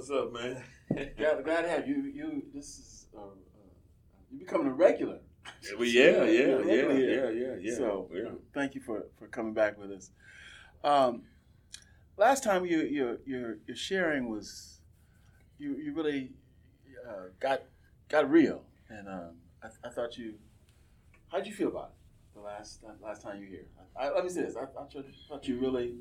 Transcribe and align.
What's 0.00 0.10
up, 0.12 0.32
man? 0.32 0.62
glad, 1.18 1.44
glad 1.44 1.60
to 1.60 1.68
have 1.68 1.86
you. 1.86 2.10
You 2.14 2.42
this 2.54 2.78
is 2.78 3.06
uh, 3.14 3.20
uh, 3.20 3.24
you 4.32 4.38
becoming 4.38 4.68
a 4.68 4.72
regular. 4.72 5.18
well, 5.76 5.84
yeah, 5.86 6.24
yeah, 6.24 6.58
yeah, 6.64 6.92
yeah, 6.92 7.28
yeah, 7.28 7.56
yeah. 7.60 7.74
So 7.76 8.08
yeah. 8.10 8.30
thank 8.54 8.74
you 8.74 8.80
for, 8.80 9.04
for 9.18 9.26
coming 9.26 9.52
back 9.52 9.76
with 9.76 9.90
us. 9.90 10.10
Um, 10.82 11.24
last 12.16 12.42
time 12.42 12.64
you 12.64 12.78
your 12.78 13.18
your 13.26 13.58
your 13.66 13.76
sharing 13.76 14.30
was 14.30 14.80
you 15.58 15.76
you 15.76 15.92
really 15.92 16.32
uh, 17.06 17.24
got 17.38 17.60
got 18.08 18.30
real, 18.30 18.62
and 18.88 19.06
um, 19.06 19.32
I, 19.62 19.68
I 19.86 19.90
thought 19.90 20.16
you. 20.16 20.36
How'd 21.28 21.46
you 21.46 21.52
feel 21.52 21.68
about 21.68 21.92
it 21.92 22.36
the 22.36 22.40
last 22.40 22.80
last 23.02 23.20
time 23.20 23.36
you 23.36 23.42
were 23.42 23.50
here? 23.50 23.66
I, 23.94 24.06
I, 24.06 24.14
let 24.14 24.24
me 24.24 24.30
say 24.30 24.44
this: 24.44 24.56
I, 24.56 24.62
I 24.62 24.86
thought 25.28 25.46
you 25.46 25.60
really 25.60 25.96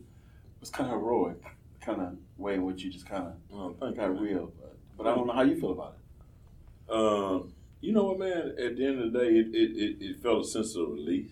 was 0.61 0.69
kind 0.69 0.89
of 0.89 0.97
heroic, 1.01 1.43
kind 1.89 2.01
of 2.01 2.17
way 2.37 2.55
in 2.55 2.63
which 2.63 2.83
you 2.83 2.91
just 2.91 3.05
kind 3.07 3.27
of 3.27 3.33
Oh, 3.53 3.69
got 3.91 3.95
you. 3.95 4.19
real. 4.19 4.53
But, 4.59 4.77
but 4.97 5.07
I 5.07 5.15
don't 5.15 5.27
know 5.27 5.33
how 5.33 5.41
you 5.41 5.59
feel 5.59 5.71
about 5.71 5.95
it. 5.97 6.93
Um, 6.93 7.53
you 7.81 7.93
know 7.93 8.05
what, 8.05 8.19
man? 8.19 8.55
At 8.57 8.77
the 8.77 8.85
end 8.85 9.01
of 9.01 9.11
the 9.13 9.19
day, 9.19 9.27
it, 9.29 9.47
it, 9.55 9.77
it, 9.77 9.97
it 10.01 10.21
felt 10.21 10.45
a 10.45 10.47
sense 10.47 10.75
of 10.75 10.89
release, 10.89 11.31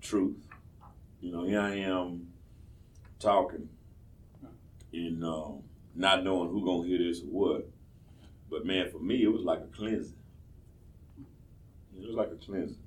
truth. 0.00 0.36
You 1.20 1.32
know, 1.32 1.44
here 1.44 1.60
I 1.60 1.76
am 1.76 2.28
talking 3.20 3.68
and 4.92 5.24
um, 5.24 5.62
not 5.94 6.24
knowing 6.24 6.50
who 6.50 6.64
gonna 6.64 6.88
hear 6.88 6.98
this 6.98 7.20
or 7.20 7.26
what. 7.26 7.68
But 8.50 8.66
man, 8.66 8.90
for 8.90 8.98
me, 8.98 9.22
it 9.22 9.28
was 9.28 9.42
like 9.42 9.60
a 9.60 9.76
cleansing. 9.76 10.16
It 11.96 12.06
was 12.06 12.16
like 12.16 12.30
a 12.30 12.44
cleansing. 12.44 12.78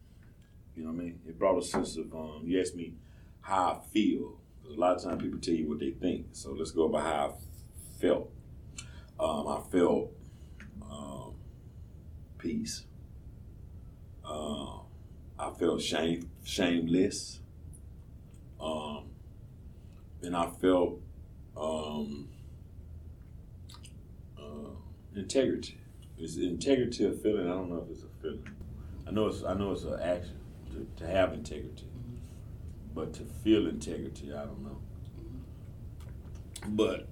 You 0.76 0.84
know 0.84 0.92
what 0.92 1.00
I 1.00 1.04
mean? 1.06 1.20
It 1.28 1.40
brought 1.40 1.58
a 1.58 1.64
sense 1.66 1.96
of. 1.98 2.14
Um, 2.14 2.42
you 2.44 2.60
asked 2.60 2.76
me 2.76 2.94
how 3.42 3.82
I 3.82 3.88
feel. 3.94 4.40
A 4.70 4.80
lot 4.80 4.96
of 4.96 5.04
times 5.04 5.22
people 5.22 5.40
tell 5.40 5.54
you 5.54 5.70
what 5.70 5.80
they 5.80 5.92
think. 5.92 6.28
So 6.32 6.52
let's 6.52 6.72
go 6.72 6.88
by 6.88 7.02
how 7.02 7.38
I 7.38 8.02
felt. 8.02 8.32
Um, 9.20 9.48
I 9.48 9.62
felt 9.72 10.12
um, 10.82 11.36
peace. 12.38 12.86
Um, 14.24 14.82
I 15.40 15.52
felt 15.52 15.82
shame, 15.82 16.30
shameless. 16.44 17.40
Um, 18.60 19.10
and 20.22 20.36
I 20.36 20.50
felt 20.50 21.00
um, 21.56 22.30
uh, 24.38 24.72
integrity. 25.16 25.80
Is 26.18 26.38
integrity 26.38 27.06
a 27.06 27.12
feeling? 27.12 27.48
I 27.48 27.52
don't 27.52 27.70
know 27.70 27.86
if 27.86 27.92
it's 27.92 28.04
a 28.04 28.22
feeling. 28.22 28.48
I 29.08 29.12
know 29.12 29.28
it's. 29.28 29.44
I 29.44 29.54
know 29.54 29.74
it's 29.74 29.84
an 29.84 30.00
action 30.02 30.40
to, 30.72 30.88
to 30.98 31.08
have 31.08 31.34
integrity, 31.34 31.88
but 32.96 33.14
to 33.16 33.24
feel 33.44 33.68
integrity, 33.68 34.32
I 34.34 34.46
don't 34.46 34.64
know. 34.64 34.78
But 36.70 37.08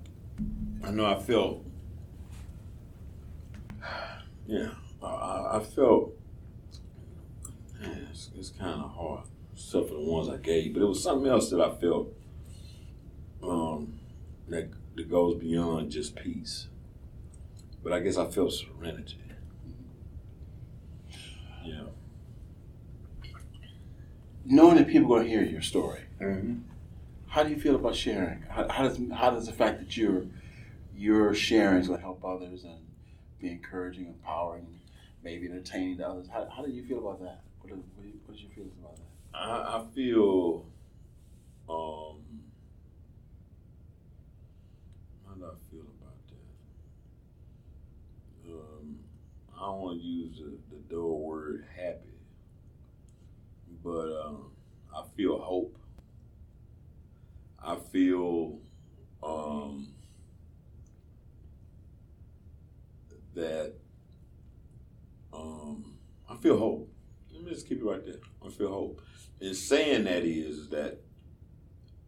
I 0.83 0.89
know 0.91 1.05
I 1.05 1.19
felt. 1.19 1.65
Yeah, 4.45 4.71
I- 5.01 5.57
I, 5.57 5.59
felt. 5.63 6.11
Man, 7.79 8.07
it's, 8.11 8.29
it's 8.35 8.49
kind 8.49 8.81
of 8.81 8.91
hard, 8.91 9.23
except 9.53 9.87
for 9.87 9.93
the 9.93 10.01
ones 10.01 10.27
I 10.27 10.35
gave. 10.35 10.73
But 10.73 10.81
it 10.83 10.85
was 10.85 11.01
something 11.01 11.31
else 11.31 11.49
that 11.51 11.61
I 11.61 11.73
felt. 11.75 12.13
Um, 13.41 13.99
that 14.49 14.69
that 14.95 15.09
goes 15.09 15.35
beyond 15.39 15.91
just 15.91 16.15
peace. 16.17 16.67
But 17.81 17.93
I 17.93 18.01
guess 18.01 18.17
I 18.17 18.29
felt 18.29 18.51
serenity. 18.51 19.17
Yeah. 21.63 21.83
Knowing 24.45 24.75
that 24.77 24.87
people 24.87 25.05
are 25.13 25.19
going 25.19 25.23
to 25.23 25.29
hear 25.29 25.43
your 25.43 25.61
story, 25.61 26.01
Mm-hmm. 26.19 26.59
how 27.27 27.43
do 27.43 27.49
you 27.49 27.59
feel 27.59 27.75
about 27.75 27.95
sharing? 27.95 28.41
How, 28.49 28.67
how 28.69 28.83
does 28.83 28.99
how 29.13 29.29
does 29.31 29.45
the 29.45 29.51
fact 29.51 29.79
that 29.79 29.97
you're 29.97 30.25
you're 30.95 31.33
sharing 31.33 31.79
is 31.81 31.87
going 31.87 31.99
to 31.99 32.03
help 32.05 32.23
others 32.23 32.63
and 32.63 32.79
be 33.39 33.49
encouraging, 33.51 34.05
empowering, 34.07 34.67
maybe 35.23 35.47
entertaining 35.47 35.97
to 35.97 36.07
others? 36.07 36.27
How, 36.31 36.47
how 36.55 36.63
do 36.63 36.71
you 36.71 36.85
feel 36.85 36.99
about 36.99 37.19
that? 37.21 37.41
What, 37.61 37.71
are, 37.73 37.75
what, 37.75 38.03
are 38.03 38.07
you, 38.07 38.13
what's 38.25 38.41
your 38.41 38.51
feelings 38.51 38.73
about 38.79 38.95
that? 38.97 39.03
I, 39.33 39.77
I 39.79 39.85
feel. 39.95 40.65
Um, 41.69 42.17
how 45.27 45.33
do 45.35 45.45
I 45.45 45.55
feel 45.71 45.81
about 45.81 46.17
that? 48.45 48.51
Um, 48.53 48.99
I 49.57 49.65
don't 49.65 49.79
want 49.81 50.01
to 50.01 50.05
use 50.07 50.37
the, 50.37 50.75
the 50.75 50.81
dull 50.93 51.19
word 51.19 51.65
happy, 51.75 52.02
but 53.83 54.23
um, 54.25 54.51
I 54.95 55.03
feel 55.15 55.39
hope. 55.39 55.77
I 57.61 57.75
feel 57.75 58.59
um, 59.21 59.89
that 63.35 63.73
um, 65.33 65.95
I 66.29 66.37
feel 66.37 66.57
hope. 66.57 66.89
Let 67.31 67.43
me 67.43 67.51
just 67.51 67.67
keep 67.67 67.79
it 67.79 67.85
right 67.85 68.05
there. 68.05 68.15
I 68.45 68.49
feel 68.49 68.69
hope. 68.69 69.01
And 69.41 69.55
saying 69.55 70.05
that 70.05 70.23
is 70.23 70.69
that 70.69 71.01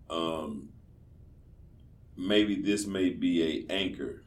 um, 0.09 0.69
maybe 2.15 2.55
this 2.61 2.85
may 2.85 3.09
be 3.09 3.65
a 3.69 3.73
anchor 3.73 4.23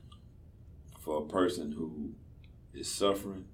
for 0.99 1.23
a 1.23 1.27
person 1.27 1.73
who 1.73 2.13
is 2.75 2.91
suffering 2.91 3.47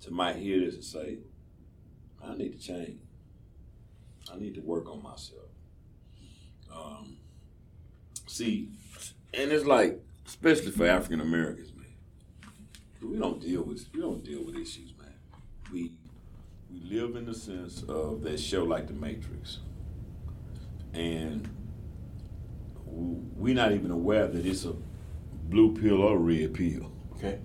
to 0.00 0.10
might 0.10 0.36
hear 0.36 0.60
this 0.60 0.74
and 0.74 0.84
say, 0.84 1.18
I 2.28 2.34
need 2.36 2.52
to 2.52 2.58
change. 2.58 2.98
I 4.32 4.36
need 4.38 4.54
to 4.54 4.60
work 4.60 4.90
on 4.90 5.02
myself. 5.02 5.42
Um, 6.74 7.16
see, 8.26 8.70
and 9.32 9.52
it's 9.52 9.64
like, 9.64 10.00
especially 10.26 10.72
for 10.72 10.86
African 10.86 11.20
Americans, 11.20 11.72
man, 11.74 11.86
we 13.10 13.18
don't 13.18 13.40
deal 13.40 13.62
with 13.62 13.86
we 13.94 14.00
don't 14.00 14.24
deal 14.24 14.44
with 14.44 14.56
issues, 14.56 14.92
man. 14.98 15.14
We 15.72 15.92
we 16.70 16.80
live 16.80 17.16
in 17.16 17.26
the 17.26 17.34
sense 17.34 17.82
of 17.84 18.22
that 18.22 18.40
show 18.40 18.64
like 18.64 18.88
The 18.88 18.94
Matrix, 18.94 19.60
and 20.92 21.48
we're 22.84 23.54
not 23.54 23.72
even 23.72 23.90
aware 23.90 24.26
that 24.26 24.44
it's 24.44 24.64
a 24.64 24.74
blue 25.44 25.74
pill 25.74 26.02
or 26.02 26.16
a 26.16 26.18
red 26.18 26.54
pill. 26.54 26.90
Okay. 27.16 27.38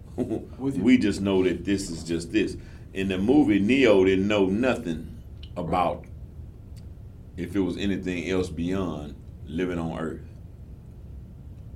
We 0.58 0.98
just 0.98 1.22
know 1.22 1.44
that 1.44 1.64
this 1.64 1.90
is 1.90 2.04
just 2.04 2.32
this. 2.32 2.58
In 2.94 3.08
the 3.08 3.18
movie, 3.18 3.60
Neo 3.60 4.04
didn't 4.04 4.28
know 4.28 4.46
nothing 4.48 5.18
about 5.56 6.06
if 7.38 7.56
it 7.56 7.60
was 7.60 7.78
anything 7.78 8.30
else 8.30 8.50
beyond 8.50 9.16
living 9.46 9.80
on 9.80 9.98
Earth. 9.98 10.22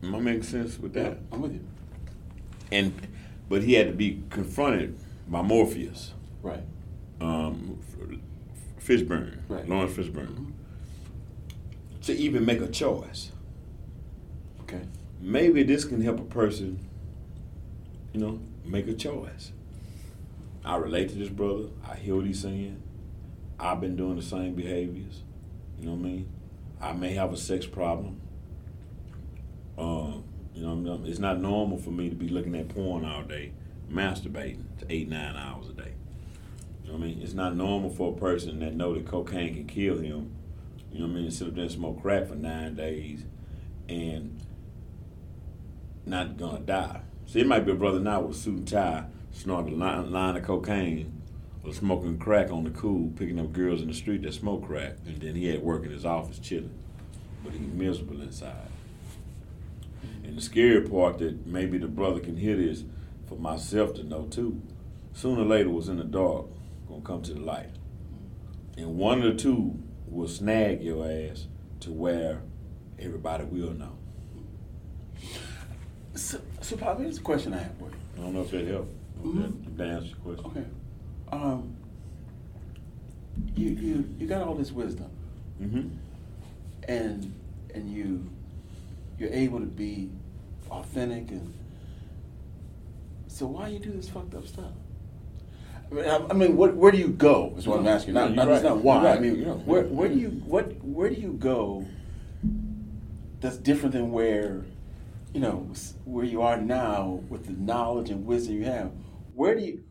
Am 0.04 0.14
I 0.16 0.20
making 0.20 0.44
sense 0.44 0.78
with 0.78 0.94
that? 0.94 1.18
I'm 1.32 1.42
with 1.42 1.54
you. 1.54 1.62
And 2.72 2.94
but 3.48 3.64
he 3.64 3.74
had 3.76 3.88
to 3.88 3.94
be 3.94 4.24
confronted 4.30 4.98
by 5.28 5.42
Morpheus, 5.42 6.14
Right. 6.42 6.64
um, 7.22 7.80
Fishburne, 8.80 9.38
Right. 9.48 9.68
Laurence 9.70 9.94
Fishburne, 9.94 10.52
to 12.04 12.14
even 12.14 12.46
make 12.46 12.60
a 12.62 12.68
choice. 12.68 13.32
Okay. 14.62 14.82
maybe 15.22 15.62
this 15.64 15.86
can 15.86 16.02
help 16.02 16.20
a 16.20 16.24
person, 16.24 16.80
you 18.14 18.20
know, 18.20 18.40
make 18.66 18.88
a 18.88 18.94
choice. 18.94 19.52
I 20.66 20.78
relate 20.78 21.10
to 21.10 21.16
this 21.16 21.30
brother. 21.30 21.66
I 21.88 21.96
hear 21.96 22.16
what 22.16 22.26
he's 22.26 22.42
saying. 22.42 22.82
I've 23.60 23.80
been 23.80 23.96
doing 23.96 24.16
the 24.16 24.24
same 24.24 24.56
behaviors. 24.56 25.22
You 25.80 25.86
know 25.86 25.94
what 25.94 26.00
I 26.00 26.10
mean? 26.10 26.30
I 26.82 26.94
may 26.94 27.14
have 27.14 27.32
a 27.32 27.38
sex 27.38 27.66
problem. 27.68 28.20
Um, 29.78 30.24
you 30.54 30.64
know, 30.64 30.74
what 30.74 30.94
I 30.94 30.98
mean? 30.98 31.06
it's 31.12 31.20
not 31.20 31.40
normal 31.40 31.78
for 31.78 31.92
me 31.92 32.10
to 32.10 32.16
be 32.16 32.30
looking 32.30 32.56
at 32.56 32.70
porn 32.70 33.06
all 33.06 33.24
day, 33.24 33.52
masturbating 33.92 34.64
to 34.80 34.86
eight, 34.90 35.08
nine 35.08 35.36
hours 35.36 35.70
a 35.70 35.74
day. 35.74 35.94
You 36.84 36.92
know 36.92 36.98
what 36.98 37.04
I 37.04 37.08
mean? 37.08 37.22
It's 37.22 37.34
not 37.34 37.56
normal 37.56 37.90
for 37.90 38.14
a 38.14 38.16
person 38.16 38.60
that 38.60 38.74
know 38.74 38.94
that 38.96 39.06
cocaine 39.06 39.54
can 39.54 39.68
kill 39.68 39.98
him. 39.98 40.32
You 40.92 41.00
know 41.00 41.08
what 41.08 41.18
I 41.18 41.22
mean? 41.22 41.32
Sit 41.32 41.48
up 41.48 41.56
there 41.56 41.64
and 41.64 41.72
smoke 41.72 42.02
crack 42.02 42.28
for 42.28 42.36
nine 42.36 42.76
days 42.76 43.24
and 43.88 44.40
not 46.06 46.38
gonna 46.38 46.60
die. 46.60 47.02
See, 47.28 47.42
it 47.42 47.48
might 47.48 47.66
be 47.66 47.72
a 47.72 47.76
brother 47.76 48.00
now 48.00 48.22
with 48.22 48.38
suit 48.38 48.56
and 48.56 48.68
tie, 48.68 49.06
snorting 49.36 49.74
a 49.82 50.02
line, 50.02 50.38
of 50.38 50.44
cocaine, 50.44 51.22
or 51.64 51.74
smoking 51.74 52.18
crack 52.18 52.52
on 52.52 52.64
the 52.64 52.70
cool, 52.72 53.12
picking 53.18 53.40
up 53.40 53.52
girls 53.52 53.82
in 53.82 53.88
the 53.88 53.94
street 53.94 54.24
that 54.24 54.34
smoke 54.34 54.66
crack, 54.66 54.94
and 55.06 55.22
then 55.22 55.36
he 55.36 55.48
had 55.48 55.62
work 55.62 55.84
in 55.84 55.92
his 55.92 56.06
office 56.06 56.40
chilling, 56.40 56.74
but 57.44 57.54
he's 57.54 57.62
miserable 57.62 58.22
inside. 58.22 58.70
And 60.24 60.38
the 60.38 60.42
scary 60.42 60.82
part 60.82 61.20
that 61.20 61.46
maybe 61.46 61.78
the 61.78 61.88
brother 61.88 62.20
can 62.20 62.38
hear 62.38 62.56
this 62.56 62.84
for 63.28 63.36
myself 63.36 63.94
to 63.96 64.04
know 64.04 64.24
too. 64.24 64.62
Sooner 65.14 65.42
or 65.42 65.46
later, 65.46 65.70
was 65.70 65.90
in 65.90 65.98
the 65.98 66.04
dark 66.04 66.46
gonna 66.88 67.02
come 67.02 67.22
to 67.24 67.34
the 67.34 67.42
light, 67.42 67.72
and 68.78 68.98
one 68.98 69.22
or 69.22 69.34
two 69.34 69.78
will 70.08 70.28
snag 70.28 70.82
your 70.82 71.06
ass 71.06 71.48
to 71.82 71.92
where 71.92 72.42
everybody 72.98 73.44
will 73.44 73.74
know. 73.74 73.98
So, 76.16 76.40
so 76.62 76.78
Pop, 76.78 77.00
here's 77.00 77.18
a 77.18 77.22
question 77.22 77.54
I 77.54 77.58
have 77.58 77.78
for 77.78 77.86
you. 77.86 77.96
I 78.18 78.22
don't 78.22 78.34
know 78.34 78.42
if 78.42 78.52
that 78.52 78.66
helped. 78.66 78.94
Mhm. 79.26 79.68
If 79.68 79.78
that 79.78 79.88
answers 79.88 80.10
your 80.12 80.36
question. 80.36 80.46
Okay. 80.46 80.66
Um, 81.32 81.76
you 83.56 83.70
you 83.70 84.10
you 84.20 84.28
got 84.28 84.42
all 84.48 84.56
this 84.56 84.72
wisdom, 84.72 85.10
Mm-hmm. 85.62 85.88
and 86.88 87.34
and 87.74 87.90
you 87.92 88.30
you're 89.20 89.34
able 89.34 89.60
to 89.60 89.66
be 89.66 90.10
authentic 90.70 91.32
and. 91.32 91.54
So 93.28 93.48
why 93.48 93.68
you 93.68 93.80
do 93.80 93.92
this 93.92 94.08
fucked 94.08 94.34
up 94.34 94.48
stuff? 94.48 94.72
I 95.92 95.94
mean, 95.94 96.06
I, 96.06 96.16
I 96.30 96.34
mean 96.34 96.56
what, 96.56 96.76
where 96.76 96.92
do 96.92 96.98
you 96.98 97.10
go? 97.10 97.54
Is 97.58 97.68
what 97.68 97.80
I'm 97.80 97.88
asking. 97.88 98.14
Not, 98.14 98.30
No, 98.34 98.46
not, 98.46 98.52
right. 98.52 98.64
not 98.64 98.78
why. 98.78 99.04
Right. 99.04 99.18
I 99.18 99.20
mean, 99.20 99.36
You're 99.42 99.54
where, 99.56 99.84
where 99.84 100.08
do 100.08 100.16
you 100.16 100.30
what 100.30 100.72
where 100.84 101.10
do 101.10 101.16
you 101.20 101.34
go? 101.34 101.86
That's 103.42 103.58
different 103.58 103.92
than 103.94 104.12
where, 104.12 104.64
you 105.34 105.42
know, 105.42 105.68
where 106.06 106.24
you 106.26 106.42
are 106.42 106.56
now 106.58 107.20
with 107.30 107.46
the 107.48 107.52
knowledge 107.52 108.10
and 108.10 108.26
wisdom 108.26 108.56
you 108.56 108.64
have. 108.66 108.92
Where 109.36 109.56
do 109.56 109.62
you 109.62 109.84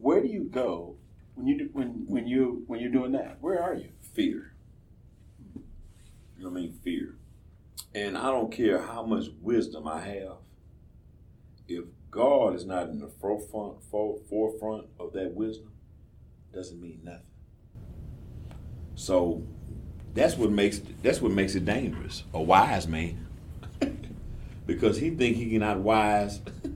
where 0.00 0.20
do 0.20 0.28
you 0.28 0.44
go 0.44 0.96
when 1.34 1.46
you 1.46 1.58
do, 1.58 1.70
when 1.72 2.04
when 2.06 2.26
you 2.26 2.62
when 2.66 2.78
you're 2.80 2.92
doing 2.92 3.12
that? 3.12 3.38
Where 3.40 3.60
are 3.60 3.74
you? 3.74 3.88
fear. 4.12 4.52
You 6.36 6.44
know 6.44 6.50
what 6.50 6.58
I 6.58 6.62
mean? 6.62 6.72
Fear. 6.84 7.16
And 7.94 8.16
I 8.16 8.26
don't 8.30 8.52
care 8.52 8.82
how 8.82 9.04
much 9.04 9.26
wisdom 9.40 9.86
I 9.86 10.00
have. 10.00 10.36
If 11.68 11.84
God 12.10 12.54
is 12.54 12.64
not 12.64 12.88
in 12.88 13.00
the 13.00 13.08
forefront, 13.08 13.82
forefront 13.84 14.86
of 14.98 15.12
that 15.12 15.34
wisdom, 15.34 15.72
doesn't 16.52 16.80
mean 16.80 17.00
nothing. 17.02 17.20
So 18.94 19.42
that's 20.14 20.36
what 20.36 20.50
makes 20.50 20.80
that's 21.02 21.20
what 21.20 21.32
makes 21.32 21.54
it 21.54 21.64
dangerous. 21.64 22.24
A 22.34 22.42
wise 22.42 22.86
man, 22.86 23.26
because 24.66 24.98
he 24.98 25.10
think 25.10 25.36
he 25.36 25.50
can 25.50 25.62
outwise 25.62 26.40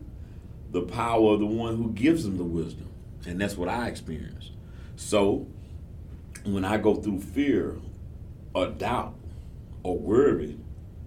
the 0.70 0.82
power 0.82 1.34
of 1.34 1.40
the 1.40 1.46
one 1.46 1.76
who 1.76 1.90
gives 1.92 2.24
them 2.24 2.36
the 2.36 2.44
wisdom, 2.44 2.88
and 3.26 3.40
that's 3.40 3.56
what 3.56 3.68
I 3.68 3.88
experienced. 3.88 4.52
So 4.96 5.46
when 6.44 6.64
I 6.64 6.78
go 6.78 6.94
through 6.94 7.20
fear 7.20 7.76
or 8.54 8.68
doubt 8.68 9.14
or 9.82 9.98
worry, 9.98 10.58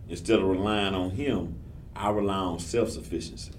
instead 0.07 0.39
of 0.39 0.45
relying 0.45 0.93
on 0.93 1.11
Him, 1.11 1.55
I 1.95 2.09
rely 2.09 2.35
on 2.35 2.59
self 2.59 2.89
sufficiency. 2.89 3.51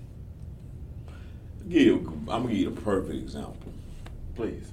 Give 1.68 2.06
I'm 2.06 2.26
gonna 2.26 2.48
give 2.48 2.56
you 2.58 2.68
a 2.68 2.72
perfect 2.72 3.16
example. 3.16 3.72
Please. 4.34 4.72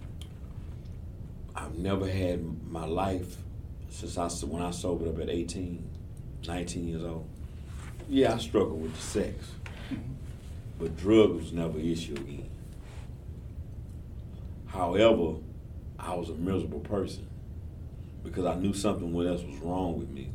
I've 1.56 1.78
never 1.78 2.08
had 2.08 2.72
my 2.72 2.86
life 2.86 3.38
since 3.90 4.18
I 4.18 4.30
when 4.46 4.62
I 4.62 4.72
sobered 4.72 5.08
up 5.08 5.20
at 5.20 5.30
18, 5.30 5.84
19 6.48 6.88
years 6.88 7.04
old. 7.04 7.28
Yeah, 8.08 8.36
I 8.36 8.38
struggled 8.38 8.82
with 8.82 8.96
the 8.96 9.02
sex, 9.02 9.52
mm-hmm. 9.92 10.14
But 10.80 10.96
drugs 10.98 11.36
was 11.36 11.54
never 11.54 11.78
an 11.78 11.92
issue 11.92 12.14
again. 12.14 12.50
However, 14.68 15.36
I 15.98 16.14
was 16.14 16.30
a 16.30 16.36
miserable 16.36 16.82
person 16.82 17.28
because 18.24 18.46
I 18.46 18.56
knew 18.56 18.74
something 18.74 19.16
else 19.28 19.44
was 19.44 19.58
wrong 19.58 19.98
with 19.98 20.10
me. 20.10 20.30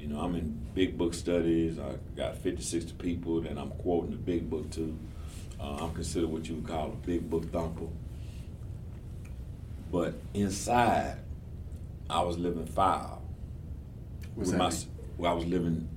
You 0.00 0.08
know, 0.08 0.20
I'm 0.20 0.34
in 0.34 0.58
big 0.74 0.98
book 0.98 1.14
studies. 1.14 1.78
I 1.78 1.94
got 2.16 2.36
50, 2.38 2.62
60 2.62 2.92
people 2.94 3.40
that 3.42 3.56
I'm 3.56 3.70
quoting 3.70 4.10
the 4.10 4.16
big 4.16 4.50
book 4.50 4.68
to. 4.72 4.98
Uh, 5.60 5.76
I'm 5.76 5.94
considered 5.94 6.28
what 6.28 6.48
you 6.48 6.56
would 6.56 6.66
call 6.66 6.88
a 6.88 7.06
big 7.06 7.30
book 7.30 7.50
thumper. 7.52 7.86
But 9.92 10.14
inside, 10.34 11.18
I 12.10 12.22
was 12.22 12.36
living 12.36 12.66
foul. 12.66 13.22
What's 14.34 14.50
with 14.50 14.58
that 14.58 14.58
my, 14.58 14.70
mean? 14.70 14.86
well, 15.18 15.30
I 15.30 15.34
was 15.34 15.44
living 15.44 15.88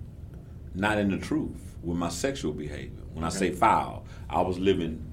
not 0.75 0.97
in 0.99 1.09
the 1.09 1.17
truth 1.17 1.75
with 1.81 1.97
my 1.97 2.09
sexual 2.09 2.51
behavior. 2.51 3.04
When 3.15 3.23
I 3.23 3.29
say 3.29 3.51
foul, 3.51 4.05
I 4.29 4.41
was 4.41 4.59
living 4.59 5.09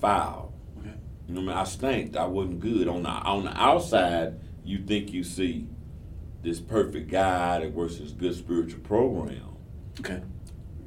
foul. 0.00 0.52
Okay. 0.78 0.94
You 1.26 1.34
know, 1.34 1.40
what 1.40 1.50
I 1.50 1.54
mean, 1.54 1.58
I 1.58 1.64
stank. 1.64 2.16
I 2.16 2.24
wasn't 2.24 2.60
good 2.60 2.86
on 2.86 3.02
the 3.02 3.08
on 3.08 3.44
the 3.44 3.60
outside. 3.60 4.38
You 4.64 4.78
think 4.78 5.12
you 5.12 5.24
see 5.24 5.66
this 6.42 6.60
perfect 6.60 7.10
guy 7.10 7.58
that 7.58 7.72
works 7.72 7.96
this 7.96 8.12
good 8.12 8.36
spiritual 8.36 8.80
program. 8.80 9.56
Okay. 9.98 10.22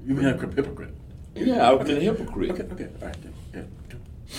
You 0.06 0.16
mean 0.16 0.26
a 0.26 0.38
hypocrite? 0.38 0.96
Yeah, 1.36 1.70
I've 1.70 1.86
been 1.86 1.98
a 1.98 2.00
hypocrite. 2.00 2.52
Okay. 2.52 2.64
Okay. 2.64 2.90
All 3.02 3.08
right. 3.08 3.18
Yeah. 3.54 3.64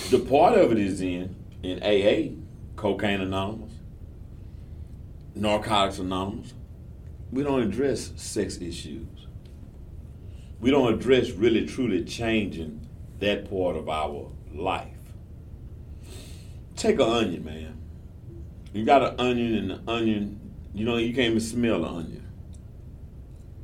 The 0.09 0.19
part 0.19 0.57
of 0.57 0.71
it 0.71 0.79
is 0.79 1.01
in 1.01 1.35
in 1.61 1.81
AA, 1.83 2.33
Cocaine 2.75 3.21
Anonymous, 3.21 3.73
Narcotics 5.35 5.99
Anonymous. 5.99 6.53
We 7.31 7.43
don't 7.43 7.61
address 7.61 8.13
sex 8.15 8.57
issues. 8.57 9.05
We 10.59 10.71
don't 10.71 10.93
address 10.93 11.31
really 11.31 11.65
truly 11.65 12.03
changing 12.03 12.87
that 13.19 13.49
part 13.49 13.75
of 13.75 13.89
our 13.89 14.31
life. 14.53 14.89
Take 16.75 16.95
an 16.95 17.09
onion, 17.09 17.45
man. 17.45 17.81
You 18.73 18.83
got 18.83 19.01
an 19.03 19.19
onion, 19.19 19.55
and 19.55 19.69
the 19.71 19.91
onion, 19.91 20.53
you 20.73 20.85
know, 20.85 20.97
you 20.97 21.13
can't 21.13 21.29
even 21.29 21.39
smell 21.39 21.81
the 21.81 21.87
onion. 21.87 22.27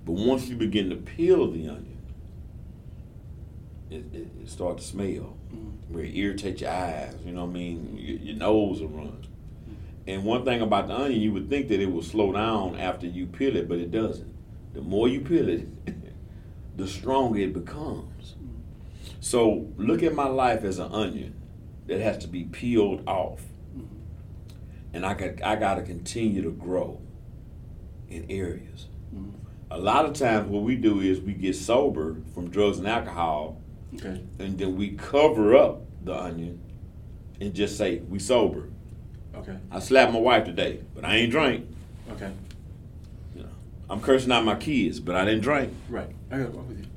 But 0.05 0.13
once 0.13 0.47
you 0.47 0.55
begin 0.55 0.89
to 0.89 0.95
peel 0.95 1.51
the 1.51 1.69
onion, 1.69 1.97
it, 3.89 4.05
it, 4.13 4.27
it 4.41 4.49
starts 4.49 4.85
to 4.85 4.91
smell 4.91 5.35
mm-hmm. 5.53 5.93
where 5.93 6.05
it 6.05 6.15
irritates 6.15 6.61
your 6.61 6.71
eyes. 6.71 7.15
You 7.25 7.33
know 7.33 7.43
what 7.43 7.51
I 7.51 7.53
mean? 7.53 7.97
Your, 7.97 8.17
your 8.17 8.35
nose 8.37 8.81
will 8.81 8.87
run. 8.87 9.27
And 10.07 10.23
one 10.23 10.45
thing 10.45 10.61
about 10.61 10.87
the 10.87 10.95
onion, 10.95 11.21
you 11.21 11.31
would 11.33 11.49
think 11.49 11.67
that 11.67 11.79
it 11.79 11.91
will 11.91 12.01
slow 12.01 12.31
down 12.31 12.79
after 12.79 13.05
you 13.05 13.27
peel 13.27 13.55
it, 13.55 13.67
but 13.67 13.77
it 13.77 13.91
doesn't. 13.91 14.33
The 14.73 14.81
more 14.81 15.07
you 15.07 15.21
peel 15.21 15.49
it, 15.49 15.67
the 16.81 16.87
stronger 16.87 17.39
it 17.39 17.53
becomes. 17.53 18.35
So 19.19 19.67
look 19.77 20.01
at 20.01 20.15
my 20.15 20.27
life 20.27 20.63
as 20.63 20.79
an 20.79 20.91
onion 20.91 21.35
that 21.85 22.01
has 22.01 22.17
to 22.19 22.27
be 22.27 22.45
peeled 22.45 23.03
off, 23.07 23.41
and 24.93 25.05
I 25.05 25.13
got 25.13 25.43
I 25.43 25.55
got 25.57 25.75
to 25.75 25.83
continue 25.83 26.41
to 26.41 26.49
grow 26.49 26.99
in 28.09 28.25
areas. 28.31 28.87
A 29.69 29.77
lot 29.77 30.05
of 30.05 30.13
times, 30.13 30.49
what 30.49 30.63
we 30.63 30.75
do 30.75 30.99
is 31.01 31.21
we 31.21 31.33
get 31.33 31.55
sober 31.55 32.17
from 32.33 32.49
drugs 32.49 32.79
and 32.79 32.87
alcohol, 32.87 33.61
Okay. 33.95 34.21
and 34.39 34.57
then 34.57 34.75
we 34.75 34.89
cover 34.97 35.55
up 35.55 35.83
the 36.03 36.17
onion 36.19 36.59
and 37.39 37.53
just 37.53 37.77
say 37.77 37.99
we 37.99 38.17
sober. 38.17 38.69
Okay. 39.35 39.55
I 39.69 39.79
slapped 39.79 40.11
my 40.13 40.19
wife 40.19 40.45
today, 40.45 40.81
but 40.95 41.05
I 41.05 41.15
ain't 41.17 41.31
drank. 41.31 41.67
Okay. 42.13 42.31
You 43.35 43.43
know, 43.43 43.49
I'm 43.89 44.01
cursing 44.01 44.31
out 44.31 44.43
my 44.43 44.55
kids, 44.55 44.99
but 44.99 45.15
I 45.15 45.23
didn't 45.25 45.41
drink. 45.41 45.71
Right. 45.89 46.09
I 46.31 46.37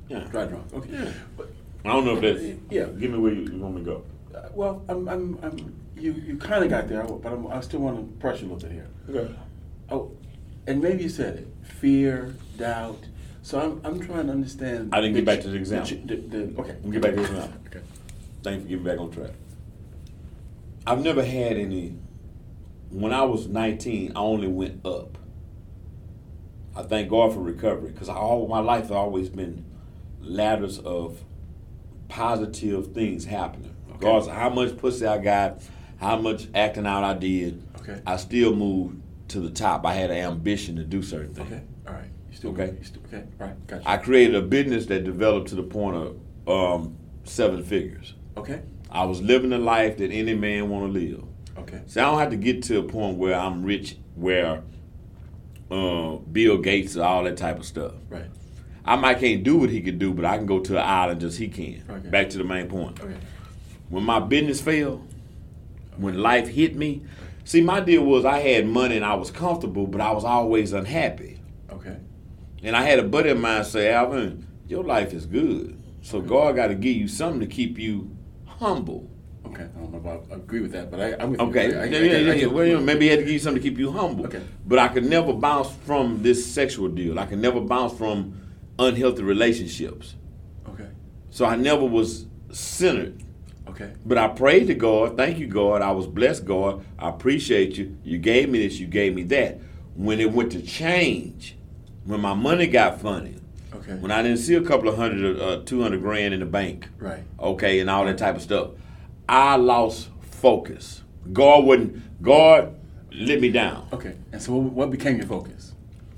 got 0.09 0.17
I'm 0.17 0.21
with. 0.21 0.25
Yeah. 0.25 0.31
Dry 0.31 0.45
drunk. 0.45 0.73
Okay. 0.73 0.89
Yeah. 0.91 1.11
But, 1.37 1.49
I 1.83 1.89
don't 1.89 2.05
know 2.05 2.17
if 2.17 2.21
that's. 2.21 2.43
Yeah. 2.69 2.85
Give 2.85 3.11
me 3.11 3.17
where 3.19 3.33
you, 3.33 3.41
you 3.51 3.59
want 3.59 3.75
me 3.75 3.83
to 3.83 3.85
go. 3.85 4.03
uh, 4.35 4.49
well, 4.53 4.83
I'm, 4.89 5.07
I'm, 5.07 5.39
I'm, 5.43 5.75
you, 5.95 6.13
you 6.13 6.37
kind 6.37 6.63
of 6.63 6.69
got 6.69 6.87
there, 6.87 7.03
but 7.03 7.31
I'm, 7.31 7.47
I 7.47 7.61
still 7.61 7.79
want 7.81 7.97
to 7.97 8.17
press 8.19 8.41
you 8.41 8.47
a 8.47 8.53
little 8.53 8.69
bit 8.69 8.75
here. 8.75 8.87
Okay. 9.09 9.35
Oh, 9.89 10.11
and 10.67 10.81
maybe 10.81 11.03
you 11.03 11.09
said 11.09 11.37
it: 11.37 11.47
fear, 11.63 12.35
doubt. 12.57 13.03
So 13.43 13.59
I'm, 13.59 13.81
I'm 13.83 13.99
trying 13.99 14.25
to 14.25 14.33
understand. 14.33 14.93
I 14.93 15.01
didn't 15.01 15.15
get 15.15 15.25
back 15.25 15.41
to 15.41 15.49
the 15.49 15.57
example. 15.57 15.97
The, 16.05 16.15
the, 16.15 16.37
the, 16.37 16.61
okay. 16.61 16.75
Me 16.83 16.91
get 16.93 17.01
back 17.03 17.11
to 17.11 17.17
the 17.17 17.27
example. 17.27 17.61
Okay. 17.67 17.81
Thank 18.41 18.69
you 18.69 18.77
for 18.77 18.83
getting 18.83 18.83
back 18.83 18.99
on 18.99 19.11
track. 19.11 19.35
I've 20.87 21.01
never 21.01 21.23
had 21.23 21.57
any. 21.57 21.95
When 22.89 23.13
I 23.13 23.23
was 23.23 23.47
19, 23.47 24.13
I 24.15 24.19
only 24.19 24.47
went 24.47 24.85
up. 24.85 25.17
I 26.75 26.83
thank 26.83 27.09
God 27.09 27.33
for 27.33 27.39
recovery 27.39 27.91
because 27.91 28.09
all 28.09 28.47
my 28.47 28.59
life 28.59 28.83
has 28.83 28.91
always 28.91 29.29
been 29.29 29.65
ladders 30.25 30.79
of 30.79 31.23
positive 32.09 32.93
things 32.93 33.25
happening. 33.25 33.75
Okay. 33.87 33.93
Regardless 33.93 34.27
of 34.27 34.35
how 34.35 34.49
much 34.49 34.77
pussy 34.77 35.05
I 35.05 35.17
got, 35.17 35.61
how 35.97 36.17
much 36.17 36.47
acting 36.53 36.85
out 36.85 37.03
I 37.03 37.13
did, 37.13 37.61
Okay. 37.81 38.01
I 38.07 38.17
still 38.17 38.55
moved 38.55 38.99
to 39.29 39.39
the 39.39 39.49
top. 39.51 39.85
I 39.85 39.93
had 39.93 40.09
an 40.09 40.17
ambition 40.17 40.75
to 40.77 40.83
do 40.83 41.03
certain 41.03 41.33
things. 41.35 41.51
Okay. 41.51 41.61
All 41.87 41.93
right. 41.93 42.09
You 42.31 42.35
still 42.35 42.49
Okay. 42.51 42.75
You 42.79 42.83
still, 42.83 43.01
okay. 43.07 43.23
All 43.39 43.47
right. 43.47 43.67
Gotcha. 43.67 43.87
I 43.89 43.97
created 43.97 44.35
a 44.35 44.41
business 44.41 44.87
that 44.87 45.03
developed 45.03 45.49
to 45.49 45.55
the 45.55 45.63
point 45.63 45.95
of 45.95 46.17
um, 46.47 46.97
seven 47.25 47.63
figures. 47.63 48.13
okay. 48.37 48.61
I 48.91 49.03
was 49.03 49.21
living 49.21 49.49
the 49.49 49.57
life 49.57 49.97
that 49.97 50.11
any 50.11 50.33
man 50.35 50.69
want 50.69 50.85
to 50.93 50.99
live. 50.99 51.23
Okay. 51.57 51.81
So 51.85 52.01
I 52.01 52.05
don't 52.09 52.19
have 52.19 52.29
to 52.29 52.37
get 52.37 52.63
to 52.63 52.79
a 52.79 52.83
point 52.83 53.17
where 53.17 53.35
I'm 53.35 53.63
rich, 53.63 53.97
where 54.15 54.63
uh, 55.69 56.15
Bill 56.31 56.57
Gates 56.59 56.95
and 56.95 57.03
all 57.03 57.23
that 57.25 57.35
type 57.37 57.59
of 57.59 57.65
stuff. 57.65 57.93
Right. 58.09 58.29
I 58.85 58.95
might 58.95 59.19
can't 59.19 59.43
do 59.43 59.57
what 59.57 59.71
he 59.71 59.81
could 59.81 59.97
do, 59.97 60.13
but 60.13 60.25
I 60.25 60.37
can 60.37 60.45
go 60.45 60.59
to 60.59 60.73
the 60.73 60.79
island 60.79 61.19
just 61.19 61.39
he 61.39 61.47
can. 61.47 61.83
Okay. 61.89 62.09
Back 62.09 62.29
to 62.29 62.37
the 62.37 62.43
main 62.43 62.67
point. 62.67 62.99
Okay. 63.01 63.15
When 63.89 64.03
my 64.03 64.19
business 64.19 64.61
failed, 64.61 65.07
when 65.97 66.21
life 66.21 66.47
hit 66.47 66.75
me, 66.75 67.03
see, 67.43 67.61
my 67.61 67.79
deal 67.79 68.03
was 68.03 68.25
I 68.25 68.39
had 68.39 68.67
money 68.67 68.95
and 68.95 69.05
I 69.05 69.15
was 69.15 69.31
comfortable, 69.31 69.87
but 69.87 70.01
I 70.01 70.11
was 70.11 70.23
always 70.23 70.71
unhappy. 70.73 71.39
Okay. 71.71 71.97
And 72.61 72.75
I 72.75 72.83
had 72.83 72.99
a 72.99 73.03
buddy 73.03 73.29
of 73.29 73.39
mine 73.39 73.63
say, 73.63 73.91
Alvin, 73.91 74.45
your 74.67 74.83
life 74.83 75.13
is 75.13 75.25
good. 75.25 75.81
So 76.01 76.21
God 76.21 76.55
got 76.55 76.67
to 76.67 76.75
give 76.75 76.95
you 76.95 77.07
something 77.07 77.39
to 77.39 77.47
keep 77.47 77.79
you 77.79 78.15
humble. 78.45 79.09
Okay. 79.47 79.63
I 79.63 79.79
don't 79.79 79.91
know 79.91 79.97
if 79.97 80.31
I 80.31 80.35
agree 80.35 80.61
with 80.61 80.71
that, 80.73 80.91
but 80.91 80.99
I, 80.99 81.13
I'm 81.19 81.31
with 81.31 81.39
you. 81.39 81.47
Okay, 81.47 81.75
I, 81.75 81.81
I, 81.81 81.85
yeah, 81.85 81.97
I, 81.97 82.01
yeah, 82.01 82.31
I, 82.31 82.35
yeah. 82.35 82.45
Well, 82.47 82.65
you 82.65 82.73
know, 82.75 82.81
maybe 82.81 83.05
he 83.05 83.11
had 83.11 83.19
to 83.19 83.25
give 83.25 83.33
you 83.33 83.39
something 83.39 83.61
to 83.61 83.69
keep 83.69 83.79
you 83.79 83.91
humble. 83.91 84.25
Okay. 84.27 84.41
But 84.65 84.79
I 84.79 84.89
could 84.89 85.05
never 85.05 85.33
bounce 85.33 85.71
from 85.85 86.21
this 86.21 86.45
sexual 86.45 86.89
deal. 86.89 87.17
I 87.19 87.25
could 87.25 87.39
never 87.39 87.61
bounce 87.61 87.97
from 87.97 88.44
unhealthy 88.79 89.23
relationships. 89.23 90.15
Okay. 90.69 90.87
So 91.29 91.45
I 91.45 91.55
never 91.55 91.85
was 91.85 92.25
centered. 92.51 93.21
Okay. 93.67 93.93
But 94.05 94.17
I 94.17 94.27
prayed 94.29 94.67
to 94.67 94.73
God. 94.75 95.17
Thank 95.17 95.37
you, 95.39 95.47
God. 95.47 95.81
I 95.81 95.91
was 95.91 96.07
blessed, 96.07 96.45
God. 96.45 96.85
I 96.99 97.09
appreciate 97.09 97.77
you. 97.77 97.97
You 98.03 98.17
gave 98.17 98.49
me 98.49 98.59
this. 98.59 98.79
You 98.79 98.87
gave 98.87 99.15
me 99.15 99.23
that. 99.23 99.59
When 99.95 100.19
it 100.19 100.31
went 100.31 100.51
to 100.53 100.61
change, 100.61 101.55
when 102.05 102.21
my 102.21 102.33
money 102.33 102.67
got 102.67 103.01
funny, 103.01 103.35
Okay. 103.73 103.93
When 103.95 104.09
I 104.09 104.23
didn't 104.23 104.37
see 104.37 104.55
a 104.55 104.61
couple 104.61 104.87
of 104.87 104.95
hundred, 104.95 105.39
uh, 105.39 105.61
two 105.65 105.81
hundred 105.81 106.01
grand 106.01 106.33
in 106.33 106.39
the 106.39 106.45
bank, 106.45 106.87
Right. 106.97 107.19
okay, 107.39 107.81
and 107.81 107.89
all 107.89 108.05
that 108.05 108.17
type 108.17 108.35
of 108.35 108.41
stuff, 108.41 108.69
I 109.27 109.57
lost 109.57 110.09
focus. 110.21 111.03
God 111.33 111.65
wouldn't. 111.65 112.21
God 112.23 112.73
let 113.11 113.41
me 113.41 113.51
down. 113.51 113.87
Okay. 113.91 114.15
And 114.31 114.41
so, 114.41 114.53
what, 114.55 114.71
what 114.71 114.91
became 114.91 115.17
your 115.17 115.27
focus? 115.27 115.73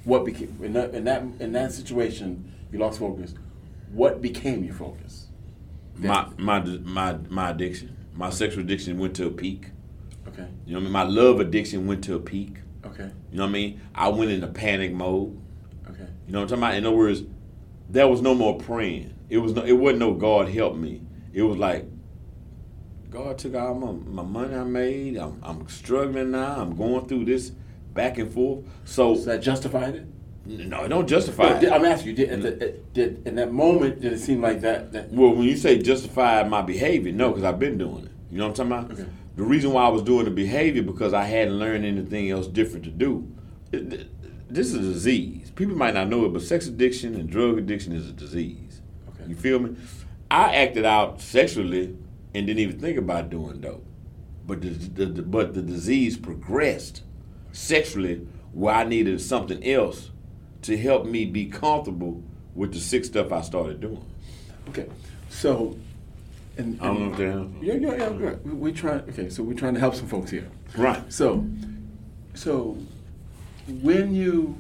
What 0.08 0.24
became 0.24 0.58
in 0.64 0.72
that 0.72 0.96
in 0.96 1.04
that 1.04 1.22
in 1.42 1.52
that 1.52 1.74
situation? 1.74 2.54
You 2.72 2.80
lost 2.80 3.00
focus. 3.00 3.34
What 3.92 4.22
became 4.22 4.64
your 4.64 4.74
focus? 4.74 5.28
My 5.98 6.30
my 6.38 6.62
my 6.62 7.18
my 7.30 7.50
addiction, 7.50 7.94
my 8.14 8.30
sexual 8.30 8.64
addiction 8.64 9.00
went 9.00 9.18
to 9.18 9.28
a 9.28 9.30
peak. 9.30 9.72
Okay. 10.30 10.48
You 10.66 10.76
know 10.76 10.80
what 10.80 10.80
I 10.80 10.84
mean? 10.84 10.92
My 10.94 11.04
love 11.04 11.42
addiction 11.42 11.88
went 11.88 12.06
to 12.06 12.16
a 12.16 12.22
peak. 12.22 12.60
Okay. 12.86 13.12
You 13.32 13.38
know 13.38 13.44
what 13.44 13.50
I 13.50 13.52
mean? 13.52 13.82
I 13.94 14.08
went 14.08 14.32
into 14.32 14.48
panic 14.48 14.94
mode. 14.94 15.38
Okay. 15.90 16.08
You 16.26 16.32
know 16.32 16.40
what 16.40 16.44
I'm 16.44 16.62
talking 16.62 16.64
about? 16.64 16.76
In 16.76 16.86
other 16.86 16.96
words, 16.96 17.24
there 17.90 18.08
was 18.08 18.22
no 18.22 18.34
more 18.34 18.58
praying. 18.58 19.14
It 19.28 19.40
was 19.40 19.56
no. 19.56 19.64
It 19.64 19.74
wasn't 19.74 20.00
no 20.00 20.14
God 20.14 20.48
help 20.48 20.78
me. 20.78 21.02
It 21.34 21.42
was 21.42 21.58
like 21.58 21.86
God 23.10 23.38
took 23.38 23.56
all 23.56 23.74
my, 23.74 23.92
my 23.92 24.24
money 24.24 24.56
I 24.56 24.64
made. 24.64 25.18
I'm, 25.18 25.42
I'm 25.44 25.68
struggling 25.68 26.32
now. 26.32 26.62
I'm 26.62 26.78
going 26.78 27.10
through 27.10 27.26
this 27.26 27.52
back 27.98 28.18
and 28.18 28.32
forth. 28.32 28.64
So 28.86 29.16
So 29.16 29.26
that 29.26 29.42
justified 29.42 29.96
it. 29.96 30.06
no, 30.46 30.86
it 30.86 30.88
don't 30.88 31.08
justify. 31.08 31.60
It. 31.60 31.70
I'm 31.72 31.84
asking 31.84 32.10
you. 32.12 32.16
Did, 32.16 32.30
at 32.30 32.42
the, 32.42 32.66
at- 32.68 32.94
did 32.94 33.28
in 33.28 33.36
that 33.36 33.52
moment 33.52 34.00
did 34.00 34.14
it 34.14 34.20
seem 34.20 34.42
like 34.42 34.62
that? 34.62 34.94
That 34.94 35.12
Well, 35.12 35.32
when 35.34 35.44
you 35.44 35.58
say 35.58 35.78
justify 35.80 36.44
my 36.44 36.62
behavior, 36.62 37.12
no, 37.12 37.30
because 37.30 37.44
I've 37.44 37.60
been 37.60 37.78
doing 37.78 38.06
it. 38.06 38.12
You 38.32 38.38
know 38.38 38.48
what 38.48 38.60
I'm 38.60 38.70
talking 38.70 38.86
about? 38.88 39.00
Okay. 39.02 39.10
The 39.36 39.44
reason 39.44 39.72
why 39.72 39.84
I 39.86 39.90
was 39.90 40.02
doing 40.02 40.26
the 40.26 40.32
behavior 40.32 40.82
because 40.84 41.14
I 41.14 41.24
hadn't 41.26 41.60
learned 41.60 41.86
anything 41.86 42.30
else 42.32 42.48
different 42.48 42.86
to 42.86 42.92
do. 42.92 43.28
This 44.50 44.68
is 44.68 44.76
a 44.76 44.80
disease. 44.94 45.52
People 45.52 45.76
might 45.76 45.94
not 45.94 46.08
know 46.08 46.26
it, 46.26 46.30
but 46.34 46.42
sex 46.42 46.68
addiction 46.68 47.16
and 47.16 47.30
drug 47.30 47.58
addiction 47.58 47.92
is 47.94 48.10
a 48.10 48.14
disease. 48.14 48.82
Okay. 49.10 49.30
You 49.30 49.36
feel 49.36 49.60
me? 49.60 49.76
I 50.32 50.56
acted 50.56 50.86
out 50.86 51.22
sexually 51.22 51.96
and 52.34 52.48
didn't 52.48 52.60
even 52.60 52.80
think 52.80 52.98
about 52.98 53.30
doing 53.30 53.60
dope, 53.62 53.86
but 54.46 54.62
the, 54.62 54.70
the, 54.70 55.06
the 55.06 55.22
but 55.22 55.54
the 55.54 55.62
disease 55.62 56.18
progressed 56.18 57.04
sexually 57.58 58.28
where 58.54 58.76
I 58.76 58.84
needed 58.84 59.20
something 59.20 59.64
else 59.66 60.12
to 60.64 60.78
help 60.78 61.06
me 61.06 61.26
be 61.26 61.46
comfortable 61.46 62.24
with 62.56 62.74
the 62.74 62.80
sick 62.80 63.06
stuff 63.06 63.32
I 63.32 63.42
started 63.42 63.82
doing. 63.82 64.06
okay. 64.70 64.88
So. 65.30 65.78
And, 66.58 66.82
I 66.82 66.86
don't 66.88 67.12
know 67.12 67.50
if. 67.60 67.64
Yeah, 67.64 67.74
yeah, 67.76 67.96
yeah. 67.96 68.10
Good. 68.10 68.44
We, 68.44 68.52
we 68.54 68.72
trying. 68.74 69.02
Okay, 69.02 69.30
so 69.30 69.44
we're 69.44 69.54
trying 69.54 69.76
to 69.76 69.80
help 69.80 69.94
some 69.94 70.08
folks 70.08 70.32
here. 70.32 70.48
Right. 70.76 71.02
So, 71.14 71.46
so 72.34 72.78
when 73.68 74.16
you, 74.16 74.58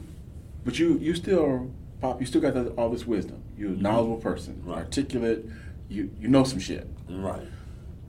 but 0.63 0.77
you 0.77 0.99
you 0.99 1.15
still 1.15 1.71
pop, 1.99 2.19
you 2.19 2.27
still 2.27 2.41
got 2.41 2.53
that, 2.53 2.67
all 2.75 2.89
this 2.89 3.07
wisdom. 3.07 3.41
You're 3.57 3.69
a 3.69 3.73
mm-hmm. 3.73 3.81
knowledgeable 3.81 4.17
person, 4.17 4.61
Right. 4.63 4.77
articulate. 4.77 5.45
You 5.89 6.11
you 6.19 6.27
know 6.27 6.43
some 6.43 6.59
shit. 6.59 6.87
Right. 7.09 7.47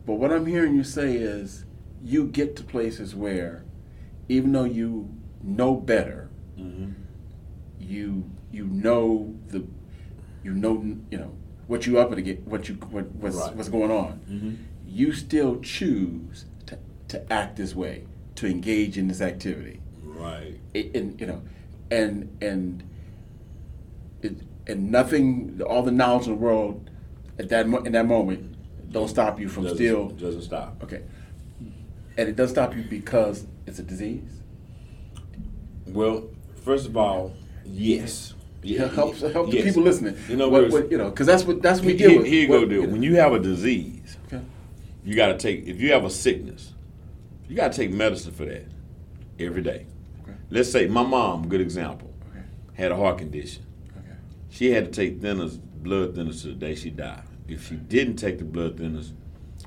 But 0.04 0.14
what 0.14 0.32
I'm 0.32 0.44
hearing 0.44 0.74
you 0.74 0.84
say 0.84 1.14
is 1.14 1.64
you 2.04 2.26
get 2.26 2.56
to 2.56 2.62
places 2.64 3.14
where, 3.14 3.64
even 4.28 4.52
though 4.52 4.64
you 4.64 5.08
know 5.42 5.74
better, 5.74 6.28
Mm-hmm. 6.58 6.90
you 7.78 8.28
you 8.50 8.64
know 8.66 9.32
the, 9.48 9.64
you 10.42 10.52
know 10.52 10.82
you 11.10 11.18
know 11.18 11.30
what 11.68 11.86
you 11.86 11.98
up 12.00 12.10
against, 12.12 12.42
what 12.48 12.68
you 12.68 12.74
what 12.90 13.06
what's 13.12 13.36
Right. 13.36 13.54
what's 13.54 13.68
going 13.68 13.90
on. 13.92 14.20
Mm-hmm. 14.28 14.54
You 14.88 15.12
still 15.12 15.60
choose 15.60 16.46
to, 16.66 16.78
to 17.08 17.32
act 17.32 17.56
this 17.56 17.74
way, 17.76 18.04
to 18.36 18.46
engage 18.48 18.98
in 18.98 19.06
this 19.06 19.20
activity. 19.20 19.80
Right. 20.02 20.58
it, 20.74 20.96
and 20.96 21.20
you 21.20 21.26
know, 21.28 21.42
and 21.92 22.36
and 22.40 22.82
it, 24.22 24.34
and 24.66 24.90
nothing, 24.90 25.60
all 25.64 25.82
the 25.84 25.92
knowledge 25.92 26.26
in 26.26 26.32
the 26.32 26.38
world 26.38 26.90
at 27.38 27.48
that 27.50 27.68
mo- 27.68 27.84
in 27.84 27.92
that 27.92 28.06
moment 28.06 28.56
don't 28.90 29.08
stop 29.08 29.38
you 29.38 29.48
from 29.48 29.62
Doesn't, 29.64 29.76
still 29.78 30.08
doesn't 30.08 30.42
stop. 30.42 30.82
okay. 30.82 31.02
And 32.16 32.28
it 32.28 32.34
does 32.34 32.50
stop 32.50 32.74
you 32.74 32.82
because 32.82 33.46
it's 33.68 33.78
a 33.78 33.82
disease. 33.82 34.40
Well, 35.86 36.28
first 36.64 36.86
of 36.86 36.96
all, 36.96 37.34
yes. 37.64 38.34
Yeah, 38.62 38.88
help 38.92 39.16
help 39.18 39.50
the 39.50 39.62
people 39.62 39.82
listening. 39.82 40.16
In 40.28 40.40
other 40.40 40.50
What- 40.50 40.70
what- 40.70 40.90
you 40.90 40.98
know, 40.98 41.10
because 41.10 41.26
that's 41.28 41.44
what 41.44 41.62
that's 41.62 41.78
what 41.78 41.86
we 41.86 41.96
here, 41.96 42.18
with. 42.18 42.26
here 42.26 42.42
you 42.42 42.48
What- 42.48 42.60
go, 42.62 42.66
deal. 42.66 42.82
know. 42.82 42.88
When 42.88 43.02
you 43.02 43.14
have 43.16 43.32
a 43.32 43.38
disease, 43.38 44.16
Okay. 44.26 44.42
you 45.04 45.14
got 45.14 45.28
to 45.28 45.38
take. 45.38 45.66
If 45.68 45.80
you 45.80 45.92
have 45.92 46.04
a 46.04 46.10
sickness, 46.10 46.72
you 47.48 47.54
got 47.54 47.72
to 47.72 47.76
take 47.78 47.92
medicine 47.92 48.32
for 48.32 48.44
that 48.46 48.64
every 49.38 49.62
day. 49.62 49.86
Okay. 50.22 50.32
Let's 50.50 50.70
say 50.70 50.88
my 50.88 51.04
mom, 51.06 51.48
good 51.48 51.60
example, 51.60 52.10
Okay. 52.30 52.44
had 52.74 52.90
a 52.90 52.96
heart 52.96 53.18
condition. 53.18 53.62
Okay. 53.96 54.16
She 54.50 54.72
had 54.72 54.86
to 54.86 54.90
take 54.90 55.20
thinners, 55.20 55.58
blood 55.82 56.16
thinners 56.16 56.42
to 56.42 56.48
the 56.48 56.54
day 56.54 56.74
she 56.74 56.90
died. 56.90 57.22
If 57.46 57.68
she 57.68 57.76
didn't 57.76 58.16
take 58.16 58.38
the 58.38 58.44
blood 58.44 58.76
thinners, 58.76 59.12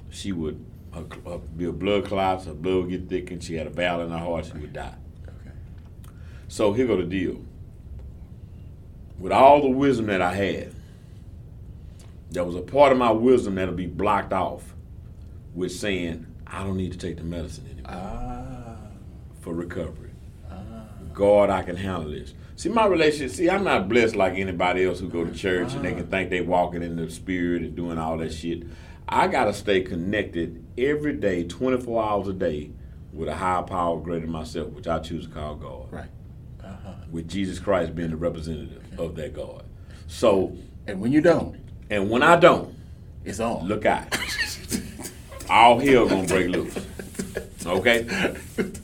she 0.09 0.33
would 0.33 0.59
her, 0.93 1.05
her, 1.25 1.71
blood 1.71 2.05
clots, 2.05 2.45
her 2.45 2.53
blood 2.53 2.75
would 2.83 2.89
get 2.89 3.09
thickened. 3.09 3.43
She 3.43 3.55
had 3.55 3.67
a 3.67 3.69
valve 3.69 4.01
in 4.01 4.09
her 4.11 4.17
heart, 4.17 4.45
she 4.45 4.53
would 4.53 4.73
die. 4.73 4.95
Okay. 5.27 5.55
So 6.47 6.73
here 6.73 6.87
go 6.87 6.97
the 6.97 7.03
deal. 7.03 7.39
With 9.19 9.31
all 9.31 9.61
the 9.61 9.69
wisdom 9.69 10.07
that 10.07 10.21
I 10.21 10.33
had, 10.33 10.73
there 12.31 12.43
was 12.43 12.55
a 12.55 12.61
part 12.61 12.91
of 12.91 12.97
my 12.97 13.11
wisdom 13.11 13.55
that'll 13.55 13.73
be 13.73 13.85
blocked 13.87 14.33
off 14.33 14.73
with 15.53 15.71
saying, 15.71 16.25
I 16.47 16.63
don't 16.63 16.77
need 16.77 16.91
to 16.93 16.97
take 16.97 17.17
the 17.17 17.23
medicine 17.23 17.65
anymore 17.65 17.91
Ah. 17.91 18.75
for 19.41 19.53
recovery. 19.53 20.11
Ah. 20.49 20.85
God, 21.13 21.49
I 21.49 21.61
can 21.61 21.75
handle 21.75 22.09
this. 22.11 22.33
See, 22.55 22.69
my 22.69 22.85
relationship, 22.85 23.35
see, 23.35 23.49
I'm 23.49 23.63
not 23.63 23.89
blessed 23.89 24.15
like 24.15 24.37
anybody 24.37 24.85
else 24.85 24.99
who 24.99 25.09
go 25.09 25.25
to 25.25 25.31
church 25.31 25.73
and 25.73 25.83
they 25.83 25.93
can 25.93 26.07
think 26.07 26.29
they 26.29 26.41
walking 26.41 26.83
in 26.83 26.95
the 26.95 27.09
spirit 27.09 27.63
and 27.63 27.75
doing 27.75 27.97
all 27.97 28.17
that 28.17 28.31
shit. 28.33 28.63
I 29.11 29.27
got 29.27 29.45
to 29.45 29.53
stay 29.53 29.81
connected 29.81 30.65
every 30.77 31.13
day, 31.13 31.43
24 31.43 32.03
hours 32.03 32.27
a 32.29 32.33
day, 32.33 32.71
with 33.11 33.27
a 33.27 33.35
higher 33.35 33.61
power 33.63 33.99
greater 33.99 34.21
than 34.21 34.31
myself, 34.31 34.69
which 34.69 34.87
I 34.87 34.99
choose 34.99 35.27
to 35.27 35.33
call 35.33 35.55
God. 35.55 35.91
Right. 35.91 36.09
Uh-huh. 36.63 36.93
with 37.11 37.27
Jesus 37.27 37.59
Christ 37.59 37.93
being 37.95 38.11
the 38.11 38.15
representative 38.15 38.83
of 38.97 39.15
that 39.15 39.33
God. 39.33 39.63
So, 40.07 40.55
And 40.87 41.01
when 41.01 41.11
you 41.11 41.19
don't, 41.19 41.57
and 41.89 42.09
when 42.09 42.23
I 42.23 42.35
don't, 42.37 42.73
it's 43.25 43.39
on. 43.39 43.67
look 43.67 43.85
out. 43.85 44.15
All 45.49 45.79
hell 45.79 46.07
gonna 46.07 46.27
break 46.27 46.47
loose. 46.49 46.77
Okay? 47.65 48.07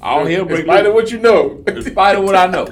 All 0.01 0.25
hell 0.25 0.41
In 0.41 0.47
break 0.47 0.65
spite 0.65 0.85
of 0.85 0.93
what 0.93 1.11
you 1.11 1.19
know. 1.19 1.63
In 1.67 1.81
spite 1.83 2.15
of 2.17 2.23
what 2.23 2.35
I 2.35 2.47
know. 2.47 2.67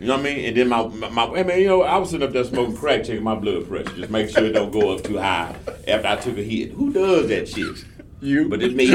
You 0.00 0.06
know 0.08 0.16
what 0.16 0.26
I 0.26 0.34
mean? 0.34 0.44
And 0.46 0.56
then 0.56 0.68
my, 0.68 0.86
my, 0.86 1.08
my 1.08 1.40
I 1.40 1.42
mean, 1.42 1.60
you 1.60 1.68
know, 1.68 1.82
I 1.82 1.96
was 1.96 2.10
sitting 2.10 2.26
up 2.26 2.32
there 2.32 2.44
smoking 2.44 2.76
crack, 2.76 3.04
checking 3.04 3.22
my 3.22 3.34
blood 3.34 3.66
pressure, 3.66 3.94
just 3.96 4.10
make 4.10 4.28
sure 4.28 4.44
it 4.44 4.52
don't 4.52 4.70
go 4.70 4.90
up 4.94 5.02
too 5.02 5.16
high 5.18 5.56
after 5.88 6.06
I 6.08 6.16
took 6.16 6.36
a 6.36 6.42
hit. 6.42 6.72
Who 6.72 6.92
does 6.92 7.28
that 7.28 7.48
shit? 7.48 7.84
You. 8.20 8.48
But 8.48 8.62
it's 8.62 8.74
me. 8.74 8.94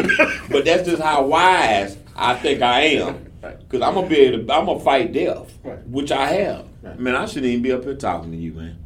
but 0.52 0.66
that's 0.66 0.88
just 0.88 1.02
how 1.02 1.26
wise 1.26 1.98
I 2.16 2.36
think 2.36 2.62
I 2.62 2.82
am. 2.82 3.32
Because 3.42 3.82
I'm 3.82 3.96
gonna 3.96 4.08
be 4.08 4.18
able 4.18 4.46
to, 4.46 4.54
I'm 4.54 4.66
gonna 4.66 4.80
fight 4.80 5.12
death, 5.14 5.52
Right. 5.64 5.88
which 5.88 6.12
I 6.12 6.28
have. 6.28 6.68
Right. 6.84 7.00
Man, 7.00 7.16
I 7.16 7.26
shouldn't 7.26 7.46
even 7.46 7.64
be 7.64 7.72
up 7.72 7.84
here 7.84 7.96
talking 7.96 8.32
to 8.32 8.38
you, 8.38 8.54
man. 8.54 8.78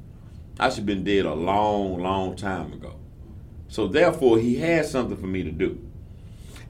I 0.57 0.69
should 0.69 0.77
have 0.77 0.85
been 0.85 1.03
dead 1.03 1.25
a 1.25 1.33
long, 1.33 2.01
long 2.01 2.35
time 2.37 2.71
ago. 2.71 2.95
So 3.67 3.87
therefore, 3.87 4.39
he 4.39 4.55
has 4.57 4.89
something 4.89 5.17
for 5.17 5.27
me 5.27 5.43
to 5.43 5.51
do. 5.51 5.85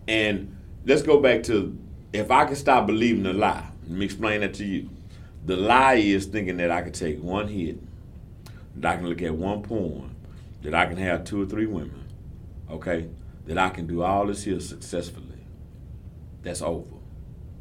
And 0.08 0.56
let's 0.86 1.04
go 1.04 1.20
back 1.20 1.44
to 1.44 1.78
if 2.14 2.32
I 2.32 2.46
can 2.46 2.56
stop 2.56 2.88
believing 2.88 3.26
a 3.28 3.34
lie. 3.34 3.68
Let 3.84 3.92
me 3.92 4.06
explain 4.06 4.42
that 4.42 4.56
to 4.56 4.66
you. 4.66 4.90
The 5.46 5.56
lie 5.56 5.96
is 5.96 6.26
thinking 6.26 6.58
that 6.58 6.72
I 6.72 6.82
can 6.82 6.92
take 6.92 7.22
one 7.22 7.48
hit, 7.48 7.78
that 8.78 8.94
I 8.94 8.98
can 8.98 9.08
look 9.08 9.22
at 9.22 9.36
one 9.36 9.62
porn, 9.62 10.16
that 10.64 10.74
I 10.74 10.88
can 10.88 10.98
have 10.98 11.24
two 11.24 11.44
or 11.44 11.46
three 11.46 11.68
women, 11.68 12.04
okay, 12.70 13.08
that 13.46 13.60
I 13.60 13.70
can 13.70 13.86
do 13.86 14.02
all 14.02 14.26
this 14.26 14.44
here 14.44 14.60
successfully. 14.60 15.46
That's 16.42 16.64
over. 16.64 16.96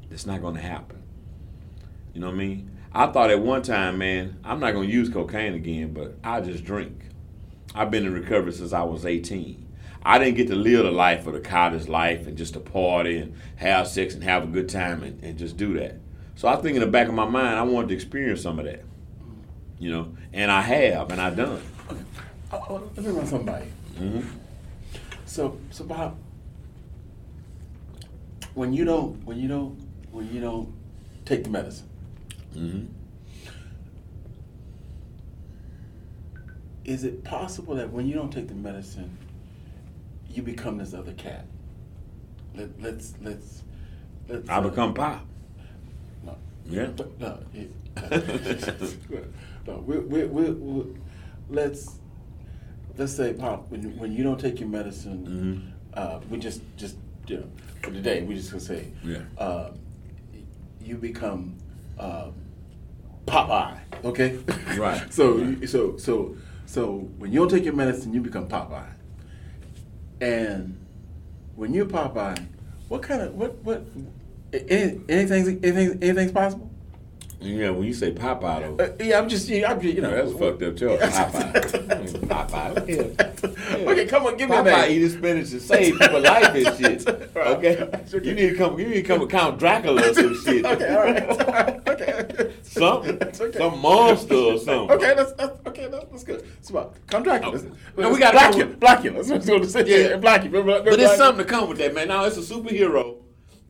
That's 0.09 0.25
not 0.25 0.41
going 0.41 0.55
to 0.55 0.63
happen. 0.63 1.03
You 2.15 2.23
know 2.23 2.29
what 2.29 2.37
I 2.37 2.39
mean? 2.39 2.71
I 2.93 3.07
thought 3.09 3.31
at 3.31 3.41
one 3.41 3.61
time, 3.61 3.99
man, 3.99 4.39
I'm 4.45 4.61
not 4.61 4.73
going 4.73 4.89
to 4.89 4.95
use 4.95 5.11
cocaine 5.11 5.53
again, 5.53 5.93
but 5.93 6.17
I 6.25 6.41
just 6.41 6.65
drink. 6.65 7.09
I've 7.75 7.91
been 7.91 8.07
in 8.07 8.15
recovery 8.15 8.53
since 8.53 8.73
I 8.73 8.83
was 8.85 9.05
18. 9.05 9.67
I 10.05 10.19
didn't 10.19 10.37
get 10.37 10.49
to 10.49 10.55
live 10.55 10.85
the 10.85 10.91
life 10.91 11.27
of 11.27 11.35
the 11.35 11.41
college 11.41 11.89
life 11.89 12.27
and 12.27 12.39
just 12.39 12.55
to 12.55 12.61
party 12.61 13.19
and 13.19 13.35
have 13.57 13.89
sex 13.89 14.15
and 14.15 14.23
have 14.25 14.45
a 14.45 14.47
good 14.47 14.69
time 14.69 15.03
and, 15.03 15.23
and 15.23 15.39
just 15.39 15.57
do 15.57 15.75
that. 15.75 15.97
So 16.37 16.49
I 16.49 16.57
think 16.57 16.75
in 16.75 16.81
the 16.81 16.87
back 16.87 17.09
of 17.09 17.15
my 17.15 17.27
mind, 17.27 17.59
I 17.59 17.63
wanted 17.63 17.89
to 17.89 17.95
experience 17.95 18.43
some 18.43 18.59
of 18.59 18.65
that. 18.65 18.85
You 19.79 19.91
know, 19.91 20.17
and 20.33 20.51
I 20.51 20.61
have, 20.63 21.11
and 21.11 21.21
I've 21.21 21.37
done. 21.37 21.61
Oh, 22.53 22.67
oh, 22.71 22.91
let 22.97 23.05
me 23.05 23.13
run 23.13 23.27
something 23.27 23.47
by 23.47 23.63
you. 23.63 23.71
hmm 23.99 24.21
So, 25.27 25.59
so 25.71 25.85
Bob, 25.85 26.17
when 28.55 28.73
you 28.73 28.85
don't, 28.85 29.25
when 29.25 29.39
you 29.39 29.49
don't, 29.49 29.77
when 30.13 30.33
you 30.33 30.41
don't 30.41 30.73
take 31.25 31.45
the 31.45 31.51
medicine, 31.51 31.89
mm-hmm. 32.57 32.87
is 36.85 37.05
it 37.05 37.25
possible 37.25 37.75
that 37.75 37.91
when 37.91 38.07
you 38.07 38.15
don't 38.15 38.31
take 38.31 38.49
the 38.49 38.55
medicine, 38.55 39.19
you 40.31 40.43
become 40.43 40.79
this 40.79 40.95
other 40.95 41.13
cat? 41.13 41.47
Let, 42.55 42.81
let's 42.81 43.15
let's 43.21 43.63
let's. 44.29 44.49
I 44.49 44.59
uh, 44.59 44.61
become 44.69 44.95
pop. 44.95 45.27
No, 46.67 46.73
Yeah. 46.83 46.91
No, 47.19 47.39
yeah. 47.53 47.65
no 49.67 49.75
we, 49.87 49.99
we, 49.99 50.25
we, 50.25 50.97
let's 51.49 51.99
let's 52.97 53.13
say, 53.15 53.33
Pop, 53.33 53.71
when 53.71 53.83
you, 53.83 53.89
when 53.91 54.13
you 54.13 54.23
don't 54.23 54.39
take 54.41 54.61
your 54.61 54.69
medicine, 54.69 55.73
Mhm. 55.95 55.97
uh, 55.99 56.21
we 56.31 56.39
just 56.39 56.61
just 56.77 56.97
you 57.27 57.39
know, 57.39 57.45
for 57.83 57.91
today, 57.91 58.23
we 58.23 58.35
just 58.35 58.51
gonna 58.51 58.61
say, 58.61 58.89
Yeah. 59.05 59.19
uh, 59.39 59.71
you 60.83 60.97
become 60.97 61.55
uh, 61.99 62.29
Popeye, 63.27 63.79
okay? 64.05 64.39
Right. 64.79 65.03
so 65.13 65.35
Right. 65.39 65.69
so 65.69 65.97
so 65.97 66.37
so 66.67 66.99
when 67.19 67.33
you 67.33 67.39
don't 67.41 67.49
take 67.51 67.65
your 67.65 67.75
medicine, 67.75 68.13
you 68.13 68.21
become 68.21 68.49
Popeye, 68.49 68.93
and 70.21 70.77
when 71.57 71.73
you're 71.75 71.87
Popeye, 71.87 72.45
what 72.89 73.03
kind 73.03 73.23
of 73.23 73.35
what 73.35 73.55
what 73.65 73.85
anything's 74.55 75.49
anything 75.49 75.99
anything's 76.03 76.33
possible? 76.33 76.71
Yeah, 77.41 77.69
when 77.71 77.83
you 77.87 77.93
say 77.93 78.11
Popeye, 78.11 78.75
though, 78.79 78.85
Uh, 78.85 79.05
yeah, 79.05 79.19
I'm 79.19 79.29
just, 79.29 79.47
yeah, 79.49 79.71
I'm 79.71 79.79
just, 79.79 79.95
you 79.95 80.01
know, 80.01 80.11
that's 80.11 80.33
fucked 80.33 80.63
up 80.63 80.77
too. 80.77 80.89
Popeye. 80.89 82.27
Popeye. 82.27 82.89
Yeah. 83.75 83.91
Okay, 83.91 84.07
come 84.07 84.25
on, 84.25 84.37
give 84.39 84.49
me 84.49 84.57
a 84.57 84.61
Popeye 84.61 84.65
name. 84.89 84.93
eat 84.93 85.01
his 85.03 85.13
spinach 85.13 85.53
and 85.53 85.61
save 85.61 85.99
people 85.99 86.21
life 86.21 86.55
and 86.55 86.79
shit. 86.79 87.07
Right. 87.35 87.47
Okay? 87.49 87.83
Okay. 87.83 88.27
You 88.29 88.35
need 88.35 88.51
to 88.51 88.55
come. 88.57 88.79
You 88.79 88.87
need 88.87 88.95
to 88.95 89.03
come 89.03 89.21
with 89.21 89.31
Count 89.31 89.59
Dracula 89.59 90.09
or 90.11 90.15
some 90.15 90.41
shit. 90.43 90.65
okay, 90.73 90.95
all 90.95 91.03
right. 91.03 91.89
okay. 91.89 92.53
Something. 92.63 93.19
That's 93.19 93.41
okay. 93.41 93.59
Some 93.59 93.79
monster 93.81 94.35
or 94.37 94.59
something. 94.59 94.97
Okay, 94.97 95.15
that's, 95.15 95.33
that's 95.33 95.67
okay. 95.67 95.89
That's, 95.89 96.07
that's 96.07 96.25
good. 96.25 96.47
Smart. 96.65 96.95
Come 97.09 97.25
Dracula. 97.25 97.57
Okay. 97.57 97.69
No, 97.99 98.11
we 98.13 98.19
gotta 98.21 98.39
Blackula. 98.39 98.51
come 98.61 98.69
with- 98.71 98.81
Blackula. 98.81 99.15
That's 99.17 99.29
what 99.29 99.35
I 99.35 99.37
was 99.39 99.47
going 99.47 99.63
to 99.63 99.69
say. 99.69 99.85
Yeah. 99.87 100.09
Yeah, 100.11 100.17
Blackula. 100.17 100.45
Remember, 100.45 100.59
remember 100.73 100.91
But 100.91 100.99
there's 100.99 101.11
Blackula? 101.11 101.17
something 101.17 101.45
to 101.45 101.51
come 101.53 101.69
with 101.69 101.79
that, 101.79 101.95
man. 101.95 102.09
Now 102.09 102.25
it's 102.25 102.37
a 102.39 102.41
superhero 102.41 103.17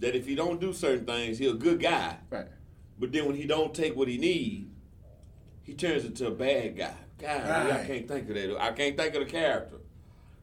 that 0.01 0.15
if 0.15 0.27
he 0.27 0.35
don't 0.35 0.61
do 0.61 0.73
certain 0.73 1.05
things, 1.05 1.39
he 1.39 1.47
a 1.47 1.55
good 1.55 1.81
guy. 1.81 2.17
Right. 2.31 2.47
But 2.99 3.13
then 3.13 3.27
when 3.27 3.37
he 3.37 3.47
don't 3.47 3.75
take 3.75 3.97
what 3.97 4.09
he 4.09 4.19
need, 4.19 4.71
he 5.63 5.75
turns 5.75 6.05
into 6.05 6.27
a 6.27 6.31
bad 6.31 6.77
guy. 6.77 6.95
God, 7.19 7.71
I 7.71 7.85
can't 7.85 8.07
think 8.07 8.29
of 8.29 8.35
that. 8.35 8.61
I 8.61 8.73
can't 8.73 8.97
think 8.97 9.15
of 9.15 9.25
the 9.25 9.31
character. 9.31 9.77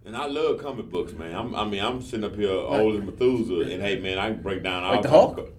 And 0.04 0.18
I 0.18 0.26
love 0.26 0.60
comic 0.60 0.90
books, 0.90 1.14
man. 1.14 1.36
I'm, 1.36 1.54
I 1.54 1.64
mean, 1.64 1.84
I'm 1.84 2.02
sitting 2.02 2.24
up 2.24 2.36
here 2.36 2.50
old 2.50 2.96
as 2.96 3.04
Methuselah, 3.04 3.66
and 3.68 3.82
hey, 3.84 4.00
man, 4.00 4.18
I 4.18 4.32
can 4.32 4.42
break 4.42 4.64
down 4.64 4.84
all 4.84 4.94
Like 4.94 5.04
the 5.04 5.10
Hulk? 5.10 5.50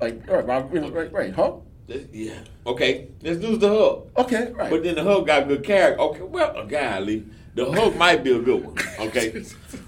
Like, 0.00 0.28
all 0.28 0.42
right, 0.42 0.74
know, 0.74 0.90
right, 0.90 1.12
right. 1.12 1.32
Hulk. 1.32 1.64
Yeah. 2.12 2.40
Okay. 2.66 3.08
Let's 3.22 3.38
do 3.38 3.56
the 3.56 3.68
Hulk. 3.68 4.10
Okay, 4.18 4.52
right. 4.52 4.68
But 4.68 4.82
then 4.82 4.96
the 4.96 5.04
Hulk 5.04 5.28
got 5.28 5.46
good 5.46 5.62
character. 5.62 6.00
Okay. 6.02 6.22
Well, 6.22 6.66
golly, 6.66 7.24
the 7.56 7.72
Hulk 7.72 7.96
might 7.96 8.22
be 8.22 8.32
a 8.36 8.38
good 8.38 8.64
one. 8.64 8.76
Okay. 9.08 9.44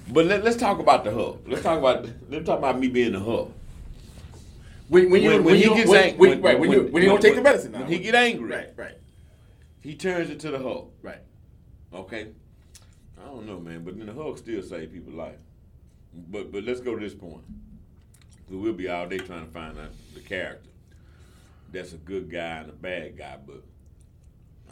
but 0.09 0.27
let, 0.27 0.43
let's 0.43 0.57
talk 0.57 0.79
about 0.81 1.05
the 1.05 1.13
Hulk. 1.13 1.45
Let's 1.47 1.63
talk 1.63 1.79
about 1.79 2.09
let's 2.29 2.45
talk 2.47 2.59
about 2.59 2.79
me 2.81 2.89
being 2.89 3.13
the 3.13 3.21
Hulk. 3.21 3.53
when, 4.89 5.11
when 5.11 5.23
you 5.23 5.29
When- 5.31 5.45
when, 5.45 5.45
when 5.45 5.57
you 5.63 5.71
he 5.71 5.77
gets 5.77 5.91
when, 5.91 6.03
ang- 6.03 6.19
when, 6.19 6.31
when- 6.31 6.43
right 6.43 6.59
when, 6.59 6.71
you 6.73 6.83
when- 6.85 6.93
when 6.93 7.03
you 7.03 7.09
don't 7.11 7.23
take 7.23 7.35
the 7.37 7.43
medicine 7.43 7.73
now. 7.73 7.81
when 7.81 7.89
he 7.89 7.99
get 7.99 8.15
angry. 8.15 8.51
Right, 8.51 8.71
right, 8.77 8.99
He 9.81 9.95
turns 9.95 10.31
into 10.31 10.51
the 10.51 10.59
Hulk, 10.59 10.93
right. 11.03 11.21
Okay. 11.95 12.29
I 13.21 13.25
don't 13.27 13.47
know, 13.47 13.59
man, 13.61 13.85
but 13.85 13.97
then 13.99 14.07
the 14.07 14.13
Hulk 14.15 14.39
still 14.39 14.63
save 14.63 14.93
people's 14.93 15.15
life. 15.15 15.37
But 16.31 16.51
but 16.53 16.65
let's 16.65 16.81
go 16.81 16.95
to 16.97 17.01
this 17.01 17.15
point. 17.15 17.45
we'll 18.51 18.73
be 18.73 18.89
all 18.89 19.07
day 19.07 19.19
trying 19.19 19.45
to 19.47 19.53
find 19.53 19.79
out 19.79 19.91
the 20.15 20.21
character. 20.21 20.71
That's 21.71 21.93
a 21.93 21.99
good 21.99 22.31
guy 22.31 22.59
and 22.61 22.71
a 22.71 22.73
bad 22.73 23.19
guy, 23.19 23.37
but 23.47 23.63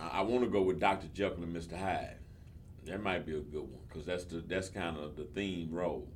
I, 0.00 0.19
I 0.19 0.21
want 0.23 0.45
to 0.45 0.50
go 0.50 0.62
with 0.62 0.81
Dr. 0.81 1.09
Jekyll 1.12 1.43
and 1.43 1.55
Mr. 1.55 1.76
Hyde. 1.79 2.17
That 2.87 3.02
might 3.02 3.26
be 3.26 3.37
a 3.37 3.40
good 3.40 3.62
one 3.62 3.81
because 3.88 4.07
that's 4.07 4.25
the 4.25 4.38
that's 4.47 4.69
kind 4.69 4.97
of 4.97 5.16
the 5.16 5.25
theme 5.25 5.71
role. 5.73 6.09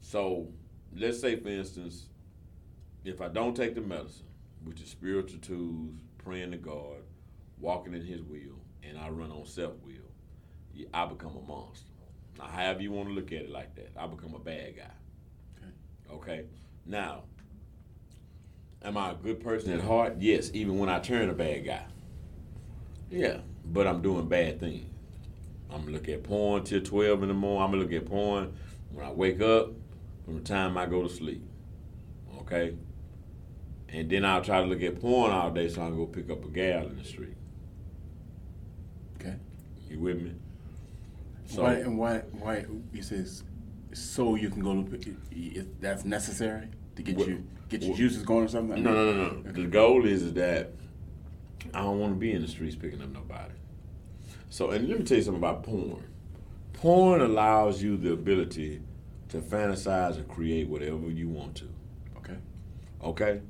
So 0.00 0.48
let's 0.96 1.20
say, 1.20 1.36
for 1.36 1.48
instance, 1.48 2.06
if 3.04 3.20
I 3.20 3.28
don't 3.28 3.54
take 3.54 3.74
the 3.74 3.82
medicine, 3.82 4.26
which 4.64 4.80
is 4.80 4.88
spiritual 4.88 5.40
tools, 5.40 6.00
praying 6.18 6.52
to 6.52 6.56
God, 6.56 7.02
walking 7.58 7.92
in 7.92 8.04
His 8.04 8.22
will, 8.22 8.58
and 8.82 8.98
I 8.98 9.10
run 9.10 9.30
on 9.30 9.44
self 9.44 9.74
will, 9.82 10.86
I 10.94 11.04
become 11.04 11.36
a 11.36 11.46
monster. 11.46 11.90
Now, 12.38 12.46
however 12.46 12.82
you 12.82 12.90
want 12.92 13.08
to 13.08 13.14
look 13.14 13.30
at 13.32 13.42
it 13.42 13.50
like 13.50 13.74
that, 13.76 13.92
I 13.98 14.06
become 14.06 14.34
a 14.34 14.38
bad 14.38 14.76
guy. 14.76 14.90
Okay. 15.58 16.32
Okay. 16.32 16.44
Now, 16.86 17.24
am 18.82 18.96
I 18.96 19.10
a 19.10 19.14
good 19.14 19.40
person 19.44 19.72
at 19.72 19.80
heart? 19.82 20.14
Yes, 20.20 20.50
even 20.54 20.78
when 20.78 20.88
I 20.88 21.00
turn 21.00 21.28
a 21.28 21.34
bad 21.34 21.66
guy. 21.66 21.84
Yeah, 23.10 23.38
but 23.66 23.86
I'm 23.86 24.00
doing 24.00 24.26
bad 24.26 24.58
things. 24.58 24.93
I'm 25.70 25.80
gonna 25.80 25.92
look 25.92 26.08
at 26.08 26.22
porn 26.22 26.64
till 26.64 26.80
12 26.80 27.22
in 27.22 27.28
the 27.28 27.34
morning. 27.34 27.62
I'm 27.62 27.70
gonna 27.70 27.82
look 27.82 27.92
at 27.92 28.06
porn 28.06 28.52
when 28.92 29.04
I 29.04 29.10
wake 29.10 29.40
up, 29.40 29.70
from 30.24 30.34
the 30.36 30.40
time 30.44 30.78
I 30.78 30.86
go 30.86 31.02
to 31.02 31.08
sleep. 31.08 31.42
Okay? 32.40 32.74
And 33.88 34.10
then 34.10 34.24
I'll 34.24 34.42
try 34.42 34.60
to 34.60 34.66
look 34.66 34.82
at 34.82 35.00
porn 35.00 35.30
all 35.32 35.50
day 35.50 35.68
so 35.68 35.82
I 35.82 35.86
can 35.86 35.96
go 35.96 36.06
pick 36.06 36.30
up 36.30 36.44
a 36.44 36.48
gal 36.48 36.86
in 36.86 36.96
the 36.98 37.04
street. 37.04 37.36
Okay. 39.20 39.36
You 39.88 40.00
with 40.00 40.20
me? 40.20 40.32
So, 41.46 41.62
why 41.62 41.74
and 41.74 41.98
why 41.98 42.18
why 42.32 42.66
you 42.92 43.02
says 43.02 43.44
so 43.92 44.34
you 44.34 44.50
can 44.50 44.62
go 44.62 44.82
to 44.82 45.16
if 45.30 45.66
that's 45.80 46.04
necessary 46.04 46.68
to 46.96 47.02
get 47.02 47.16
What- 47.16 47.28
you 47.28 47.44
get 47.68 47.82
your 47.82 47.90
what- 47.90 47.98
juices 47.98 48.22
going 48.22 48.44
or 48.44 48.48
something? 48.48 48.82
No, 48.82 48.92
no, 48.92 49.12
no, 49.12 49.30
no. 49.40 49.52
The 49.52 49.66
goal 49.66 50.04
is, 50.06 50.22
is 50.22 50.32
that 50.34 50.72
I 51.72 51.82
don't 51.82 51.98
want 52.00 52.14
to 52.14 52.18
be 52.18 52.32
in 52.32 52.42
the 52.42 52.48
streets 52.48 52.76
picking 52.76 53.00
up 53.02 53.10
nobody. 53.10 53.54
So, 54.54 54.70
and 54.70 54.88
let 54.88 55.00
me 55.00 55.04
tell 55.04 55.16
you 55.16 55.22
something 55.24 55.42
about 55.42 55.64
porn. 55.64 56.04
Porn 56.74 57.20
allows 57.20 57.82
you 57.82 57.96
the 57.96 58.12
ability 58.12 58.82
to 59.30 59.38
fantasize 59.40 60.14
and 60.14 60.28
create 60.28 60.68
whatever 60.68 61.10
you 61.10 61.28
want 61.28 61.56
to. 61.56 61.64
Okay. 62.18 62.36
Okay? 63.02 63.40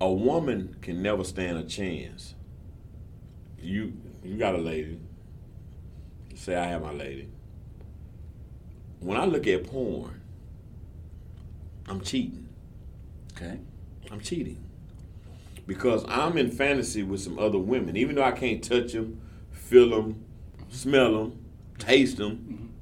A 0.00 0.10
woman 0.10 0.76
can 0.80 1.02
never 1.02 1.24
stand 1.24 1.58
a 1.58 1.64
chance. 1.64 2.36
You 3.60 3.92
you 4.24 4.38
got 4.38 4.54
a 4.54 4.58
lady. 4.58 4.98
Say 6.36 6.56
I 6.56 6.68
have 6.68 6.80
my 6.80 6.92
lady. 6.92 7.28
When 9.00 9.20
I 9.20 9.26
look 9.26 9.46
at 9.46 9.64
porn, 9.64 10.22
I'm 11.86 12.00
cheating. 12.00 12.48
Okay. 13.36 13.60
I'm 14.10 14.20
cheating 14.20 14.64
because 15.66 16.02
I'm 16.08 16.38
in 16.38 16.50
fantasy 16.50 17.02
with 17.02 17.20
some 17.20 17.38
other 17.38 17.58
women, 17.58 17.94
even 17.98 18.14
though 18.14 18.24
I 18.24 18.32
can't 18.32 18.64
touch 18.64 18.94
them, 18.94 19.20
feel 19.52 19.90
them, 19.90 20.24
smell 20.70 21.12
them, 21.18 21.38
taste 21.78 22.16
them. 22.16 22.72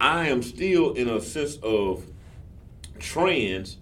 I 0.00 0.28
am 0.28 0.42
still 0.42 0.92
in 0.94 1.08
a 1.08 1.20
sense 1.20 1.56
of 1.62 2.04
trance 2.98 3.76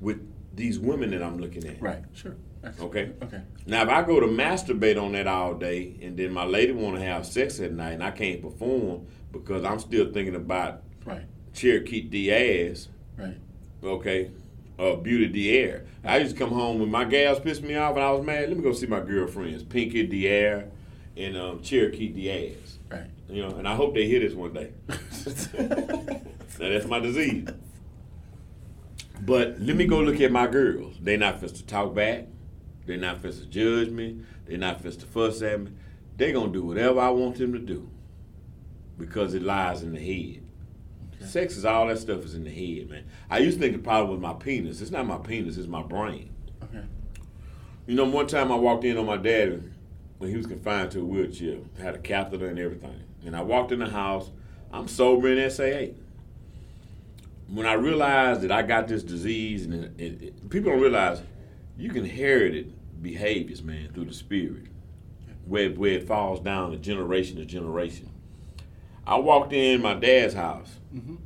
with 0.00 0.20
these 0.54 0.78
women 0.78 1.10
that 1.10 1.22
I'm 1.22 1.38
looking 1.38 1.66
at. 1.66 1.80
Right. 1.80 2.02
Sure. 2.14 2.36
Okay. 2.80 3.12
Okay. 3.22 3.40
Now, 3.66 3.82
if 3.82 3.88
I 3.88 4.02
go 4.02 4.18
to 4.18 4.26
masturbate 4.26 5.00
on 5.00 5.12
that 5.12 5.26
all 5.26 5.54
day, 5.54 5.96
and 6.02 6.16
then 6.16 6.32
my 6.32 6.44
lady 6.44 6.72
want 6.72 6.96
to 6.96 7.02
have 7.02 7.24
sex 7.26 7.60
at 7.60 7.72
night, 7.72 7.92
and 7.92 8.02
I 8.02 8.10
can't 8.10 8.42
perform 8.42 9.06
because 9.32 9.64
I'm 9.64 9.78
still 9.78 10.12
thinking 10.12 10.34
about 10.34 10.82
Right. 11.04 11.22
Cherokee 11.54 12.00
Diaz, 12.02 12.88
Right. 13.16 13.36
okay, 13.84 14.30
uh, 14.78 14.96
Beauty 14.96 15.28
Dier. 15.28 15.86
I 16.04 16.18
used 16.18 16.36
to 16.36 16.38
come 16.38 16.50
home 16.52 16.80
when 16.80 16.90
my 16.90 17.04
gals 17.04 17.38
pissed 17.38 17.62
me 17.62 17.74
off 17.76 17.94
and 17.94 18.04
I 18.04 18.10
was 18.10 18.26
mad. 18.26 18.48
Let 18.48 18.56
me 18.56 18.62
go 18.64 18.72
see 18.72 18.86
my 18.86 19.00
girlfriends, 19.00 19.62
Pinky 19.62 20.04
Dier 20.06 20.68
and 21.16 21.36
um, 21.36 21.62
Cherokee 21.62 22.08
Diaz. 22.08 22.78
Right. 22.90 23.06
You 23.28 23.42
know, 23.42 23.56
and 23.56 23.66
I 23.66 23.74
hope 23.74 23.94
they 23.94 24.06
hear 24.06 24.20
this 24.20 24.34
one 24.34 24.52
day. 24.52 24.72
now 24.88 26.68
that's 26.68 26.86
my 26.86 27.00
disease. 27.00 27.48
But 29.20 29.60
let 29.60 29.76
me 29.76 29.86
go 29.86 30.00
look 30.00 30.20
at 30.20 30.30
my 30.30 30.46
girls. 30.46 30.96
They 31.00 31.16
not 31.16 31.36
supposed 31.36 31.56
to 31.56 31.66
talk 31.66 31.94
back. 31.94 32.26
They 32.86 32.96
not 32.96 33.16
supposed 33.16 33.40
to 33.42 33.46
judge 33.46 33.90
me. 33.90 34.20
They 34.44 34.56
not 34.56 34.78
supposed 34.78 35.00
to 35.00 35.06
fuss 35.06 35.42
at 35.42 35.60
me. 35.60 35.72
They 36.16 36.32
gonna 36.32 36.52
do 36.52 36.62
whatever 36.62 37.00
I 37.00 37.08
want 37.10 37.36
them 37.36 37.52
to 37.52 37.58
do 37.58 37.90
because 38.98 39.34
it 39.34 39.42
lies 39.42 39.82
in 39.82 39.92
the 39.92 40.00
head. 40.00 40.42
Sex 41.26 41.56
is 41.56 41.64
all 41.64 41.88
that 41.88 41.98
stuff 41.98 42.24
is 42.24 42.34
in 42.34 42.44
the 42.44 42.50
head, 42.50 42.90
man. 42.90 43.04
I 43.30 43.38
used 43.38 43.58
to 43.58 43.62
think 43.62 43.76
the 43.76 43.82
problem 43.82 44.10
was 44.10 44.20
my 44.20 44.34
penis. 44.34 44.80
It's 44.80 44.90
not 44.90 45.06
my 45.06 45.16
penis, 45.16 45.56
it's 45.56 45.66
my 45.66 45.82
brain. 45.82 46.30
Okay. 46.62 46.84
You 47.86 47.94
know, 47.94 48.04
one 48.04 48.26
time 48.26 48.52
I 48.52 48.56
walked 48.56 48.84
in 48.84 48.96
on 48.98 49.06
my 49.06 49.16
dad 49.16 49.72
when 50.18 50.30
he 50.30 50.36
was 50.36 50.46
confined 50.46 50.90
to 50.92 51.00
a 51.00 51.04
wheelchair, 51.04 51.58
had 51.80 51.94
a 51.94 51.98
catheter 51.98 52.48
and 52.48 52.58
everything. 52.58 53.00
And 53.24 53.36
I 53.36 53.42
walked 53.42 53.72
in 53.72 53.80
the 53.80 53.88
house, 53.90 54.30
I'm 54.72 54.88
sober 54.88 55.28
in 55.28 55.50
SAA. 55.50 55.92
When 57.48 57.66
I 57.66 57.74
realized 57.74 58.40
that 58.42 58.50
I 58.50 58.62
got 58.62 58.88
this 58.88 59.02
disease, 59.02 59.66
and 59.66 59.74
it, 59.74 59.92
it, 59.98 60.22
it- 60.22 60.50
people 60.50 60.72
don't 60.72 60.80
realize 60.80 61.22
you 61.78 61.90
can 61.90 62.04
inherit 62.04 62.54
it 62.54 63.02
behaviors, 63.02 63.62
man, 63.62 63.90
through 63.92 64.06
the 64.06 64.14
spirit, 64.14 64.64
where, 65.44 65.70
where 65.70 65.92
it 65.92 66.08
falls 66.08 66.40
down 66.40 66.72
to 66.72 66.76
generation 66.78 67.36
to 67.36 67.44
generation. 67.44 68.08
I 69.06 69.16
walked 69.18 69.52
in 69.52 69.80
my 69.82 69.94
dad's 69.94 70.34
house, 70.34 70.78
mm-hmm. 70.92 71.16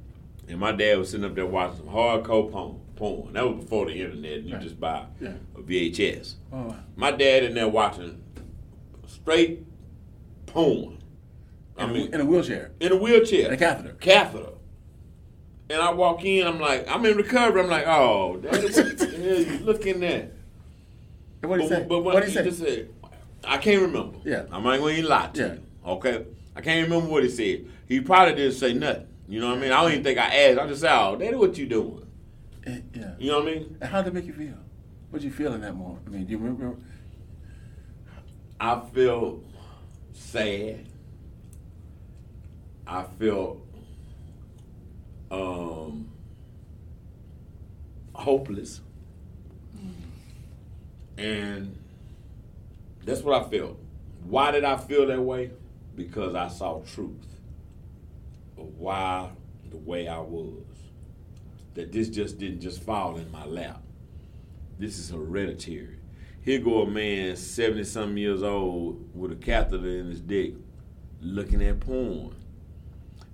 and 0.48 0.59
my 0.59 0.72
dad 0.72 0.98
was 0.98 1.11
sitting 1.11 1.24
up 1.24 1.35
there 1.35 1.46
watching 1.46 1.79
some 1.79 1.87
hardcore 1.94 2.50
porn. 2.53 2.81
porn. 2.96 3.33
That 3.33 3.48
was 3.48 3.64
before 3.64 3.87
the 3.87 3.92
internet. 3.94 4.38
and 4.40 4.46
You 4.48 4.55
Right. 4.55 4.62
just 4.62 4.79
buy 4.79 5.07
Yeah. 5.20 5.33
a 5.57 5.62
VHS. 5.62 6.35
Oh. 6.53 6.76
My 6.96 7.12
dad 7.12 7.44
in 7.44 7.55
there 7.55 7.68
watching 7.68 8.20
straight 9.22 9.64
porn. 10.46 10.98
I 11.78 11.85
In, 11.85 11.90
a, 11.90 11.92
mean, 11.92 12.14
in 12.14 12.20
a 12.20 12.24
wheelchair. 12.24 12.70
in 12.80 12.92
a 12.92 12.96
wheelchair, 12.96 13.46
In 13.48 13.54
a 13.54 13.56
catheter. 13.56 13.94
catheter. 14.00 14.50
And 15.70 15.80
I 15.80 15.92
walk 15.92 16.24
in, 16.24 16.46
I'm 16.46 16.59
like, 16.61 16.87
I'm 16.88 17.04
in 17.06 17.16
recovery. 17.16 17.62
I'm 17.62 17.68
like, 17.70 17.87
oh, 17.87 18.37
daddy, 18.38 18.66
what, 18.66 19.00
hell 19.00 19.40
you 19.40 19.59
looking 19.61 20.02
at? 20.04 20.33
And 21.42 21.50
What 21.50 21.59
did 21.59 21.62
he 21.62 21.68
say? 21.68 21.87
But, 21.88 22.00
what 22.02 22.16
did 22.20 22.24
he 22.28 22.35
say? 22.35 22.44
just 22.44 22.59
said, 22.59 22.88
I 23.44 23.56
can't 23.59 23.80
remember. 23.83 24.18
Yeah. 24.24 24.44
I'm 24.50 24.64
not 24.64 24.78
going 24.78 24.96
to 24.96 25.06
lie 25.09 25.28
to 25.35 25.40
Yeah. 25.40 25.52
you. 25.54 25.61
Okay? 25.87 26.26
I 26.56 26.61
can't 26.61 26.88
remember 26.90 27.09
what 27.11 27.22
he 27.22 27.30
said. 27.30 27.66
He 27.87 28.00
probably 28.00 28.35
didn't 28.35 28.54
say 28.54 28.74
nothing. 28.74 29.06
You 29.28 29.40
know 29.40 29.50
what 29.50 29.59
I 29.59 29.61
mean? 29.61 29.72
I 29.72 29.80
don't 29.83 29.92
even 29.92 30.02
think 30.04 30.18
I 30.18 30.26
asked. 30.26 30.59
I 30.59 30.66
just 30.66 30.80
said, 30.80 30.92
oh, 30.92 31.16
Daddy, 31.16 31.37
what 31.37 31.56
you 31.56 31.66
doing? 31.66 32.04
Eh, 32.66 32.80
yeah. 32.94 33.12
You 33.18 33.30
know 33.30 33.38
what 33.38 33.48
I 33.48 33.54
mean? 33.54 33.76
And 33.80 33.90
how 33.90 34.02
did 34.02 34.09
it 34.09 34.14
make 34.14 34.26
you 34.26 34.33
feel? 34.33 34.54
What 35.11 35.20
did 35.22 35.26
you 35.26 35.33
feel 35.33 35.54
in 35.54 35.61
that 35.61 35.74
moment? 35.76 36.00
I 36.06 36.11
mean, 36.11 36.24
do 36.24 36.33
you 36.33 36.38
remember? 36.38 36.76
I 38.61 38.81
feel 38.92 39.42
sad. 40.12 40.87
I 42.87 43.05
feel 43.18 43.61
um, 45.31 46.11
hopeless. 48.12 48.81
And 51.16 51.77
that's 53.05 53.23
what 53.23 53.42
I 53.42 53.49
felt. 53.49 53.79
Why 54.25 54.51
did 54.51 54.64
I 54.64 54.77
feel 54.77 55.07
that 55.07 55.20
way? 55.20 55.51
Because 55.96 56.35
I 56.35 56.49
saw 56.49 56.81
truth 56.81 57.31
why 58.81 59.31
the 59.70 59.77
way 59.77 60.09
I 60.09 60.18
was. 60.18 60.64
That 61.75 61.92
this 61.92 62.09
just 62.09 62.38
didn't 62.38 62.61
just 62.61 62.83
fall 62.83 63.16
in 63.16 63.31
my 63.31 63.44
lap. 63.44 63.81
This 64.79 64.99
is 64.99 65.11
hereditary. 65.11 65.99
Here 66.42 66.59
go 66.59 66.83
a 66.83 66.90
man, 66.90 67.37
70 67.37 67.85
something 67.85 68.16
years 68.16 68.42
old, 68.42 69.14
with 69.14 69.33
a 69.33 69.37
catheter 69.37 69.98
in 69.98 70.07
his 70.07 70.20
dick, 70.20 70.55
looking 71.20 71.62
at 71.62 71.81
porn. 71.81 72.35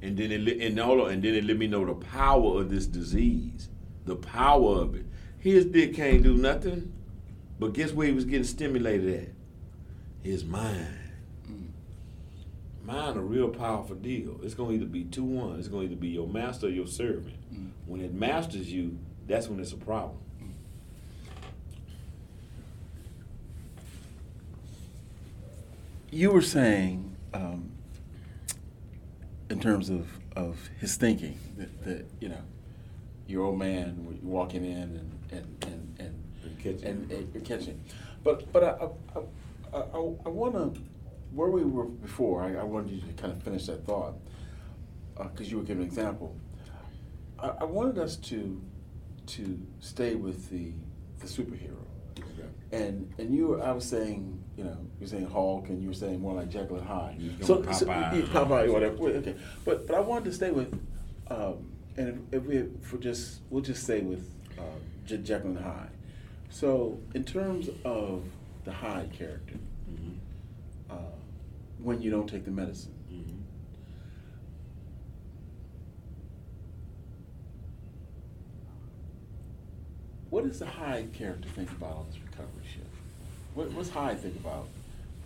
And 0.02 0.16
then 0.16 0.32
it 0.32 0.40
let- 0.40 0.60
and 0.60 0.78
hold 0.78 1.00
on, 1.00 1.12
and 1.12 1.22
then 1.22 1.34
it 1.34 1.44
let 1.44 1.56
me 1.56 1.66
know 1.68 1.84
the 1.84 1.94
power 1.94 2.60
of 2.60 2.70
this 2.70 2.86
disease. 2.86 3.68
The 4.04 4.16
power 4.16 4.80
of 4.80 4.94
it. 4.94 5.06
His 5.38 5.64
dick 5.66 5.94
can't 5.94 6.22
do 6.22 6.36
nothing. 6.36 6.92
But 7.58 7.72
guess 7.72 7.92
where 7.92 8.08
he 8.08 8.12
was 8.12 8.24
getting 8.24 8.44
stimulated 8.44 9.14
at? 9.22 9.28
His 10.22 10.44
mind. 10.44 10.98
Mm. 11.50 11.68
Mind 12.84 13.16
a 13.16 13.20
real 13.20 13.48
powerful 13.48 13.96
deal. 13.96 14.40
It's 14.42 14.54
gonna 14.54 14.72
either 14.72 14.84
be 14.86 15.04
two 15.04 15.24
one. 15.24 15.58
It's 15.58 15.68
gonna 15.68 15.84
either 15.84 15.96
be 15.96 16.08
your 16.08 16.26
master 16.28 16.66
or 16.66 16.70
your 16.70 16.86
servant. 16.86 17.36
Mm. 17.54 17.70
When 17.86 18.00
it 18.00 18.12
masters 18.12 18.72
you, 18.72 18.98
that's 19.26 19.48
when 19.48 19.60
it's 19.60 19.72
a 19.72 19.76
problem. 19.76 20.18
You 26.10 26.30
were 26.30 26.42
saying, 26.42 27.16
um, 27.34 27.70
in 29.50 29.60
terms 29.60 29.90
of, 29.90 30.08
of 30.34 30.68
his 30.78 30.96
thinking, 30.96 31.38
that, 31.58 31.84
that 31.84 32.06
you 32.20 32.28
know, 32.28 32.42
your 33.26 33.44
old 33.44 33.58
man 33.58 34.18
walking 34.22 34.64
in 34.64 34.78
and 34.78 35.12
and 35.32 35.64
and 35.64 35.96
and, 35.98 36.24
And 36.44 36.58
catching. 36.58 36.84
and, 36.84 37.10
and 37.10 37.34
you're 37.34 37.42
catching. 37.42 37.82
But 38.22 38.52
but 38.52 38.62
I 38.64 38.68
I, 39.16 39.18
I, 39.74 39.78
I, 39.78 39.98
I 39.98 40.28
want 40.28 40.54
to 40.54 40.80
where 41.32 41.50
we 41.50 41.64
were 41.64 41.84
before. 41.86 42.42
I, 42.42 42.54
I 42.60 42.64
wanted 42.64 42.92
you 42.92 43.00
to 43.00 43.12
kind 43.20 43.32
of 43.32 43.42
finish 43.42 43.66
that 43.66 43.84
thought 43.84 44.14
because 45.18 45.50
you 45.50 45.58
were 45.58 45.64
giving 45.64 45.82
an 45.82 45.88
example. 45.88 46.36
I, 47.38 47.48
I 47.60 47.64
wanted 47.64 47.98
us 47.98 48.16
to 48.16 48.60
to 49.26 49.58
stay 49.80 50.14
with 50.14 50.50
the 50.50 50.72
the 51.18 51.26
superhero. 51.26 51.85
And 52.72 53.12
and 53.18 53.34
you 53.34 53.48
were, 53.48 53.62
I 53.62 53.72
was 53.72 53.84
saying, 53.84 54.42
you 54.56 54.64
know, 54.64 54.76
you're 54.98 55.08
saying 55.08 55.26
Hulk, 55.30 55.68
and 55.68 55.80
you 55.80 55.88
were 55.88 55.94
saying 55.94 56.20
more 56.20 56.34
like 56.34 56.48
Jekyll 56.50 56.76
and 56.78 56.86
Hyde. 56.86 57.20
So, 57.42 57.60
going 57.62 57.74
so 57.74 57.86
Popeye. 57.86 58.22
Popeye, 58.26 58.72
whatever. 58.72 58.96
Okay, 58.96 59.34
but 59.64 59.86
but 59.86 59.94
I 59.96 60.00
wanted 60.00 60.24
to 60.24 60.32
stay 60.32 60.50
with, 60.50 60.72
um, 61.30 61.70
and 61.96 62.26
if, 62.32 62.42
we 62.44 62.64
for 62.82 62.98
just 62.98 63.40
we'll 63.50 63.62
just 63.62 63.84
stay 63.84 64.00
with 64.00 64.28
uh, 64.58 64.62
Je- 65.06 65.18
Jekyll 65.18 65.50
and 65.50 65.58
Hyde. 65.60 65.90
So 66.50 66.98
in 67.14 67.22
terms 67.24 67.68
of 67.84 68.24
the 68.64 68.72
Hyde 68.72 69.12
character, 69.12 69.54
Mhm. 69.90 70.16
uh, 70.90 70.94
when 71.78 72.02
you 72.02 72.10
don't 72.10 72.28
take 72.28 72.44
the 72.44 72.50
medicine, 72.50 72.92
Mhm. 73.12 73.42
what 80.30 80.35
does 80.48 80.58
the 80.58 80.66
Hyde 80.66 81.12
character 81.12 81.48
think 81.48 81.70
about 81.72 81.92
on 81.92 82.06
this 82.10 82.20
recovery 82.22 82.64
shift? 82.64 82.86
What, 83.54 83.72
what's 83.72 83.90
Hyde 83.90 84.20
think 84.20 84.36
about 84.36 84.68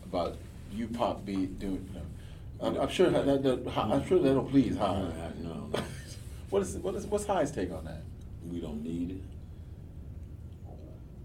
about 0.04 0.36
you 0.72 0.86
pop 0.86 1.24
be 1.24 1.46
doing? 1.46 1.88
You 1.92 2.00
know, 2.00 2.66
I'm, 2.68 2.80
I'm 2.82 2.88
sure 2.88 3.10
that, 3.10 3.26
that, 3.26 3.42
that 3.42 3.78
I'm 3.78 4.06
sure 4.06 4.18
that'll 4.18 4.44
please 4.44 4.76
Hyde. 4.76 5.42
No. 5.42 5.70
what 6.50 6.62
is 6.62 6.76
what 6.76 6.94
is 6.94 7.06
what's 7.06 7.26
Hyde's 7.26 7.50
take 7.50 7.72
on 7.72 7.84
that? 7.84 8.02
We 8.50 8.60
don't 8.60 8.82
need 8.82 9.10
it. 9.10 9.22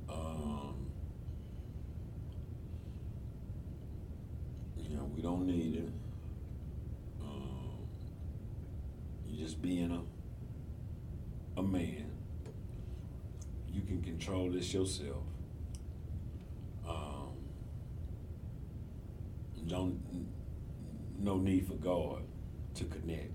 Um, 0.09 0.75
you 4.77 4.95
know, 4.95 5.09
we 5.15 5.21
don't 5.21 5.45
need 5.45 5.75
it. 5.75 5.89
Um, 7.23 7.87
you 9.27 9.43
just 9.43 9.61
being 9.61 9.91
a 9.91 11.59
a 11.59 11.63
man. 11.63 12.11
You 13.73 13.81
can 13.81 14.01
yourself. 14.73 15.23
Um, 16.87 17.33
don't 19.67 20.01
no 21.19 21.37
need 21.37 21.67
for 21.67 21.75
God 21.75 22.23
to 22.75 22.83
connect. 22.85 23.31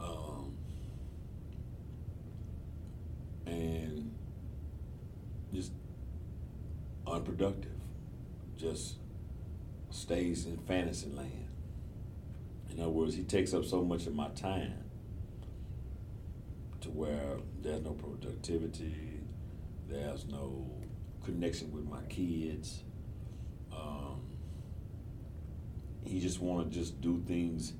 Um, 0.00 0.54
and 3.46 4.14
just 5.52 5.72
unproductive. 7.06 7.70
Just 8.56 8.96
stays 9.90 10.46
in 10.46 10.56
fantasy 10.58 11.10
land. 11.10 11.48
In 12.70 12.80
other 12.80 12.90
words, 12.90 13.14
he 13.14 13.24
takes 13.24 13.52
up 13.52 13.64
so 13.64 13.82
much 13.82 14.06
of 14.06 14.14
my 14.14 14.28
time 14.28 14.84
to 16.80 16.88
where 16.90 17.36
there's 17.60 17.82
no 17.82 17.92
productivity, 17.92 19.11
there's 19.92 20.26
no 20.26 20.66
connection 21.24 21.70
with 21.70 21.84
my 21.84 22.02
kids. 22.08 22.82
Um, 23.72 24.22
he 26.04 26.18
just 26.18 26.40
want 26.40 26.72
to 26.72 26.78
just 26.78 27.00
do 27.00 27.22
things 27.26 27.74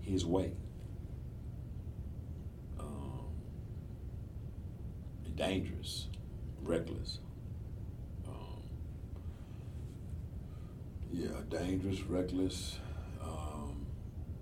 his 0.00 0.24
way. 0.24 0.52
Um, 2.78 3.26
dangerous, 5.34 6.06
reckless. 6.62 7.18
Um, 8.26 8.62
yeah, 11.12 11.28
dangerous, 11.48 12.00
reckless, 12.02 12.78
um, 13.20 13.84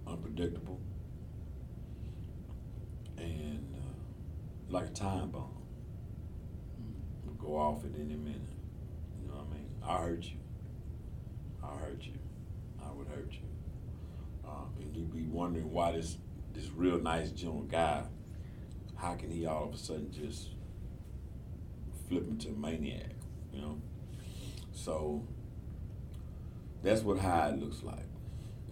unpredictable, 0.07 0.81
and 3.17 3.75
uh, 3.75 4.73
like 4.73 4.87
a 4.87 4.91
time 4.91 5.31
bomb. 5.31 5.56
Go 7.47 7.57
off 7.59 7.85
at 7.85 7.91
any 7.95 8.17
minute. 8.17 8.41
You 9.23 9.29
know 9.29 9.35
what 9.35 9.47
I 9.51 9.55
mean? 9.55 9.69
I 9.85 9.99
hurt 10.09 10.25
you. 10.25 10.39
I 11.63 11.69
hurt 11.79 12.03
you. 12.03 12.15
I 12.85 12.91
would 12.93 13.07
hurt 13.07 13.31
you. 13.31 13.47
Um, 14.49 14.73
and 14.81 14.97
you'd 14.97 15.15
be 15.15 15.27
wondering 15.27 15.71
why 15.71 15.93
this 15.93 16.17
this 16.53 16.69
real 16.71 16.99
nice, 16.99 17.31
gentle 17.31 17.63
guy, 17.63 18.03
how 18.97 19.15
can 19.15 19.31
he 19.31 19.47
all 19.47 19.65
of 19.65 19.75
a 19.75 19.79
sudden 19.79 20.11
just 20.11 20.49
flip 22.09 22.27
into 22.29 22.49
a 22.49 22.53
maniac? 22.53 23.13
You 23.53 23.61
know. 23.61 23.81
So 24.73 25.23
that's 26.83 27.03
what 27.03 27.19
Hyde 27.19 27.61
looks 27.61 27.83
like. 27.85 28.09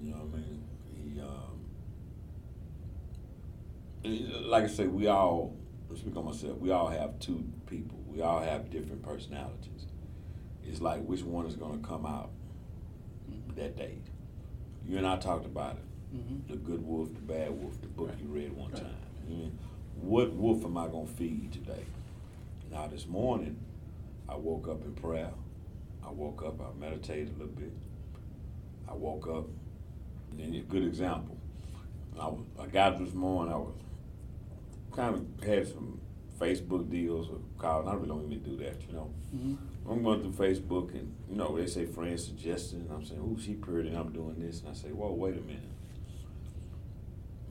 You 0.00 0.10
know 0.10 0.16
what 0.16 0.34
I 0.34 0.38
mean? 0.38 0.64
He, 4.02 4.10
um, 4.40 4.48
like 4.48 4.64
I 4.64 4.68
say, 4.68 4.86
we 4.86 5.06
all, 5.06 5.54
speak 5.96 6.16
on 6.16 6.24
myself, 6.24 6.58
we 6.58 6.70
all 6.70 6.88
have 6.88 7.18
two 7.20 7.44
people. 7.66 7.98
We 8.14 8.22
all 8.22 8.40
have 8.40 8.70
different 8.70 9.02
personalities. 9.02 9.86
It's 10.64 10.80
like 10.80 11.04
which 11.04 11.22
one 11.22 11.46
is 11.46 11.56
going 11.56 11.80
to 11.82 11.86
come 11.86 12.06
out 12.06 12.30
that 13.56 13.76
day. 13.76 13.98
You 14.86 14.98
and 14.98 15.06
I 15.06 15.16
talked 15.16 15.46
about 15.46 15.76
it. 15.76 16.16
Mm-hmm. 16.16 16.52
The 16.52 16.56
good 16.58 16.86
wolf, 16.86 17.12
the 17.14 17.20
bad 17.20 17.50
wolf, 17.50 17.80
the 17.80 17.88
book 17.88 18.10
Right. 18.10 18.18
you 18.20 18.26
read 18.28 18.52
one 18.52 18.70
Right. 18.70 18.82
time. 18.82 18.96
Mean, 19.28 19.58
what 20.00 20.32
wolf 20.34 20.64
am 20.64 20.76
I 20.76 20.86
going 20.86 21.06
to 21.06 21.12
feed 21.12 21.52
today? 21.52 21.84
Now, 22.70 22.86
this 22.86 23.06
morning, 23.06 23.56
I 24.28 24.36
woke 24.36 24.68
up 24.68 24.84
in 24.84 24.94
prayer. 24.94 25.30
I 26.06 26.10
woke 26.10 26.42
up, 26.44 26.60
I 26.60 26.78
meditated 26.78 27.28
a 27.30 27.38
little 27.38 27.46
bit. 27.54 27.72
I 28.88 28.94
woke 28.94 29.26
up, 29.26 29.46
and 30.30 30.38
then 30.40 30.54
a 30.54 30.60
good 30.60 30.84
example. 30.84 31.36
I, 32.20 32.26
was, 32.26 32.44
I 32.60 32.66
got 32.66 32.92
up 32.94 32.98
this 33.00 33.14
morning, 33.14 33.52
I 33.52 33.56
was 33.56 33.74
kind 34.92 35.14
of 35.14 35.44
had 35.44 35.66
some 35.66 36.00
Facebook 36.44 36.90
deals 36.90 37.28
or 37.28 37.38
and 37.80 37.88
I 37.88 37.94
really 37.94 38.08
don't 38.08 38.30
even 38.30 38.42
do 38.42 38.56
that, 38.62 38.76
you 38.86 38.92
know. 38.94 39.10
Mm-hmm. 39.34 39.90
I'm 39.90 40.02
going 40.02 40.20
through 40.20 40.32
Facebook, 40.32 40.90
and 40.92 41.14
you 41.30 41.36
know 41.36 41.56
they 41.56 41.66
say 41.66 41.86
friends 41.86 42.24
suggesting, 42.24 42.80
and 42.80 42.90
I'm 42.92 43.04
saying, 43.04 43.20
"Oh, 43.22 43.38
she 43.40 43.54
pretty," 43.54 43.88
and 43.88 43.96
I'm 43.98 44.12
doing 44.12 44.36
this, 44.38 44.60
and 44.60 44.68
I 44.68 44.74
say, 44.74 44.88
"Whoa, 44.88 45.12
wait 45.12 45.36
a 45.36 45.40
minute." 45.40 45.62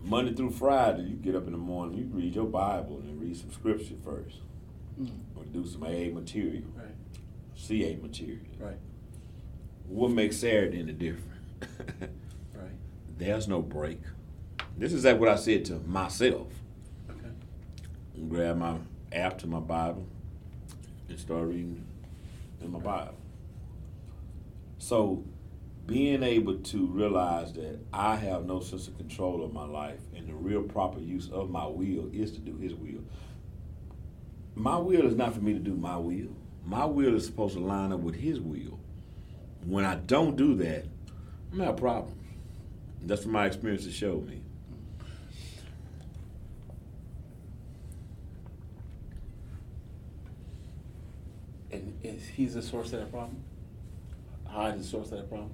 Monday 0.03 0.34
through 0.34 0.51
Friday, 0.51 1.03
you 1.03 1.15
get 1.15 1.36
up 1.36 1.45
in 1.45 1.53
the 1.53 1.58
morning, 1.58 1.97
you 1.97 2.06
read 2.12 2.36
your 2.36 2.45
Bible 2.45 2.97
and 2.97 3.19
read 3.21 3.36
some 3.38 3.51
scripture 3.51 3.95
first. 4.03 4.38
Mm. 5.01 5.10
or 5.36 5.43
do 5.45 5.65
some 5.65 5.84
AA 5.84 6.13
material, 6.13 6.65
Right. 6.75 6.93
CA 7.56 7.95
material. 7.95 8.45
Right. 8.60 8.77
What 9.88 10.12
makes 10.12 10.38
Saturday 10.38 10.79
any 10.79 10.93
different? 10.93 11.41
Right. 12.56 12.69
There's 13.17 13.47
no 13.47 13.62
break. 13.63 14.01
This 14.77 14.93
is 14.93 15.03
like 15.06 15.19
what 15.19 15.29
I 15.29 15.36
said 15.36 15.65
to 15.65 15.79
myself. 15.79 16.47
Okay. 18.23 18.36
Grab 18.36 18.57
my 18.57 18.77
app 19.12 19.38
to 19.39 19.47
my 19.47 19.59
Bible 19.59 20.05
and 21.09 21.19
start 21.19 21.47
reading 21.47 21.86
in 22.62 22.71
my 22.71 22.79
Bible. 22.79 23.15
So, 24.77 25.23
being 25.86 26.23
able 26.23 26.55
to 26.59 26.88
realize 26.88 27.53
that 27.53 27.79
I 27.91 28.15
have 28.15 28.45
no 28.45 28.62
sense 28.62 28.88
of 28.88 28.97
control 28.97 29.43
of 29.43 29.53
my 29.53 29.65
life 29.65 29.99
and 30.15 30.27
the 30.27 30.33
real 30.33 30.62
proper 30.63 30.99
use 30.99 31.29
of 31.29 31.49
my 31.49 31.65
will 31.65 32.09
is 32.13 32.31
to 32.31 32.39
do 32.39 32.57
His 32.57 32.73
will. 32.73 33.03
My 34.55 34.77
will 34.77 35.05
is 35.05 35.15
not 35.15 35.33
for 35.33 35.41
me 35.41 35.53
to 35.53 35.59
do 35.59 35.75
my 35.75 35.97
will. 35.97 36.36
My 36.65 36.86
will 36.86 37.15
is 37.15 37.25
supposed 37.25 37.55
to 37.55 37.59
line 37.59 37.91
up 37.91 37.99
with 37.99 38.15
His 38.15 38.39
will. 38.39 38.79
When 39.65 39.83
I 39.83 39.95
don't 39.95 40.36
do 40.36 40.55
that, 40.55 40.86
I'm 41.51 41.57
gonna 41.57 41.71
have 41.71 41.77
problems. 41.77 42.17
That's 43.01 43.25
what 43.25 43.33
my 43.33 43.45
experience 43.45 43.83
has 43.83 43.93
showed 43.93 44.25
me. 44.25 44.41
And 51.73 51.92
is 52.03 52.27
he's 52.27 52.53
the 52.53 52.61
source 52.61 52.93
of 52.93 52.99
that 52.99 53.11
problem? 53.11 53.43
Hyde 54.45 54.75
is 54.75 54.85
the 54.85 54.91
source 54.91 55.11
of 55.11 55.17
that 55.17 55.29
problem? 55.29 55.51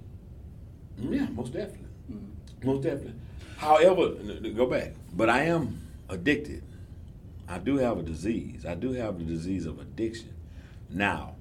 Yeah, 0.98 1.28
most 1.30 1.54
definitely. 1.54 1.88
Mm. 2.12 2.66
Most 2.66 2.84
definitely. 2.84 3.14
However, 3.58 4.10
go 4.56 4.66
back. 4.66 4.94
But 5.14 5.30
I 5.30 5.44
am 5.44 5.88
addicted. 6.10 6.64
I 7.48 7.58
do 7.58 7.78
have 7.78 7.98
a 7.98 8.04
disease. 8.04 8.66
I 8.66 8.76
do 8.76 8.92
have 8.94 9.18
the 9.18 9.26
disease 9.26 9.66
of 9.66 9.80
addiction. 9.80 10.34
Now, 10.90 11.36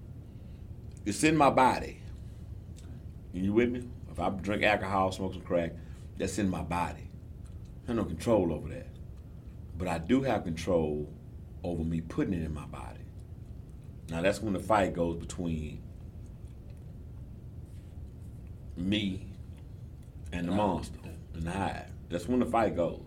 it's 1.05 1.23
in 1.25 1.37
my 1.37 1.51
body. 1.51 2.01
You 3.33 3.53
with 3.53 3.71
me? 3.71 3.89
If 4.11 4.19
I 4.19 4.31
drink 4.31 4.63
alcohol, 4.63 5.13
smoke 5.13 5.35
some 5.35 5.43
crack, 5.43 5.73
that's 6.17 6.39
in 6.39 6.49
my 6.49 6.63
body. 6.63 7.09
I 7.85 7.89
have 7.89 7.97
no 7.97 8.05
control 8.05 8.53
over 8.53 8.69
that. 8.69 8.89
But 9.77 9.89
I 9.89 9.99
do 9.99 10.23
have 10.23 10.45
control 10.45 11.09
over 11.63 11.85
me 11.85 12.01
putting 12.01 12.35
it 12.35 12.45
in 12.45 12.53
my 12.53 12.67
body. 12.67 12.98
Now 14.11 14.23
that's 14.23 14.41
when 14.41 14.53
the 14.55 14.59
fight 14.61 14.95
goes 14.95 15.17
between 15.17 15.81
me 18.77 19.27
and 20.33 20.49
the 20.49 20.53
monster 20.53 20.99
and 21.35 21.43
the 21.45 21.51
Hyde. 21.51 21.91
That's 22.11 22.29
when 22.29 22.41
the 22.41 22.47
fight 22.47 22.77
goes. 22.77 23.01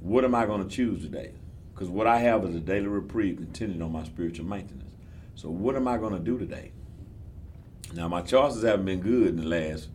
What 0.00 0.24
am 0.24 0.34
I 0.34 0.46
going 0.46 0.66
to 0.66 0.74
choose 0.74 1.02
today? 1.02 1.32
Because 1.74 1.88
what 1.88 2.06
I 2.06 2.18
have 2.18 2.44
is 2.44 2.54
a 2.54 2.60
daily 2.60 2.86
reprieve 2.86 3.36
contingent 3.36 3.82
on 3.82 3.92
my 3.92 4.04
spiritual 4.04 4.46
maintenance. 4.46 4.90
So 5.34 5.50
what 5.50 5.76
am 5.76 5.86
I 5.86 5.98
going 5.98 6.14
to 6.14 6.18
do 6.18 6.38
today? 6.38 6.72
Now 7.94 8.08
my 8.08 8.22
choices 8.22 8.62
haven't 8.62 8.86
been 8.86 9.00
good 9.00 9.28
in 9.28 9.36
the 9.36 9.44
last 9.44 9.88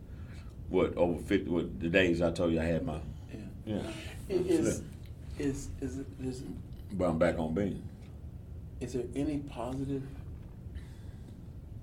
what 0.68 0.96
over 0.96 1.20
fifty 1.22 1.50
what 1.50 1.80
the 1.80 1.88
days 1.88 2.22
I 2.22 2.30
told 2.30 2.52
you 2.52 2.60
I 2.60 2.64
had 2.64 2.86
my 2.86 2.98
Yeah. 3.32 3.38
yeah. 3.66 3.82
I- 4.30 4.32
Is, 4.32 4.82
is, 5.38 5.68
is, 5.80 5.98
is, 6.24 6.42
But 6.92 7.06
I'm 7.10 7.18
back 7.18 7.38
on 7.38 7.52
being. 7.54 7.82
Is 8.82 8.92
there 8.94 9.04
any 9.14 9.38
positive? 9.38 10.02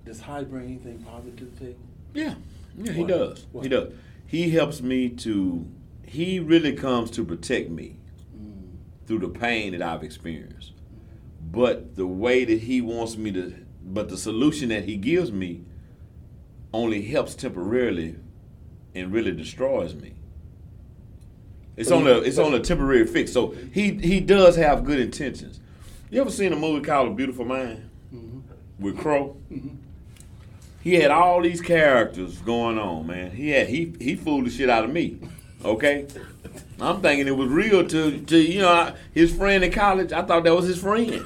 Does 0.04 0.20
Hyde 0.20 0.50
bring 0.50 0.66
anything 0.66 0.98
positive 1.02 1.36
to 1.38 1.44
the 1.46 1.56
table? 1.66 1.78
Yeah, 2.14 2.34
yeah, 2.76 2.92
he 2.92 3.00
What? 3.00 3.08
does. 3.08 3.46
What? 3.52 3.62
He 3.64 3.68
does. 3.68 3.92
He 4.26 4.50
helps 4.50 4.80
me 4.82 5.08
to. 5.10 5.66
He 6.04 6.38
really 6.40 6.72
comes 6.72 7.10
to 7.12 7.24
protect 7.24 7.70
me 7.70 7.96
Mm. 8.36 9.06
through 9.06 9.20
the 9.20 9.28
pain 9.28 9.72
that 9.72 9.82
I've 9.82 10.02
experienced. 10.02 10.72
But 11.52 11.96
the 11.96 12.06
way 12.06 12.44
that 12.44 12.60
he 12.62 12.80
wants 12.80 13.16
me 13.16 13.32
to, 13.32 13.54
but 13.84 14.08
the 14.08 14.16
solution 14.18 14.68
that 14.70 14.84
he 14.84 14.96
gives 14.96 15.32
me 15.32 15.62
only 16.72 17.02
helps 17.02 17.34
temporarily 17.34 18.16
and 18.94 19.12
really 19.12 19.32
destroys 19.32 19.94
me. 19.94 20.12
It's 21.76 21.88
But 21.88 21.96
on 21.96 22.02
he- 22.04 22.10
a 22.10 22.18
it's 22.18 22.38
on 22.38 22.54
a 22.54 22.60
temporary 22.60 23.06
fix. 23.06 23.32
So 23.32 23.54
he 23.72 23.92
he 23.94 24.20
does 24.20 24.56
have 24.56 24.84
good 24.84 25.00
intentions. 25.00 25.60
You 26.10 26.20
ever 26.20 26.30
seen 26.30 26.52
a 26.52 26.56
movie 26.56 26.84
called 26.84 27.08
A 27.08 27.14
Beautiful 27.14 27.44
Mind 27.44 27.88
Mhm. 28.14 28.42
with 28.78 28.98
Crowe? 28.98 29.36
Mhm. 29.52 29.76
He 30.82 30.94
had 30.94 31.10
all 31.10 31.42
these 31.42 31.60
characters 31.60 32.38
going 32.38 32.78
on, 32.78 33.06
man. 33.06 33.30
He 33.32 33.50
had 33.50 33.68
he 33.68 33.92
he 34.00 34.16
fooled 34.16 34.46
the 34.46 34.50
shit 34.50 34.68
out 34.70 34.84
of 34.84 34.92
me. 34.92 35.18
Okay, 35.64 36.06
I'm 36.80 37.00
thinking 37.02 37.28
it 37.28 37.36
was 37.36 37.48
real 37.48 37.86
to 37.86 38.18
to 38.18 38.36
you 38.38 38.60
know 38.60 38.92
his 39.12 39.32
friend 39.32 39.62
in 39.62 39.70
college. 39.70 40.12
I 40.12 40.22
thought 40.22 40.44
that 40.44 40.56
was 40.56 40.66
his 40.66 40.78
friend. 40.80 41.22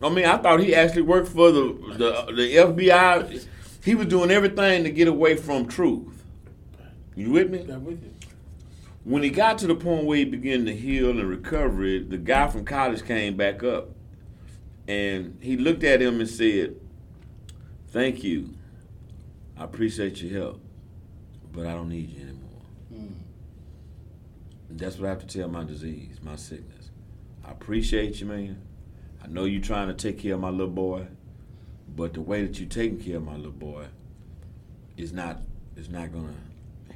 I 0.00 0.08
mean, 0.08 0.24
I 0.24 0.36
thought 0.38 0.60
he 0.60 0.74
actually 0.74 1.02
worked 1.02 1.28
for 1.28 1.50
the 1.50 1.76
the, 1.98 2.32
the 2.34 2.56
FBI. 2.56 3.40
He 3.84 3.94
was 3.96 4.06
doing 4.06 4.30
everything 4.30 4.84
to 4.84 4.90
get 4.90 5.08
away 5.08 5.36
from 5.36 5.66
truth. 5.66 6.24
You 7.16 7.30
with 7.32 7.50
me? 7.50 7.66
I'm 7.70 7.84
with 7.84 8.02
you. 8.02 8.11
When 9.04 9.22
he 9.24 9.30
got 9.30 9.58
to 9.58 9.66
the 9.66 9.74
point 9.74 10.04
where 10.04 10.18
he 10.18 10.24
began 10.24 10.64
to 10.66 10.74
heal 10.74 11.10
and 11.10 11.28
recover, 11.28 11.98
the 11.98 12.18
guy 12.18 12.46
from 12.48 12.64
college 12.64 13.04
came 13.04 13.36
back 13.36 13.64
up, 13.64 13.90
and 14.86 15.38
he 15.40 15.56
looked 15.56 15.82
at 15.82 16.00
him 16.00 16.20
and 16.20 16.28
said, 16.28 16.76
"Thank 17.88 18.22
you. 18.22 18.54
I 19.56 19.64
appreciate 19.64 20.22
your 20.22 20.32
help, 20.40 20.60
but 21.52 21.66
I 21.66 21.72
don't 21.72 21.88
need 21.88 22.10
you 22.10 22.22
anymore." 22.22 22.62
Mm. 22.94 23.14
That's 24.70 24.98
what 24.98 25.06
I 25.06 25.10
have 25.10 25.26
to 25.26 25.26
tell 25.26 25.48
my 25.48 25.64
disease, 25.64 26.20
my 26.22 26.36
sickness. 26.36 26.90
I 27.44 27.50
appreciate 27.50 28.20
you, 28.20 28.26
man. 28.26 28.62
I 29.22 29.26
know 29.26 29.44
you're 29.44 29.60
trying 29.60 29.88
to 29.88 29.94
take 29.94 30.18
care 30.18 30.34
of 30.34 30.40
my 30.40 30.50
little 30.50 30.68
boy, 30.68 31.08
but 31.88 32.14
the 32.14 32.20
way 32.20 32.46
that 32.46 32.58
you're 32.60 32.68
taking 32.68 33.00
care 33.00 33.16
of 33.16 33.24
my 33.24 33.36
little 33.36 33.50
boy 33.50 33.86
is 34.96 35.12
not 35.12 35.42
is 35.76 35.88
not 35.88 36.12
gonna 36.12 36.34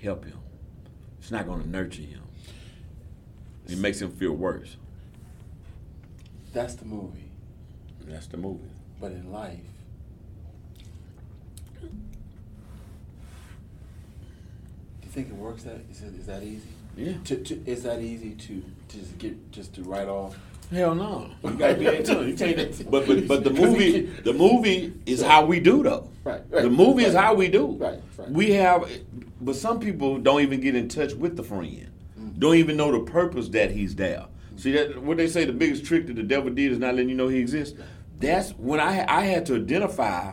help 0.01 0.25
him. 0.25 0.38
It's 1.27 1.33
not 1.33 1.45
gonna 1.49 1.67
nurture 1.67 2.03
him. 2.03 2.23
It 3.67 3.79
makes 3.79 4.01
him 4.01 4.12
feel 4.12 4.31
worse. 4.31 4.77
That's 6.53 6.77
the 6.77 6.85
movie. 6.85 7.33
That's 8.03 8.29
the 8.29 8.37
movie. 8.37 8.71
But 9.01 9.11
in 9.11 9.33
life, 9.33 9.59
do 11.81 11.89
you 15.03 15.09
think 15.09 15.27
it 15.27 15.35
works 15.35 15.65
that 15.65 15.81
is, 15.91 16.03
it, 16.03 16.15
is 16.15 16.27
that 16.27 16.45
easy? 16.45 16.69
Yeah. 16.97 17.15
To, 17.25 17.37
to, 17.39 17.69
is 17.69 17.83
that 17.83 18.01
easy 18.01 18.31
to, 18.31 18.62
to 18.91 18.97
just 18.97 19.19
get 19.19 19.51
just 19.51 19.75
to 19.75 19.83
write 19.83 20.07
off? 20.07 20.39
Hell 20.71 20.95
no. 20.95 21.31
You 21.45 21.51
gotta 21.53 21.75
be 21.75 21.87
into 21.87 22.23
it. 22.23 22.29
You 22.29 22.37
can't. 22.37 22.91
But 22.91 23.07
but 23.07 23.29
but 23.29 23.45
the 23.45 23.51
movie 23.63 24.01
the 24.01 24.33
movie 24.33 24.93
is 25.07 25.23
how 25.23 25.45
we 25.45 25.61
do 25.61 25.83
though. 25.83 26.11
Right, 26.25 26.43
right, 26.51 26.63
The 26.65 26.71
movie 26.71 27.05
is 27.05 27.15
how 27.15 27.35
we 27.35 27.49
do. 27.49 27.77
Right, 27.79 28.01
right. 28.17 28.31
We 28.31 28.51
have, 28.53 28.91
but 29.41 29.55
some 29.55 29.79
people 29.79 30.19
don't 30.19 30.41
even 30.41 30.61
get 30.61 30.75
in 30.75 30.89
touch 30.89 31.15
with 31.15 31.37
the 31.37 31.45
friend. 31.45 31.89
Mm. 32.19 32.39
Don't 32.39 32.57
even 32.57 32.77
know 32.77 32.91
the 32.91 33.09
purpose 33.09 33.49
that 33.51 33.71
he's 33.71 33.95
there. 33.95 34.25
Mm. 34.55 34.61
See 34.61 34.73
that 34.73 35.01
what 35.03 35.19
they 35.19 35.29
say 35.29 35.45
the 35.45 35.53
biggest 35.53 35.85
trick 35.85 36.09
that 36.09 36.17
the 36.17 36.25
devil 36.25 36.51
did 36.51 36.73
is 36.73 36.79
not 36.79 36.95
letting 36.95 37.11
you 37.11 37.15
know 37.15 37.29
he 37.29 37.39
exists. 37.39 37.79
That's 38.19 38.51
when 38.53 38.81
I 38.81 39.05
I 39.09 39.23
had 39.23 39.47
to 39.47 39.55
identify 39.55 40.33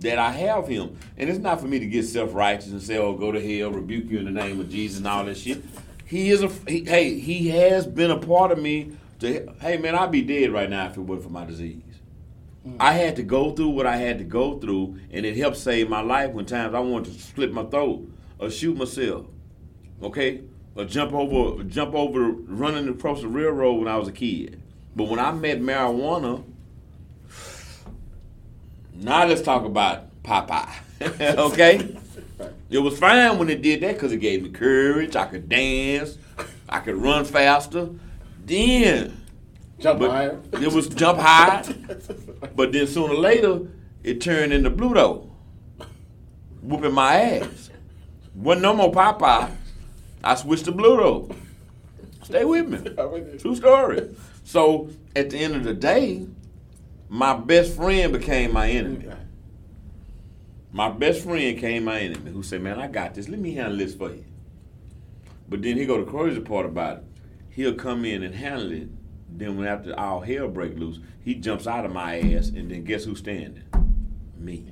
that 0.00 0.18
I 0.18 0.30
have 0.30 0.68
him, 0.68 0.96
and 1.16 1.28
it's 1.28 1.38
not 1.38 1.60
for 1.60 1.66
me 1.66 1.78
to 1.78 1.86
get 1.86 2.04
self 2.04 2.34
righteous 2.34 2.68
and 2.68 2.82
say, 2.82 2.96
"Oh, 2.96 3.14
go 3.14 3.30
to 3.32 3.58
hell, 3.58 3.70
rebuke 3.70 4.10
you 4.10 4.18
in 4.18 4.24
the 4.24 4.30
name 4.30 4.58
of 4.60 4.70
Jesus," 4.70 4.98
and 4.98 5.06
all 5.06 5.24
that 5.24 5.36
shit. 5.36 5.62
He 6.06 6.30
is 6.30 6.42
a 6.42 6.48
he, 6.68 6.84
hey, 6.84 7.18
he 7.18 7.48
has 7.48 7.86
been 7.86 8.10
a 8.10 8.18
part 8.18 8.52
of 8.52 8.58
me. 8.58 8.92
To 9.20 9.54
hey 9.60 9.78
man, 9.78 9.94
I'd 9.94 10.10
be 10.10 10.22
dead 10.22 10.52
right 10.52 10.68
now 10.68 10.86
if 10.86 10.96
it 10.96 11.00
wasn't 11.00 11.24
for 11.24 11.30
my 11.30 11.46
disease. 11.46 11.82
Mm. 12.66 12.76
I 12.78 12.92
had 12.92 13.16
to 13.16 13.22
go 13.22 13.52
through 13.52 13.70
what 13.70 13.86
I 13.86 13.96
had 13.96 14.18
to 14.18 14.24
go 14.24 14.58
through, 14.58 14.98
and 15.10 15.24
it 15.24 15.36
helped 15.36 15.56
save 15.56 15.88
my 15.88 16.00
life 16.00 16.32
when 16.32 16.44
times 16.44 16.74
I 16.74 16.80
wanted 16.80 17.14
to 17.14 17.20
split 17.20 17.52
my 17.52 17.64
throat 17.64 18.10
or 18.38 18.50
shoot 18.50 18.76
myself. 18.76 19.26
Okay, 20.02 20.42
or 20.74 20.84
jump 20.84 21.14
over, 21.14 21.62
jump 21.64 21.94
over, 21.94 22.30
running 22.30 22.88
across 22.88 23.22
the 23.22 23.28
railroad 23.28 23.78
when 23.78 23.88
I 23.88 23.96
was 23.96 24.08
a 24.08 24.12
kid. 24.12 24.60
But 24.94 25.04
when 25.08 25.18
I 25.18 25.32
met 25.32 25.60
marijuana, 25.60 26.44
now 28.94 29.26
let's 29.26 29.42
talk 29.42 29.64
about 29.64 30.22
Popeye. 30.22 30.74
okay, 31.20 31.96
it 32.70 32.78
was 32.78 32.98
fine 32.98 33.38
when 33.38 33.48
it 33.48 33.62
did 33.62 33.80
that 33.80 33.94
because 33.94 34.12
it 34.12 34.18
gave 34.18 34.42
me 34.42 34.50
courage. 34.50 35.16
I 35.16 35.24
could 35.24 35.48
dance, 35.48 36.18
I 36.68 36.80
could 36.80 36.96
run 36.96 37.24
faster. 37.24 37.88
Then 38.46 39.26
Jump 39.78 40.00
higher. 40.00 40.40
It 40.52 40.72
was 40.72 40.88
jump 40.88 41.18
high, 41.18 41.62
but 42.54 42.72
then 42.72 42.86
sooner 42.86 43.12
or 43.12 43.18
later 43.18 43.68
it 44.02 44.20
turned 44.20 44.52
into 44.52 44.70
Bluto, 44.70 45.28
whooping 46.62 46.94
my 46.94 47.20
ass. 47.20 47.70
Wasn't 48.34 48.62
no 48.62 48.74
more 48.74 48.90
Popeye. 48.92 49.50
I 50.24 50.34
switched 50.36 50.64
to 50.66 50.72
Bluto. 50.72 51.34
Stay 52.22 52.44
with 52.44 52.68
me. 52.68 52.78
I'm 52.98 53.12
with 53.12 53.32
you. 53.32 53.38
True 53.38 53.56
story. 53.56 54.14
So 54.44 54.88
at 55.14 55.30
the 55.30 55.38
end 55.38 55.56
of 55.56 55.64
the 55.64 55.74
day, 55.74 56.26
my 57.08 57.34
best 57.34 57.76
friend 57.76 58.12
became 58.12 58.52
my 58.52 58.70
enemy. 58.70 59.10
My 60.72 60.90
best 60.90 61.22
friend 61.22 61.58
came 61.58 61.84
my 61.84 62.00
enemy 62.00 62.30
who 62.30 62.42
said, 62.42 62.62
Man, 62.62 62.78
I 62.78 62.88
got 62.88 63.14
this. 63.14 63.28
Let 63.28 63.40
me 63.40 63.54
handle 63.54 63.78
this 63.78 63.94
for 63.94 64.10
you. 64.10 64.24
But 65.48 65.62
then 65.62 65.76
he 65.76 65.86
go 65.86 66.02
the 66.02 66.10
crazy 66.10 66.40
part 66.40 66.66
about 66.66 66.98
it. 66.98 67.04
He'll 67.56 67.72
come 67.72 68.04
in 68.04 68.22
and 68.22 68.34
handle 68.34 68.70
it 68.70 68.90
Then 69.30 69.56
when 69.56 69.66
after 69.66 69.98
all 69.98 70.20
hell 70.20 70.46
break 70.46 70.78
loose, 70.78 71.00
he 71.24 71.34
jumps 71.34 71.66
out 71.66 71.86
of 71.86 71.92
my 71.92 72.20
ass, 72.20 72.50
and 72.50 72.70
then 72.70 72.84
guess 72.84 73.04
who's 73.04 73.18
standing? 73.18 73.64
Me. 74.38 74.66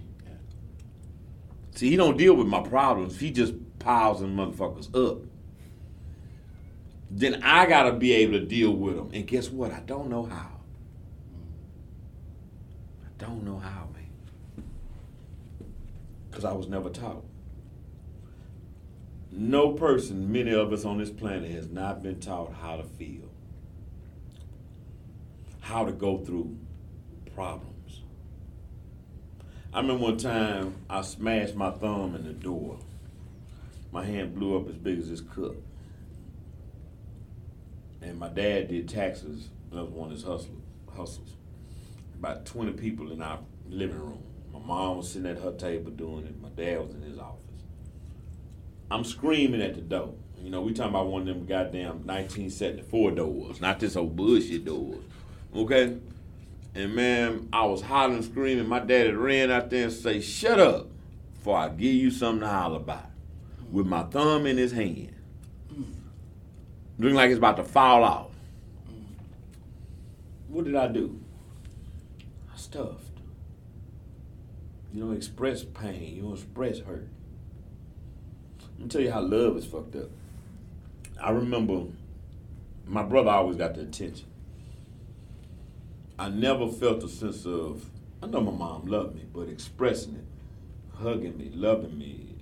See, 1.75 1.89
he 1.91 1.97
don't 1.97 2.19
deal 2.19 2.35
with 2.35 2.47
my 2.47 2.63
problems. 2.63 3.19
He 3.19 3.31
just 3.31 3.55
piles 3.79 4.21
them 4.21 4.37
motherfuckers 4.37 4.95
up. 4.95 5.23
Then 7.11 7.43
I 7.43 7.67
gotta 7.67 7.95
be 7.95 8.13
able 8.13 8.35
to 8.35 8.45
deal 8.45 8.73
with 8.73 8.97
them. 8.97 9.11
And 9.15 9.27
guess 9.27 9.51
what? 9.51 9.73
I 9.73 9.81
don't 9.81 10.11
know 10.11 10.25
how. 10.25 10.61
I 13.03 13.09
don't 13.19 13.45
know 13.45 13.59
how, 13.59 13.89
man. 13.95 14.65
Because 16.31 16.45
I 16.45 16.53
was 16.53 16.69
never 16.69 16.91
taught. 16.91 17.25
No 19.37 19.73
person, 19.73 20.31
many 20.31 20.53
of 20.55 20.73
us 20.73 20.85
on 20.85 20.99
this 20.99 21.11
planet, 21.11 21.51
has 21.51 21.69
not 21.69 22.05
been 22.05 22.21
taught 22.21 22.53
how 22.53 22.77
to 22.77 22.85
feel, 22.85 23.29
how 25.61 25.85
to 25.85 25.91
go 25.91 26.19
through 26.19 26.57
problems. 27.35 28.03
I 29.73 29.81
remember 29.81 30.05
one 30.05 30.19
time 30.19 30.77
I 30.89 31.03
smashed 31.03 31.57
my 31.57 31.73
thumb 31.73 32.15
in 32.15 32.25
the 32.25 32.33
door. 32.33 32.79
My 33.91 34.05
hand 34.05 34.37
blew 34.37 34.57
up 34.57 34.69
as 34.69 34.77
big 34.77 35.01
as 35.01 35.09
this 35.09 35.21
cup. 35.21 35.57
And 38.03 38.17
my 38.21 38.29
dad 38.29 38.69
did 38.69 38.89
taxes. 38.89 39.49
Was 39.73 39.89
one 39.89 40.13
of 40.13 40.17
his 40.17 40.23
hustle, 40.23 40.63
hustles. 40.97 41.35
About 42.17 42.47
20 42.47 42.75
people 42.75 43.11
in 43.11 43.21
our 43.21 43.41
living 43.69 43.99
room. 43.99 44.23
My 44.53 44.61
mom 44.61 44.99
was 44.99 45.11
sitting 45.11 45.29
at 45.29 45.43
her 45.43 45.51
table 45.51 45.91
doing 45.91 46.25
it. 46.25 46.41
My 46.41 46.51
dad 46.51 46.79
was 46.79 46.95
in 46.95 47.03
his 47.03 47.19
office. 47.19 47.44
I'm 48.95 49.03
screaming 49.03 49.61
at 49.61 49.75
the 49.75 49.81
door. 49.81 50.15
You 50.41 50.51
know, 50.51 50.61
we 50.63 50.73
talking 50.73 50.91
about 50.91 51.09
one 51.09 51.23
of 51.23 51.27
them 51.27 51.47
goddamn 51.47 52.07
1974 52.07 53.11
doors, 53.11 53.61
not 53.61 53.81
this 53.81 53.97
old 53.97 54.15
bullshit 54.15 54.65
doors. 54.65 55.03
Okay? 55.53 55.97
And 56.77 56.95
man, 56.95 57.49
I 57.53 57.65
was 57.67 57.83
hollering, 57.83 58.23
screaming. 58.23 58.69
My 58.69 58.79
daddy 58.79 59.11
ran 59.11 59.51
out 59.51 59.69
there 59.71 59.85
and 59.85 59.93
say, 59.93 60.21
shut 60.21 60.61
up 60.61 60.87
before 61.35 61.59
I 61.59 61.71
give 61.71 61.93
you 61.93 62.13
something 62.13 62.43
to 62.43 62.47
holler 62.47 62.77
about. 62.77 63.11
With 63.73 63.87
my 63.87 64.05
thumb 64.05 64.47
in 64.47 64.59
his 64.59 64.71
hand. 64.71 65.13
Looking 66.97 67.17
like 67.17 67.31
it's 67.31 67.39
about 67.39 67.57
to 67.57 67.65
fall 67.65 68.05
off. 68.05 68.31
What 70.47 70.67
did 70.67 70.77
I 70.77 70.87
do? 70.87 71.19
I 72.53 72.57
stuffed. 72.57 73.11
You 74.93 75.03
don't 75.03 75.17
express 75.17 75.65
pain. 75.65 76.15
You 76.15 76.23
don't 76.23 76.35
express 76.35 76.79
hurt. 76.79 77.09
Let 78.79 78.85
me 78.85 78.89
tell 78.89 79.01
you 79.01 79.11
how 79.11 79.21
love 79.21 79.57
is 79.57 79.65
fucked 79.67 79.97
up. 79.97 80.11
I 81.21 81.31
remember 81.31 81.85
my 82.87 83.03
brother 83.03 83.31
always 83.31 83.57
got 83.57 83.75
the 83.75 83.83
attention. 83.83 84.27
I 86.19 86.29
never 86.29 86.69
felt 86.69 87.03
a 87.03 87.09
sense 87.09 87.45
of, 87.47 87.87
I 88.23 88.27
know 88.27 88.41
my 88.41 88.53
mom 88.53 88.87
loved 88.87 89.17
me, 89.17 89.23
but 89.33 89.49
expressing 89.49 90.15
it, 90.15 90.25
hugging 90.97 91.37
me, 91.39 91.51
loving 91.55 91.99
me, 91.99 92.37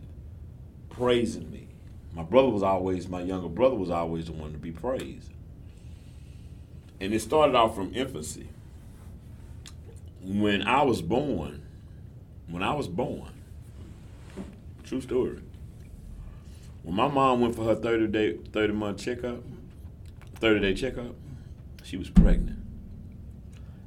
praising 0.91 1.51
me. 1.51 1.69
My 2.15 2.23
brother 2.23 2.49
was 2.49 2.63
always, 2.63 3.09
my 3.09 3.23
younger 3.23 3.49
brother 3.49 3.75
was 3.75 3.91
always 3.91 4.27
the 4.27 4.33
one 4.33 4.53
to 4.53 4.59
be 4.59 4.73
praised. 4.73 5.31
And 7.01 7.15
it 7.15 7.21
started 7.21 7.55
off 7.55 7.75
from 7.75 7.95
infancy. 7.95 8.49
When 10.23 10.63
I 10.63 10.83
was 10.83 11.01
born, 11.03 11.63
when 12.49 12.63
I 12.63 12.75
was 12.75 12.89
born, 12.89 13.33
true 14.85 15.01
story. 15.01 15.41
When 16.83 16.97
my 16.97 17.09
mom 17.09 17.41
went 17.41 17.55
for 17.55 17.65
her 17.65 17.75
30 17.75 18.09
day, 18.09 18.37
30 18.53 18.73
month 18.73 18.99
checkup, 18.99 19.43
30 20.37 20.61
day 20.61 20.75
checkup, 20.75 21.15
she 21.85 21.97
was 21.97 22.11
pregnant. 22.11 22.59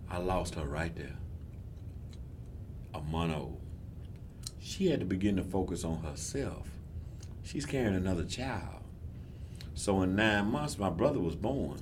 I 0.09 0.17
lost 0.17 0.55
her 0.55 0.65
right 0.65 0.95
there. 0.95 1.17
A 2.93 3.01
month 3.01 3.35
old. 3.35 3.61
She 4.59 4.87
had 4.87 5.01
to 5.01 5.05
begin 5.05 5.35
to 5.35 5.43
focus 5.43 5.83
on 5.83 6.03
herself. 6.03 6.69
She's 7.43 7.65
carrying 7.65 7.95
another 7.95 8.23
child. 8.23 8.81
So 9.73 10.01
in 10.01 10.15
nine 10.15 10.47
months, 10.47 10.79
my 10.79 10.89
brother 10.89 11.19
was 11.19 11.35
born. 11.35 11.79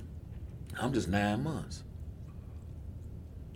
I'm 0.80 0.92
just 0.92 1.08
nine 1.08 1.44
months. 1.44 1.84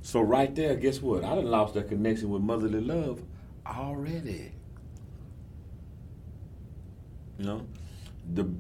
So 0.03 0.21
right 0.21 0.55
there, 0.55 0.77
guess 0.77 1.03
what? 1.03 1.25
I 1.25 1.35
done 1.35 1.51
lost 1.51 1.75
that 1.75 1.89
connection 1.89 2.31
with 2.31 2.41
motherly 2.41 2.81
love 2.81 3.23
already. 3.67 4.53
You 7.39 7.45
know, 7.45 7.67
the 8.35 8.51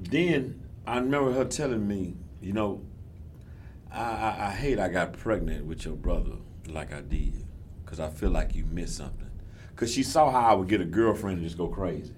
then 0.00 0.60
I 0.86 0.96
remember 0.96 1.32
her 1.32 1.44
telling 1.44 1.86
me, 1.86 2.16
you 2.40 2.52
know, 2.52 2.82
I, 3.92 4.02
I, 4.02 4.46
I 4.48 4.50
hate 4.50 4.78
I 4.78 4.88
got 4.88 5.12
pregnant 5.12 5.66
with 5.66 5.84
your 5.84 5.94
brother 5.94 6.36
like 6.66 6.92
I 6.92 7.00
did, 7.00 7.44
cause 7.86 8.00
I 8.00 8.10
feel 8.10 8.30
like 8.30 8.54
you 8.54 8.64
missed 8.64 8.96
something. 8.96 9.30
Cause 9.76 9.92
she 9.92 10.02
saw 10.02 10.30
how 10.30 10.40
I 10.40 10.54
would 10.54 10.68
get 10.68 10.80
a 10.80 10.84
girlfriend 10.84 11.38
and 11.38 11.46
just 11.46 11.56
go 11.56 11.68
crazy 11.68 12.12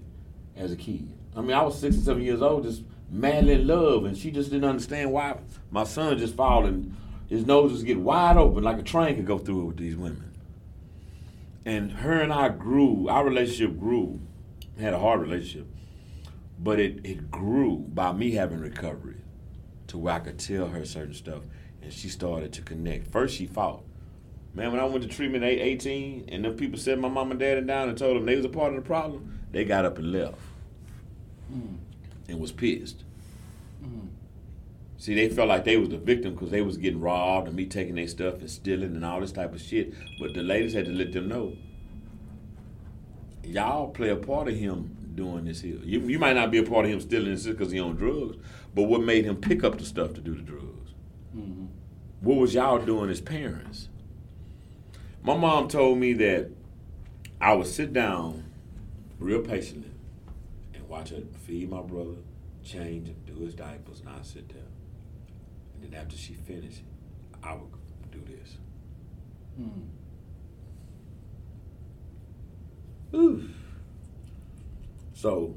as 0.55 0.71
a 0.71 0.75
kid. 0.75 1.07
I 1.35 1.41
mean, 1.41 1.53
I 1.53 1.61
was 1.61 1.79
six 1.79 1.97
or 1.97 2.01
seven 2.01 2.23
years 2.23 2.41
old, 2.41 2.63
just 2.63 2.83
madly 3.09 3.53
in 3.53 3.67
love, 3.67 4.05
and 4.05 4.17
she 4.17 4.31
just 4.31 4.49
didn't 4.49 4.67
understand 4.67 5.11
why 5.11 5.37
my 5.69 5.83
son 5.83 6.17
just 6.17 6.35
falling, 6.35 6.95
his 7.29 7.45
nose 7.45 7.71
just 7.71 7.85
get 7.85 7.99
wide 7.99 8.37
open 8.37 8.63
like 8.63 8.79
a 8.79 8.83
train 8.83 9.15
could 9.15 9.27
go 9.27 9.37
through 9.37 9.61
it 9.61 9.65
with 9.65 9.77
these 9.77 9.95
women. 9.95 10.31
And 11.63 11.91
her 11.91 12.19
and 12.19 12.33
I 12.33 12.49
grew, 12.49 13.07
our 13.07 13.23
relationship 13.23 13.79
grew, 13.79 14.19
had 14.79 14.93
a 14.93 14.99
hard 14.99 15.21
relationship, 15.21 15.67
but 16.63 16.79
it, 16.79 16.99
it 17.03 17.31
grew 17.31 17.77
by 17.77 18.11
me 18.11 18.31
having 18.31 18.59
recovery 18.59 19.17
to 19.87 19.97
where 19.97 20.13
I 20.13 20.19
could 20.19 20.37
tell 20.37 20.67
her 20.67 20.85
certain 20.85 21.13
stuff, 21.13 21.41
and 21.81 21.91
she 21.91 22.07
started 22.07 22.53
to 22.53 22.61
connect. 22.61 23.07
First, 23.11 23.35
she 23.35 23.47
fought. 23.47 23.83
Man, 24.53 24.71
when 24.71 24.79
I 24.81 24.85
went 24.85 25.01
to 25.03 25.09
treatment 25.09 25.43
at 25.43 25.49
18, 25.49 26.25
and 26.29 26.45
them 26.45 26.55
people 26.55 26.77
set 26.77 26.99
my 26.99 27.07
mom 27.07 27.31
and 27.31 27.39
daddy 27.39 27.61
down 27.61 27.89
and 27.89 27.97
told 27.97 28.15
them 28.17 28.25
they 28.25 28.35
was 28.35 28.45
a 28.45 28.49
part 28.49 28.73
of 28.73 28.75
the 28.75 28.85
problem, 28.87 29.39
they 29.51 29.65
got 29.65 29.85
up 29.85 29.97
and 29.97 30.11
left 30.11 30.35
Mm. 31.53 31.77
and 32.29 32.39
was 32.39 32.51
pissed. 32.53 33.03
Mm. 33.83 34.07
See, 34.97 35.15
they 35.15 35.27
felt 35.27 35.49
like 35.49 35.65
they 35.65 35.75
was 35.75 35.89
the 35.89 35.97
victim 35.97 36.33
because 36.33 36.49
they 36.51 36.61
was 36.61 36.77
getting 36.77 37.01
robbed 37.01 37.47
and 37.47 37.55
me 37.57 37.65
taking 37.65 37.95
their 37.95 38.07
stuff 38.07 38.35
and 38.35 38.49
stealing 38.49 38.95
and 38.95 39.03
all 39.03 39.19
this 39.19 39.33
type 39.33 39.53
of 39.53 39.59
shit. 39.61 39.93
But 40.19 40.33
the 40.33 40.43
ladies 40.43 40.73
had 40.73 40.85
to 40.85 40.91
let 40.91 41.11
them 41.11 41.27
know, 41.27 41.57
y'all 43.43 43.89
play 43.89 44.09
a 44.09 44.15
part 44.15 44.47
of 44.47 44.55
him 44.55 44.95
doing 45.15 45.45
this 45.45 45.61
here. 45.61 45.79
You, 45.83 45.99
you 46.01 46.19
might 46.19 46.35
not 46.35 46.51
be 46.51 46.57
a 46.57 46.63
part 46.63 46.85
of 46.85 46.91
him 46.91 46.99
stealing 47.01 47.31
this 47.31 47.45
because 47.45 47.71
he 47.71 47.79
on 47.79 47.95
drugs, 47.95 48.37
but 48.73 48.83
what 48.83 49.01
made 49.01 49.25
him 49.25 49.37
pick 49.37 49.63
up 49.63 49.77
the 49.77 49.85
stuff 49.85 50.13
to 50.13 50.21
do 50.21 50.35
the 50.35 50.41
drugs? 50.41 50.93
Mm. 51.35 51.67
What 52.21 52.37
was 52.37 52.53
y'all 52.53 52.79
doing 52.79 53.09
as 53.09 53.21
parents? 53.21 53.89
My 55.23 55.35
mom 55.35 55.67
told 55.67 55.97
me 55.97 56.13
that 56.13 56.49
I 57.39 57.53
would 57.53 57.67
sit 57.67 57.93
down 57.93 58.43
real 59.19 59.41
patiently 59.41 59.91
and 60.73 60.87
watch 60.87 61.09
her 61.09 61.21
feed 61.45 61.69
my 61.69 61.81
brother, 61.81 62.17
change 62.63 63.07
him, 63.07 63.15
do 63.25 63.43
his 63.43 63.53
diapers, 63.53 63.99
and 64.01 64.09
I'd 64.09 64.25
sit 64.25 64.49
there. 64.49 64.63
And 65.75 65.83
then 65.83 65.99
after 65.99 66.17
she 66.17 66.33
finished, 66.33 66.81
I 67.43 67.53
would 67.53 67.71
do 68.11 68.21
this. 68.25 68.57
Mm. 69.59 69.87
Oof. 73.13 73.60
So, 75.21 75.53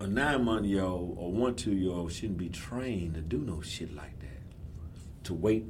a 0.00 0.06
nine 0.06 0.42
month 0.42 0.64
year 0.64 0.82
old 0.82 1.18
or 1.18 1.30
one 1.30 1.56
two 1.56 1.74
year 1.74 1.92
old 1.92 2.10
shouldn't 2.10 2.38
be 2.38 2.48
trained 2.48 3.12
to 3.12 3.20
do 3.20 3.36
no 3.36 3.60
shit 3.60 3.94
like 3.94 4.18
that. 4.20 5.24
To 5.24 5.34
wait 5.34 5.66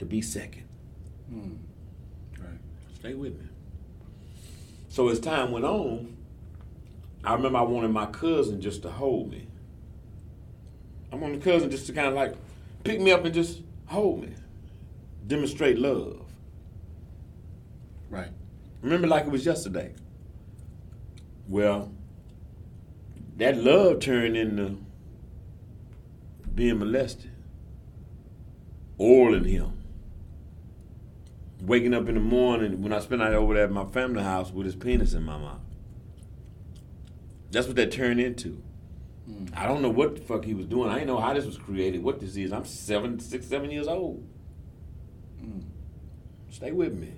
to 0.00 0.04
be 0.04 0.20
second. 0.20 0.68
Mm. 1.32 1.56
Right. 2.38 2.58
Stay 2.94 3.14
with 3.14 3.40
me. 3.40 3.46
So 4.90 5.08
as 5.08 5.18
time 5.18 5.50
went 5.50 5.64
on, 5.64 6.14
I 7.24 7.32
remember 7.32 7.56
I 7.56 7.62
wanted 7.62 7.88
my 7.92 8.04
cousin 8.04 8.60
just 8.60 8.82
to 8.82 8.90
hold 8.90 9.30
me. 9.30 9.46
I 11.10 11.16
wanted 11.16 11.40
the 11.40 11.50
cousin 11.50 11.70
just 11.70 11.86
to 11.86 11.94
kind 11.94 12.08
of 12.08 12.12
like 12.12 12.34
pick 12.84 13.00
me 13.00 13.12
up 13.12 13.24
and 13.24 13.32
just 13.32 13.62
hold 13.86 14.20
me, 14.20 14.34
demonstrate 15.26 15.78
love. 15.78 16.20
Right. 18.10 18.28
Remember 18.82 19.06
like 19.06 19.24
it 19.24 19.30
was 19.30 19.46
yesterday. 19.46 19.94
Well, 21.48 21.92
that 23.36 23.56
love 23.56 24.00
turned 24.00 24.36
into 24.36 24.78
being 26.54 26.78
molested, 26.78 27.30
oiling 29.00 29.44
him. 29.44 29.72
Waking 31.60 31.94
up 31.94 32.08
in 32.08 32.14
the 32.14 32.20
morning 32.20 32.82
when 32.82 32.92
I 32.92 33.00
spent 33.00 33.20
night 33.22 33.32
over 33.32 33.54
there 33.54 33.64
at 33.64 33.72
my 33.72 33.86
family 33.86 34.22
house 34.22 34.50
with 34.50 34.66
his 34.66 34.76
penis 34.76 35.14
in 35.14 35.22
my 35.22 35.38
mouth. 35.38 35.60
That's 37.50 37.66
what 37.66 37.76
that 37.76 37.90
turned 37.92 38.20
into. 38.20 38.62
Mm. 39.28 39.50
I 39.56 39.66
don't 39.66 39.80
know 39.80 39.90
what 39.90 40.16
the 40.16 40.20
fuck 40.22 40.44
he 40.44 40.54
was 40.54 40.66
doing. 40.66 40.90
I 40.90 40.94
didn't 40.94 41.08
know 41.08 41.18
how 41.18 41.32
this 41.32 41.46
was 41.46 41.56
created, 41.56 42.02
what 42.02 42.20
this 42.20 42.36
is. 42.36 42.52
I'm 42.52 42.64
seven, 42.66 43.18
six, 43.18 43.46
seven 43.46 43.70
years 43.70 43.88
old. 43.88 44.26
Mm. 45.42 45.64
Stay 46.50 46.72
with 46.72 46.92
me. 46.92 47.12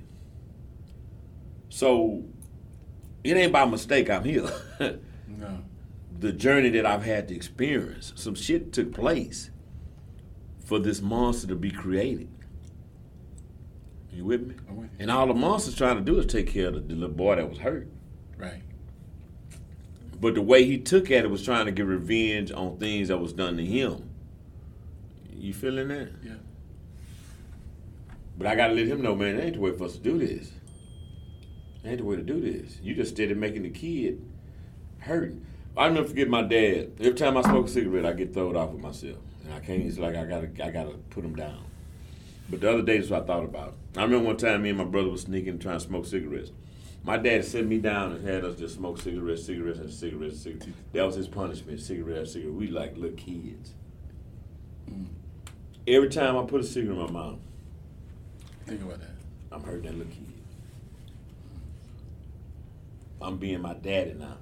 So 1.68 2.24
it 3.24 3.36
ain't 3.36 3.52
by 3.52 3.64
mistake 3.64 4.10
I'm 4.10 4.24
here. 4.24 4.48
No. 5.28 5.62
The 6.18 6.32
journey 6.32 6.70
that 6.70 6.84
I've 6.84 7.04
had 7.04 7.28
to 7.28 7.34
experience, 7.34 8.12
some 8.16 8.34
shit 8.34 8.72
took 8.72 8.92
place 8.92 9.50
for 10.64 10.78
this 10.78 11.00
monster 11.00 11.46
to 11.48 11.54
be 11.54 11.70
created. 11.70 12.28
You 14.12 14.24
with 14.24 14.46
me? 14.46 14.54
With. 14.68 14.90
And 14.98 15.10
all 15.10 15.26
the 15.26 15.34
monster's 15.34 15.76
trying 15.76 15.96
to 15.96 16.02
do 16.02 16.18
is 16.18 16.26
take 16.26 16.48
care 16.48 16.68
of 16.68 16.74
the, 16.74 16.80
the 16.80 16.94
little 16.94 17.14
boy 17.14 17.36
that 17.36 17.48
was 17.48 17.58
hurt. 17.58 17.88
Right. 18.36 18.62
But 20.20 20.34
the 20.34 20.42
way 20.42 20.64
he 20.64 20.78
took 20.78 21.10
at 21.10 21.24
it 21.24 21.30
was 21.30 21.44
trying 21.44 21.66
to 21.66 21.72
get 21.72 21.86
revenge 21.86 22.50
on 22.50 22.78
things 22.78 23.08
that 23.08 23.18
was 23.18 23.32
done 23.32 23.56
to 23.56 23.64
him. 23.64 24.10
You 25.32 25.54
feeling 25.54 25.88
that? 25.88 26.10
Yeah. 26.22 26.32
But 28.36 28.48
I 28.48 28.56
gotta 28.56 28.74
let 28.74 28.86
him 28.86 29.02
know, 29.02 29.14
man, 29.14 29.36
it 29.36 29.44
ain't 29.44 29.54
the 29.54 29.60
way 29.60 29.72
for 29.72 29.84
us 29.84 29.92
to 29.92 30.00
do 30.00 30.18
this. 30.18 30.50
It 31.84 31.88
ain't 31.88 31.98
the 31.98 32.04
way 32.04 32.16
to 32.16 32.22
do 32.22 32.40
this. 32.40 32.78
You 32.82 32.94
just 32.94 33.12
steady 33.14 33.34
making 33.34 33.62
the 33.62 33.70
kid 33.70 34.20
hurt. 34.98 35.34
I'll 35.78 35.92
never 35.92 36.08
forget 36.08 36.28
my 36.28 36.42
dad. 36.42 36.92
Every 36.98 37.14
time 37.14 37.36
I 37.36 37.42
smoke 37.42 37.66
a 37.66 37.70
cigarette, 37.70 38.04
I 38.04 38.12
get 38.12 38.34
thrown 38.34 38.56
off 38.56 38.70
with 38.70 38.82
myself. 38.82 39.18
And 39.44 39.54
I 39.54 39.60
can't, 39.60 39.82
it's 39.82 39.98
like 39.98 40.16
I 40.16 40.24
gotta, 40.24 40.50
I 40.62 40.70
gotta 40.70 40.96
put 41.10 41.24
him 41.24 41.36
down. 41.36 41.64
But 42.50 42.60
the 42.60 42.70
other 42.70 42.82
day, 42.82 42.98
that's 42.98 43.10
what 43.10 43.22
I 43.22 43.26
thought 43.26 43.44
about. 43.44 43.74
I 43.96 44.02
remember 44.02 44.26
one 44.26 44.36
time 44.36 44.62
me 44.62 44.70
and 44.70 44.78
my 44.78 44.84
brother 44.84 45.08
was 45.08 45.22
sneaking 45.22 45.58
trying 45.58 45.78
to 45.78 45.84
smoke 45.84 46.06
cigarettes. 46.06 46.50
My 47.04 47.16
dad 47.16 47.44
set 47.44 47.64
me 47.64 47.78
down 47.78 48.12
and 48.12 48.26
had 48.26 48.44
us 48.44 48.58
just 48.58 48.74
smoke 48.74 49.00
cigarettes, 49.00 49.44
cigarettes, 49.44 49.78
and 49.78 49.90
cigarettes, 49.90 50.40
cigarettes. 50.40 50.66
That 50.92 51.06
was 51.06 51.14
his 51.14 51.28
punishment, 51.28 51.80
cigarette, 51.80 52.28
cigarette. 52.28 52.54
We 52.54 52.66
like 52.66 52.96
little 52.96 53.16
kids. 53.16 53.72
Mm. 54.90 55.06
Every 55.86 56.08
time 56.08 56.36
I 56.36 56.42
put 56.44 56.60
a 56.60 56.64
cigarette 56.64 56.98
in 56.98 57.04
my 57.04 57.10
mouth, 57.10 57.38
Think 58.68 58.82
about 58.82 59.00
that. 59.00 59.08
I'm 59.50 59.62
hurting 59.62 59.84
that 59.84 59.96
little 59.96 60.12
kid. 60.12 60.26
I'm 63.22 63.38
being 63.38 63.62
my 63.62 63.72
daddy 63.72 64.12
now. 64.12 64.36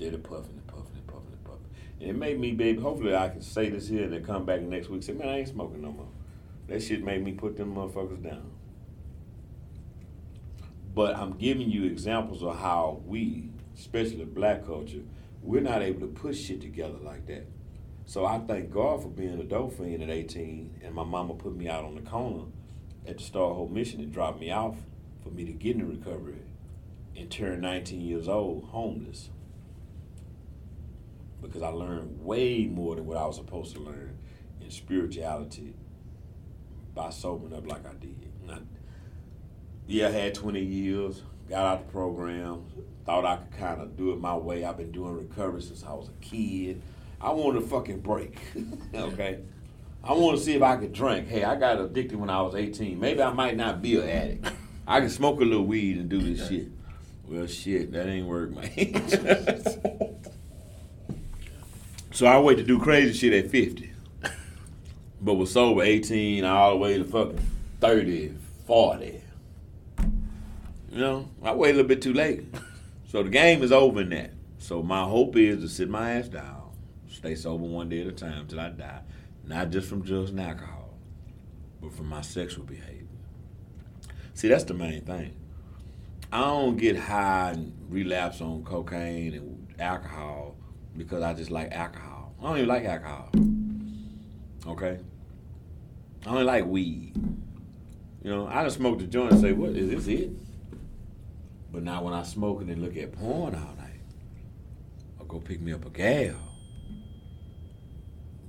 Steady 0.00 0.16
puffing 0.16 0.54
and 0.56 0.66
puffing 0.66 0.96
and 0.96 1.06
puffing 1.06 1.30
and 1.30 1.44
puffing. 1.44 1.66
And 2.00 2.08
it 2.08 2.16
made 2.16 2.40
me, 2.40 2.52
baby, 2.52 2.80
hopefully 2.80 3.14
I 3.14 3.28
can 3.28 3.42
say 3.42 3.68
this 3.68 3.86
here 3.86 4.04
and 4.04 4.14
then 4.14 4.24
come 4.24 4.46
back 4.46 4.62
next 4.62 4.88
week 4.88 4.94
and 4.94 5.04
say, 5.04 5.12
man, 5.12 5.28
I 5.28 5.38
ain't 5.40 5.48
smoking 5.48 5.82
no 5.82 5.92
more. 5.92 6.08
That 6.68 6.82
shit 6.82 7.04
made 7.04 7.22
me 7.22 7.32
put 7.32 7.58
them 7.58 7.74
motherfuckers 7.74 8.22
down. 8.22 8.50
But 10.94 11.16
I'm 11.16 11.32
giving 11.32 11.70
you 11.70 11.84
examples 11.84 12.42
of 12.42 12.58
how 12.58 13.02
we, 13.04 13.50
especially 13.76 14.24
black 14.24 14.64
culture, 14.64 15.02
we're 15.42 15.60
not 15.60 15.82
able 15.82 16.00
to 16.00 16.06
put 16.06 16.34
shit 16.34 16.62
together 16.62 16.96
like 17.02 17.26
that. 17.26 17.46
So 18.06 18.24
I 18.24 18.38
thank 18.38 18.70
God 18.70 19.02
for 19.02 19.08
being 19.10 19.38
a 19.38 19.44
dope 19.44 19.76
fiend 19.76 20.02
at 20.02 20.08
18, 20.08 20.80
and 20.82 20.94
my 20.94 21.04
mama 21.04 21.34
put 21.34 21.54
me 21.54 21.68
out 21.68 21.84
on 21.84 21.94
the 21.94 22.00
corner 22.00 22.44
at 23.06 23.18
the 23.18 23.22
Star 23.22 23.52
Hope 23.52 23.70
Mission 23.70 24.00
and 24.00 24.10
dropped 24.10 24.40
me 24.40 24.50
off 24.50 24.78
for 25.22 25.28
me 25.28 25.44
to 25.44 25.52
get 25.52 25.76
in 25.76 25.86
recovery 25.86 26.40
and 27.14 27.30
turn 27.30 27.60
19 27.60 28.00
years 28.00 28.28
old 28.28 28.64
homeless. 28.70 29.28
Because 31.40 31.62
I 31.62 31.68
learned 31.68 32.24
way 32.24 32.66
more 32.66 32.96
than 32.96 33.06
what 33.06 33.16
I 33.16 33.26
was 33.26 33.36
supposed 33.36 33.74
to 33.74 33.80
learn 33.80 34.18
in 34.60 34.70
spirituality 34.70 35.74
by 36.94 37.10
sobering 37.10 37.54
up 37.54 37.66
like 37.66 37.86
I 37.86 37.94
did. 37.94 38.30
I, 38.50 38.58
yeah, 39.86 40.08
I 40.08 40.10
had 40.10 40.34
20 40.34 40.60
years, 40.60 41.22
got 41.48 41.64
out 41.64 41.86
the 41.86 41.92
program, 41.92 42.64
thought 43.04 43.24
I 43.24 43.36
could 43.36 43.58
kind 43.58 43.80
of 43.80 43.96
do 43.96 44.12
it 44.12 44.20
my 44.20 44.36
way. 44.36 44.64
I've 44.64 44.76
been 44.76 44.92
doing 44.92 45.16
recovery 45.16 45.62
since 45.62 45.84
I 45.84 45.92
was 45.92 46.08
a 46.08 46.24
kid. 46.24 46.82
I 47.20 47.30
wanted 47.32 47.62
a 47.62 47.66
fucking 47.66 48.00
break, 48.00 48.38
okay? 48.94 49.40
I 50.02 50.12
want 50.14 50.38
to 50.38 50.44
see 50.44 50.54
if 50.54 50.62
I 50.62 50.76
could 50.76 50.92
drink. 50.92 51.28
Hey, 51.28 51.44
I 51.44 51.56
got 51.56 51.80
addicted 51.80 52.18
when 52.18 52.30
I 52.30 52.40
was 52.40 52.54
18. 52.54 52.98
Maybe 52.98 53.22
I 53.22 53.32
might 53.32 53.56
not 53.56 53.82
be 53.82 54.00
an 54.00 54.08
addict. 54.08 54.46
I 54.86 55.00
can 55.00 55.10
smoke 55.10 55.40
a 55.40 55.44
little 55.44 55.66
weed 55.66 55.98
and 55.98 56.08
do 56.08 56.20
this 56.20 56.48
shit. 56.48 56.68
Well, 57.28 57.46
shit, 57.46 57.92
that 57.92 58.08
ain't 58.08 58.26
work, 58.26 58.50
man. 58.50 58.66
so 62.12 62.26
I 62.26 62.38
wait 62.38 62.56
to 62.56 62.62
do 62.62 62.78
crazy 62.78 63.12
shit 63.12 63.44
at 63.44 63.50
50. 63.50 63.92
But 65.22 65.34
was 65.34 65.52
sober 65.52 65.82
18 65.82 66.44
all 66.44 66.70
the 66.70 66.76
way 66.76 66.96
to 66.96 67.04
fucking 67.04 67.40
30, 67.80 68.34
40. 68.66 69.22
You 70.90 70.98
know, 70.98 71.28
I 71.42 71.52
wait 71.52 71.70
a 71.70 71.74
little 71.74 71.88
bit 71.88 72.00
too 72.02 72.14
late. 72.14 72.44
So 73.08 73.22
the 73.22 73.28
game 73.28 73.62
is 73.62 73.70
over 73.70 74.00
in 74.00 74.10
that. 74.10 74.32
So 74.58 74.82
my 74.82 75.02
hope 75.04 75.36
is 75.36 75.62
to 75.62 75.68
sit 75.68 75.88
my 75.88 76.12
ass 76.12 76.28
down, 76.28 76.70
stay 77.08 77.34
sober 77.34 77.64
one 77.64 77.88
day 77.88 78.00
at 78.00 78.06
a 78.06 78.12
time 78.12 78.46
till 78.46 78.60
I 78.60 78.70
die. 78.70 79.00
Not 79.44 79.70
just 79.70 79.88
from 79.88 80.02
drugs 80.02 80.30
and 80.30 80.40
alcohol, 80.40 80.94
but 81.80 81.92
from 81.92 82.08
my 82.08 82.20
sexual 82.20 82.64
behavior. 82.64 83.06
See, 84.34 84.48
that's 84.48 84.64
the 84.64 84.74
main 84.74 85.02
thing. 85.02 85.34
I 86.32 86.40
don't 86.40 86.76
get 86.76 86.96
high 86.96 87.50
and 87.50 87.76
relapse 87.88 88.40
on 88.40 88.62
cocaine 88.62 89.34
and 89.34 89.74
alcohol 89.80 90.56
because 90.96 91.22
I 91.22 91.34
just 91.34 91.50
like 91.50 91.72
alcohol. 91.72 92.34
I 92.40 92.42
don't 92.44 92.56
even 92.56 92.68
like 92.68 92.84
alcohol. 92.84 93.30
Okay? 94.66 94.98
I 96.26 96.30
only 96.30 96.44
like 96.44 96.66
weed. 96.66 97.14
You 98.22 98.30
know, 98.30 98.46
I 98.46 98.64
just 98.64 98.76
smoke 98.76 98.98
the 98.98 99.06
joint 99.06 99.32
and 99.32 99.40
say, 99.40 99.52
what, 99.52 99.70
is 99.70 99.90
this 99.90 100.06
it? 100.06 100.30
But 101.72 101.82
now 101.82 102.02
when 102.02 102.12
I 102.12 102.22
smoke 102.22 102.60
and 102.60 102.68
then 102.68 102.82
look 102.82 102.96
at 102.96 103.12
porn 103.12 103.54
all 103.54 103.74
night, 103.78 104.00
or 105.18 105.26
go 105.26 105.38
pick 105.38 105.60
me 105.60 105.72
up 105.72 105.86
a 105.86 105.90
gal, 105.90 106.36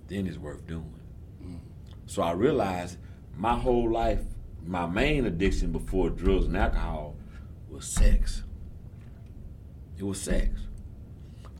then 0.08 0.28
it's 0.28 0.38
worth 0.38 0.66
doing. 0.68 1.00
Mm. 1.44 1.60
So 2.06 2.22
I 2.22 2.32
realized 2.32 2.98
my 3.38 3.58
whole 3.58 3.90
life, 3.90 4.20
my 4.66 4.86
main 4.86 5.26
addiction 5.26 5.72
before 5.72 6.10
drugs 6.10 6.46
and 6.46 6.58
alcohol 6.58 7.16
was 7.70 7.86
sex. 7.86 8.44
It 9.98 10.04
was 10.04 10.20
sex. 10.20 10.50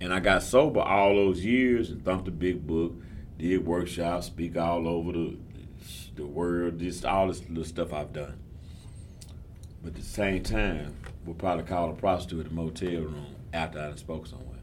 And 0.02 0.12
I 0.12 0.20
got 0.20 0.42
sober 0.42 0.82
all 0.82 1.16
those 1.16 1.46
years 1.46 1.92
and 1.92 2.04
thumped 2.04 2.28
a 2.28 2.32
big 2.32 2.66
book, 2.66 2.94
did 3.38 3.66
workshops, 3.66 4.26
speak 4.26 4.58
all 4.58 4.88
over 4.88 5.12
the 5.12 5.38
the 6.16 6.26
world, 6.26 6.80
just 6.80 7.06
all 7.06 7.28
this 7.28 7.48
little 7.48 7.64
stuff 7.64 7.94
I've 7.94 8.12
done. 8.12 8.38
But 9.82 9.90
at 9.90 9.96
the 9.96 10.02
same 10.02 10.44
time, 10.44 10.96
we'll 11.26 11.36
probably 11.36 11.64
call 11.64 11.90
a 11.90 11.94
prostitute 11.94 12.46
at 12.46 12.52
a 12.52 12.54
motel 12.54 12.90
room 12.90 13.36
after 13.54 13.80
I 13.80 13.88
done 13.88 13.98
spoke 13.98 14.28
somewhere. 14.28 14.60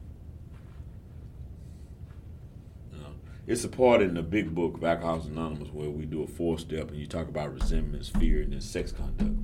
You 2.93 2.99
know, 3.01 3.07
it's 3.47 3.65
a 3.65 3.69
part 3.69 4.03
in 4.03 4.15
the 4.15 4.23
big 4.23 4.55
book 4.55 4.77
of 4.77 4.85
Alcoholics 4.85 5.27
Anonymous 5.27 5.73
where 5.73 5.89
we 5.89 6.05
do 6.05 6.23
a 6.23 6.27
four 6.27 6.59
step 6.59 6.91
and 6.91 6.99
you 6.99 7.07
talk 7.07 7.29
about 7.29 7.55
resentments, 7.55 8.09
fear, 8.09 8.43
and 8.43 8.53
then 8.53 8.61
sex 8.61 8.93
conduct. 8.93 9.39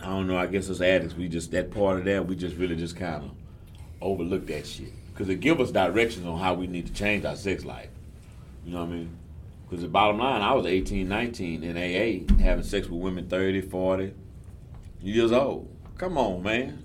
I 0.00 0.06
don't 0.06 0.26
know. 0.26 0.36
I 0.36 0.46
guess 0.46 0.68
as 0.68 0.82
addicts, 0.82 1.14
we 1.14 1.28
just 1.28 1.50
that 1.52 1.70
part 1.70 1.98
of 1.98 2.04
that 2.06 2.26
we 2.26 2.34
just 2.34 2.56
really 2.56 2.76
just 2.76 2.96
kind 2.96 3.24
of 3.24 3.30
overlook 4.00 4.46
that 4.46 4.66
shit 4.66 4.92
because 5.12 5.28
it 5.28 5.40
give 5.40 5.60
us 5.60 5.70
directions 5.70 6.26
on 6.26 6.38
how 6.38 6.54
we 6.54 6.66
need 6.66 6.86
to 6.86 6.92
change 6.92 7.24
our 7.24 7.36
sex 7.36 7.64
life. 7.64 7.88
You 8.64 8.72
know 8.72 8.80
what 8.80 8.88
I 8.90 8.92
mean? 8.92 9.16
Because 9.68 9.82
the 9.82 9.88
bottom 9.88 10.18
line, 10.18 10.42
I 10.42 10.52
was 10.54 10.66
18, 10.66 11.08
19 11.08 11.62
in 11.62 11.76
AA, 11.76 12.42
having 12.42 12.64
sex 12.64 12.88
with 12.88 13.00
women 13.00 13.28
30, 13.28 13.60
40 13.62 14.12
years 15.00 15.32
old. 15.32 15.68
Come 15.98 16.18
on, 16.18 16.42
man. 16.42 16.82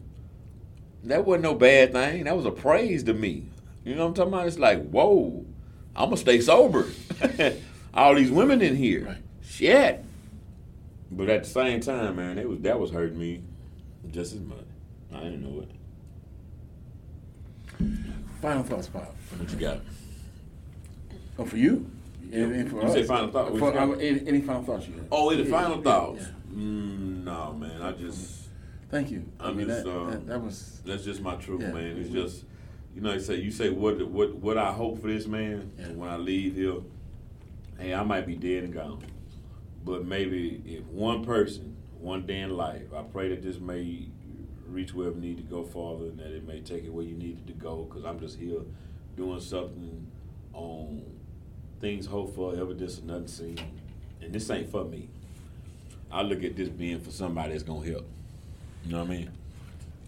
That 1.03 1.25
wasn't 1.25 1.43
no 1.43 1.55
bad 1.55 1.93
thing. 1.93 2.23
That 2.25 2.35
was 2.35 2.45
a 2.45 2.51
praise 2.51 3.03
to 3.03 3.13
me. 3.13 3.45
You 3.83 3.95
know 3.95 4.03
what 4.03 4.07
I'm 4.09 4.13
talking 4.15 4.33
about? 4.33 4.47
It's 4.47 4.59
like, 4.59 4.87
whoa, 4.89 5.45
I'm 5.95 6.05
gonna 6.09 6.17
stay 6.17 6.41
sober. 6.41 6.87
All 7.93 8.15
these 8.15 8.31
women 8.31 8.61
in 8.61 8.75
here, 8.75 9.05
Right. 9.05 9.17
shit. 9.43 10.03
But 11.11 11.29
at 11.29 11.43
the 11.43 11.49
same 11.49 11.79
time, 11.81 12.15
man, 12.17 12.37
it 12.37 12.49
was 12.49 12.59
that 12.61 12.79
was 12.79 12.91
hurting 12.91 13.17
me 13.17 13.41
just 14.11 14.33
as 14.33 14.41
much. 14.41 14.57
I 15.13 15.19
didn't 15.19 15.43
know 15.43 15.61
it. 15.61 15.69
Final 18.41 18.63
thoughts, 18.63 18.87
Bob. 18.87 19.07
What 19.37 19.51
you 19.51 19.57
got? 19.57 19.79
Oh, 21.37 21.45
for 21.45 21.57
you? 21.57 21.89
And, 22.31 22.55
and 22.55 22.69
for 22.69 22.81
You 22.83 22.89
say 22.91 23.03
final 23.03 23.31
thought. 23.31 23.57
For, 23.57 23.77
um, 23.77 23.93
any, 23.99 24.27
any 24.27 24.41
final 24.41 24.63
thoughts 24.63 24.87
you 24.87 24.95
have? 24.95 25.05
Oh, 25.11 25.29
any 25.29 25.43
Yeah, 25.43 25.51
final 25.51 25.77
yeah, 25.77 25.83
thoughts? 25.83 26.21
yeah. 26.21 26.57
Mm, 26.57 27.23
no, 27.23 27.53
man. 27.53 27.81
I 27.81 27.91
just 27.91 28.45
Thank 28.89 29.11
you. 29.11 29.25
I 29.39 29.51
mean, 29.51 29.67
just, 29.67 29.83
that, 29.83 29.91
um, 29.97 30.11
that, 30.11 30.27
that 30.27 30.41
was. 30.41 30.79
that's 30.85 31.03
just 31.03 31.21
my 31.21 31.35
truth, 31.35 31.61
man. 31.61 31.97
It's 31.97 32.09
just 32.09 32.45
you 32.95 33.01
know, 33.01 33.13
you 33.13 33.19
say 33.19 33.35
you 33.35 33.51
say 33.51 33.69
what 33.69 34.01
what 34.07 34.35
what 34.35 34.57
I 34.57 34.71
hope 34.71 35.01
for 35.01 35.07
this 35.07 35.27
man 35.27 35.71
when 35.95 36.09
I 36.09 36.17
leave 36.17 36.55
here. 36.55 36.75
Hey, 37.77 37.93
I 37.93 38.03
might 38.03 38.25
be 38.25 38.35
dead 38.35 38.63
and 38.63 38.73
gone, 38.73 39.03
but 39.83 40.05
maybe 40.05 40.61
if 40.65 40.85
one 40.85 41.25
person, 41.25 41.75
one 41.99 42.25
day 42.25 42.39
in 42.39 42.51
life, 42.55 42.93
I 42.95 43.01
pray 43.01 43.29
that 43.29 43.41
this 43.41 43.59
may 43.59 44.07
reach 44.67 44.93
where 44.93 45.09
it 45.09 45.17
need 45.17 45.37
to 45.37 45.43
go 45.43 45.63
farther, 45.63 46.05
and 46.05 46.19
that 46.19 46.31
it 46.31 46.47
may 46.47 46.61
take 46.61 46.83
it 46.83 46.93
where 46.93 47.05
you 47.05 47.15
needed 47.15 47.47
to 47.47 47.53
go. 47.53 47.83
Because 47.83 48.05
I'm 48.05 48.19
just 48.19 48.39
here 48.39 48.61
doing 49.15 49.39
something 49.39 50.07
on 50.53 51.03
things 51.81 52.05
hoped 52.05 52.35
for, 52.35 52.55
evidence 52.55 52.97
of 52.97 53.05
nothing 53.05 53.27
seen, 53.27 53.59
and 54.21 54.33
this 54.33 54.49
ain't 54.49 54.69
for 54.69 54.85
me. 54.85 55.09
I 56.11 56.21
look 56.21 56.43
at 56.43 56.55
this 56.55 56.69
being 56.69 56.99
for 56.99 57.11
somebody 57.11 57.51
that's 57.51 57.63
gonna 57.63 57.85
help. 57.85 58.05
You 58.85 58.91
know 58.91 58.99
what 58.99 59.07
I 59.07 59.11
mean? 59.11 59.29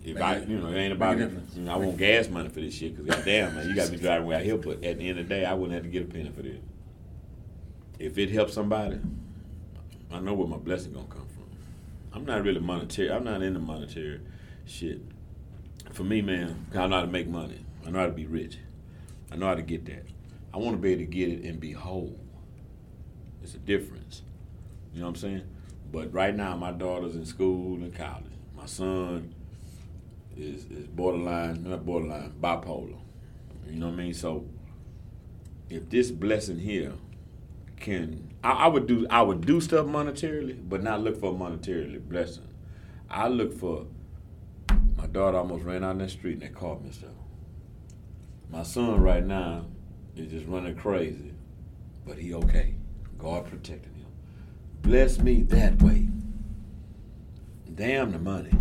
If 0.06 0.16
Make 0.16 0.24
I, 0.24 0.38
you 0.38 0.58
know, 0.60 0.70
it 0.70 0.78
ain't 0.78 0.94
about 0.94 1.18
you 1.18 1.30
know, 1.58 1.74
I 1.74 1.76
want 1.76 1.98
gas 1.98 2.30
money 2.30 2.50
for 2.50 2.62
this 2.62 2.74
shit 2.74 2.96
because 2.96 3.16
goddamn, 3.16 3.56
man, 3.56 3.68
you 3.68 3.76
got 3.76 3.92
me 3.92 3.98
driving 3.98 4.28
way 4.28 4.36
out 4.36 4.44
here. 4.44 4.58
But 4.58 4.84
at 4.84 5.00
the 5.00 5.10
end 5.10 5.20
of 5.20 5.28
the 5.28 5.36
day, 5.36 5.44
I 5.44 5.54
wouldn't 5.54 5.74
have 5.74 5.84
to 5.84 5.90
get 5.90 6.04
a 6.04 6.06
penny 6.06 6.30
for 6.30 6.44
this. 6.44 6.60
If 8.00 8.18
it 8.18 8.30
helps 8.30 8.54
somebody, 8.54 9.00
I 10.12 10.20
know 10.20 10.34
where 10.34 10.48
my 10.48 10.58
blessing 10.58 10.94
gonna 10.94 11.08
come 11.08 11.26
from. 11.28 11.44
I'm 12.14 12.26
not 12.26 12.44
really 12.44 12.62
monetary. 12.62 13.12
I'm 13.12 13.24
not 13.24 13.42
into 13.42 13.60
monetary 13.60 14.22
shit. 14.68 15.02
For 15.94 16.04
me, 16.04 16.22
man, 16.22 16.68
I 16.74 16.88
know 16.88 16.98
how 16.98 17.02
to 17.02 17.08
make 17.08 17.28
money. 17.28 17.66
I 17.86 17.90
know 17.90 18.00
how 18.00 18.06
to 18.06 18.12
be 18.12 18.26
rich. 18.26 18.58
I 19.32 19.36
know 19.36 19.48
how 19.48 19.56
to 19.56 19.62
get 19.62 19.86
that. 19.86 20.06
I 20.54 20.58
want 20.58 20.76
to 20.76 20.82
be 20.82 20.92
able 20.92 21.02
to 21.02 21.06
get 21.06 21.30
it 21.30 21.44
and 21.44 21.60
be 21.60 21.72
whole. 21.72 22.20
It's 23.42 23.56
a 23.56 23.60
difference. 23.60 24.22
You 24.94 25.00
know 25.00 25.08
what 25.08 25.10
I'm 25.12 25.22
saying? 25.22 25.44
But 25.92 26.14
right 26.14 26.36
now, 26.36 26.56
my 26.56 26.72
daughter's 26.72 27.16
in 27.16 27.26
school 27.26 27.76
and 27.76 27.96
college. 27.96 28.26
My 28.56 28.66
son 28.66 29.34
is 30.36 30.66
is 30.66 30.88
borderline, 30.88 31.64
not 31.64 31.86
borderline, 31.86 32.34
bipolar. 32.42 32.98
You 33.70 33.80
know 33.80 33.88
what 33.88 33.94
I 33.94 33.98
mean? 33.98 34.14
So 34.14 34.46
if 35.70 35.90
this 35.90 36.12
blessing 36.12 36.60
here 36.60 36.94
can, 37.80 38.34
I, 38.44 38.52
I 38.52 38.68
would 38.68 38.88
do, 38.88 39.08
I 39.10 39.22
would 39.22 39.46
do 39.46 39.62
stuff 39.62 39.86
monetarily, 39.86 40.58
but 40.68 40.84
not 40.84 41.02
look 41.02 41.20
for 41.20 41.32
a 41.32 41.36
monetarily 41.36 42.02
blessing. 42.02 42.48
I 43.10 43.28
look 43.28 43.58
for. 43.58 43.86
My 44.98 45.06
daughter 45.08 45.38
almost 45.38 45.64
ran 45.64 45.84
out 45.84 45.92
in 45.92 46.00
the 46.00 46.10
street 46.10 46.34
and 46.34 46.42
they 46.42 46.50
caught 46.50 46.84
me 46.84 46.92
so. 46.92 47.08
My 48.50 48.64
son 48.64 49.00
right 49.02 49.26
now 49.26 49.66
is 50.16 50.32
just 50.32 50.48
running 50.48 50.76
crazy, 50.76 51.34
but 52.06 52.18
he 52.18 52.34
okay. 52.34 52.76
God 53.18 53.46
protecting 53.46 53.94
him. 53.94 54.08
Bless 54.82 55.20
me 55.20 55.44
that 55.44 55.82
way. 55.82 56.08
Damn 57.74 58.12
the 58.12 58.20
money. 58.20 58.52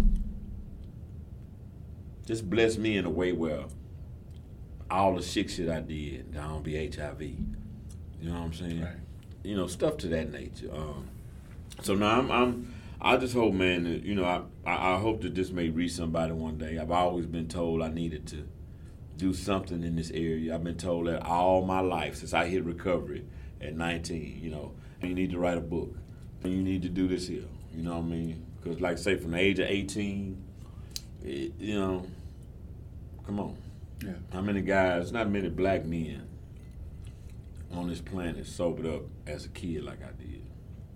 Just 2.27 2.51
bless 2.51 2.77
me 2.77 2.97
in 2.97 3.05
a 3.05 3.11
way 3.11 3.33
where 3.33 3.65
all 4.91 5.15
the 5.15 5.23
sick 5.23 5.49
shit 5.49 5.69
I 5.69 5.81
did, 5.81 6.37
I 6.37 6.49
don't 6.49 6.63
be 6.63 6.75
HIV. 6.75 7.23
You 7.23 7.37
know 8.21 8.33
what 8.33 8.47
I'm 8.47 8.53
saying? 8.53 8.83
Right. 8.83 8.97
You 9.45 9.57
know, 9.57 9.67
stuff 9.67 9.97
to 9.99 10.09
that 10.09 10.33
nature. 10.33 10.71
Um, 10.75 11.09
so 11.83 11.95
now 11.95 12.19
I'm, 12.19 12.31
I'm 12.31 12.75
I 13.01 13.17
just 13.17 13.35
hope, 13.35 13.55
man, 13.55 13.85
that, 13.85 14.03
you 14.03 14.15
know, 14.15 14.25
I, 14.25 14.43
I, 14.67 14.95
I 14.95 14.99
hope 14.99 15.23
that 15.23 15.35
this 15.35 15.51
may 15.51 15.69
reach 15.69 15.93
somebody 15.93 16.33
one 16.33 16.59
day. 16.59 16.79
I've 16.79 16.91
always 16.91 17.27
been 17.27 17.49
told 17.49 17.83
I 17.83 17.89
needed 17.89 18.27
to 18.29 18.47
do 19.17 19.33
something 19.33 19.83
in 19.83 19.97
this 19.97 20.11
area. 20.11 20.55
I've 20.55 20.65
been 20.65 20.77
told 20.77 21.07
that 21.07 21.25
all 21.25 21.65
my 21.65 21.81
life 21.81 22.17
since 22.17 22.35
I 22.35 22.47
hit 22.47 22.65
recovery 22.65 23.25
at 23.61 23.77
19. 23.77 24.41
You 24.43 24.51
know, 24.51 24.73
you 25.03 25.15
need 25.15 25.31
to 25.31 25.39
write 25.39 25.57
a 25.57 25.63
book. 25.63 25.95
You 26.45 26.63
need 26.63 26.83
to 26.83 26.89
do 26.89 27.09
this 27.09 27.29
here. 27.29 27.45
You 27.75 27.83
know 27.83 27.93
what 27.93 28.05
I 28.05 28.09
mean? 28.09 28.47
Because, 28.61 28.81
like, 28.81 28.99
say, 28.99 29.17
from 29.17 29.33
the 29.33 29.39
age 29.39 29.59
of 29.59 29.69
18, 29.69 30.45
it, 31.25 31.53
you 31.59 31.79
know, 31.79 32.07
come 33.25 33.41
on. 33.41 33.57
Yeah. 34.05 34.13
How 34.33 34.43
many 34.43 34.61
guys, 34.61 35.13
not 35.13 35.31
many 35.31 35.49
black 35.49 35.85
men 35.85 36.29
on 37.73 37.89
this 37.89 38.01
planet 38.01 38.47
sobered 38.47 38.87
up 38.87 39.03
as 39.27 39.45
a 39.45 39.49
kid 39.49 39.85
like 39.85 40.03
I 40.03 40.13
did 40.23 40.43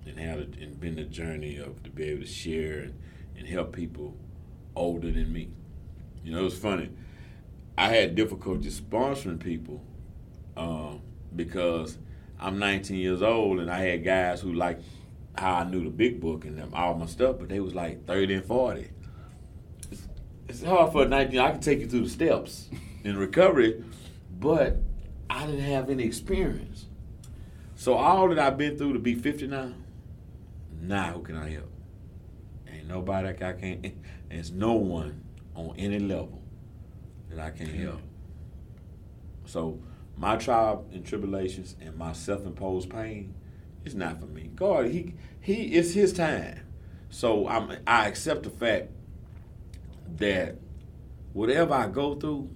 and 0.06 0.18
had 0.18 0.38
a, 0.38 0.42
and 0.62 0.78
been 0.78 0.96
the 0.96 1.04
journey 1.04 1.56
of 1.56 1.82
to 1.82 1.90
be 1.90 2.04
able 2.04 2.22
to 2.22 2.28
share 2.28 2.80
and, 2.80 2.94
and 3.40 3.48
help 3.48 3.72
people 3.72 4.14
older 4.76 5.10
than 5.10 5.32
me. 5.32 5.50
You 6.22 6.32
know, 6.32 6.40
it 6.40 6.44
was 6.44 6.58
funny. 6.58 6.90
I 7.76 7.88
had 7.88 8.14
difficulty 8.14 8.68
sponsoring 8.68 9.40
people 9.40 9.82
um, 10.56 11.00
because 11.34 11.98
I'm 12.38 12.58
19 12.58 12.96
years 12.98 13.22
old 13.22 13.58
and 13.58 13.70
I 13.70 13.80
had 13.80 14.04
guys 14.04 14.42
who 14.42 14.52
liked 14.52 14.84
how 15.36 15.54
I 15.54 15.64
knew 15.64 15.82
the 15.82 15.90
big 15.90 16.20
book 16.20 16.44
and 16.44 16.58
them, 16.58 16.72
all 16.74 16.94
my 16.94 17.06
stuff, 17.06 17.36
but 17.38 17.48
they 17.48 17.60
was 17.60 17.74
like 17.74 18.06
30 18.06 18.34
and 18.34 18.44
40. 18.44 18.90
It's, 19.90 20.08
it's 20.48 20.62
hard 20.62 20.92
for 20.92 21.04
a 21.04 21.08
19. 21.08 21.40
I 21.40 21.52
can 21.52 21.60
take 21.60 21.80
you 21.80 21.88
through 21.88 22.02
the 22.02 22.10
steps 22.10 22.68
in 23.04 23.16
recovery, 23.16 23.82
but 24.38 24.76
I 25.30 25.46
didn't 25.46 25.62
have 25.62 25.88
any 25.88 26.04
experience. 26.04 26.86
So 27.76 27.94
all 27.94 28.28
that 28.28 28.38
I've 28.38 28.58
been 28.58 28.76
through 28.76 28.92
to 28.92 28.98
be 28.98 29.14
50 29.14 29.46
now, 29.46 29.72
now 30.82 31.12
who 31.14 31.22
can 31.22 31.36
I 31.36 31.48
help? 31.48 31.72
Nobody 32.90 33.28
I 33.28 33.52
can't. 33.52 33.86
There's 34.28 34.50
no 34.50 34.72
one 34.72 35.22
on 35.54 35.74
any 35.78 36.00
level 36.00 36.42
that 37.28 37.38
I 37.38 37.50
can't 37.50 37.70
help. 37.70 38.00
So 39.44 39.80
my 40.16 40.36
trial 40.36 40.84
and 40.92 41.06
tribulations 41.06 41.76
and 41.80 41.96
my 41.96 42.12
self-imposed 42.12 42.90
pain 42.90 43.34
is 43.84 43.94
not 43.94 44.18
for 44.18 44.26
me. 44.26 44.50
God, 44.56 44.86
he 44.86 45.14
he 45.40 45.76
it's 45.76 45.92
his 45.92 46.12
time. 46.12 46.62
So 47.10 47.46
I'm 47.46 47.76
I 47.86 48.08
accept 48.08 48.42
the 48.42 48.50
fact 48.50 48.90
that 50.16 50.56
whatever 51.32 51.74
I 51.74 51.86
go 51.86 52.16
through 52.16 52.50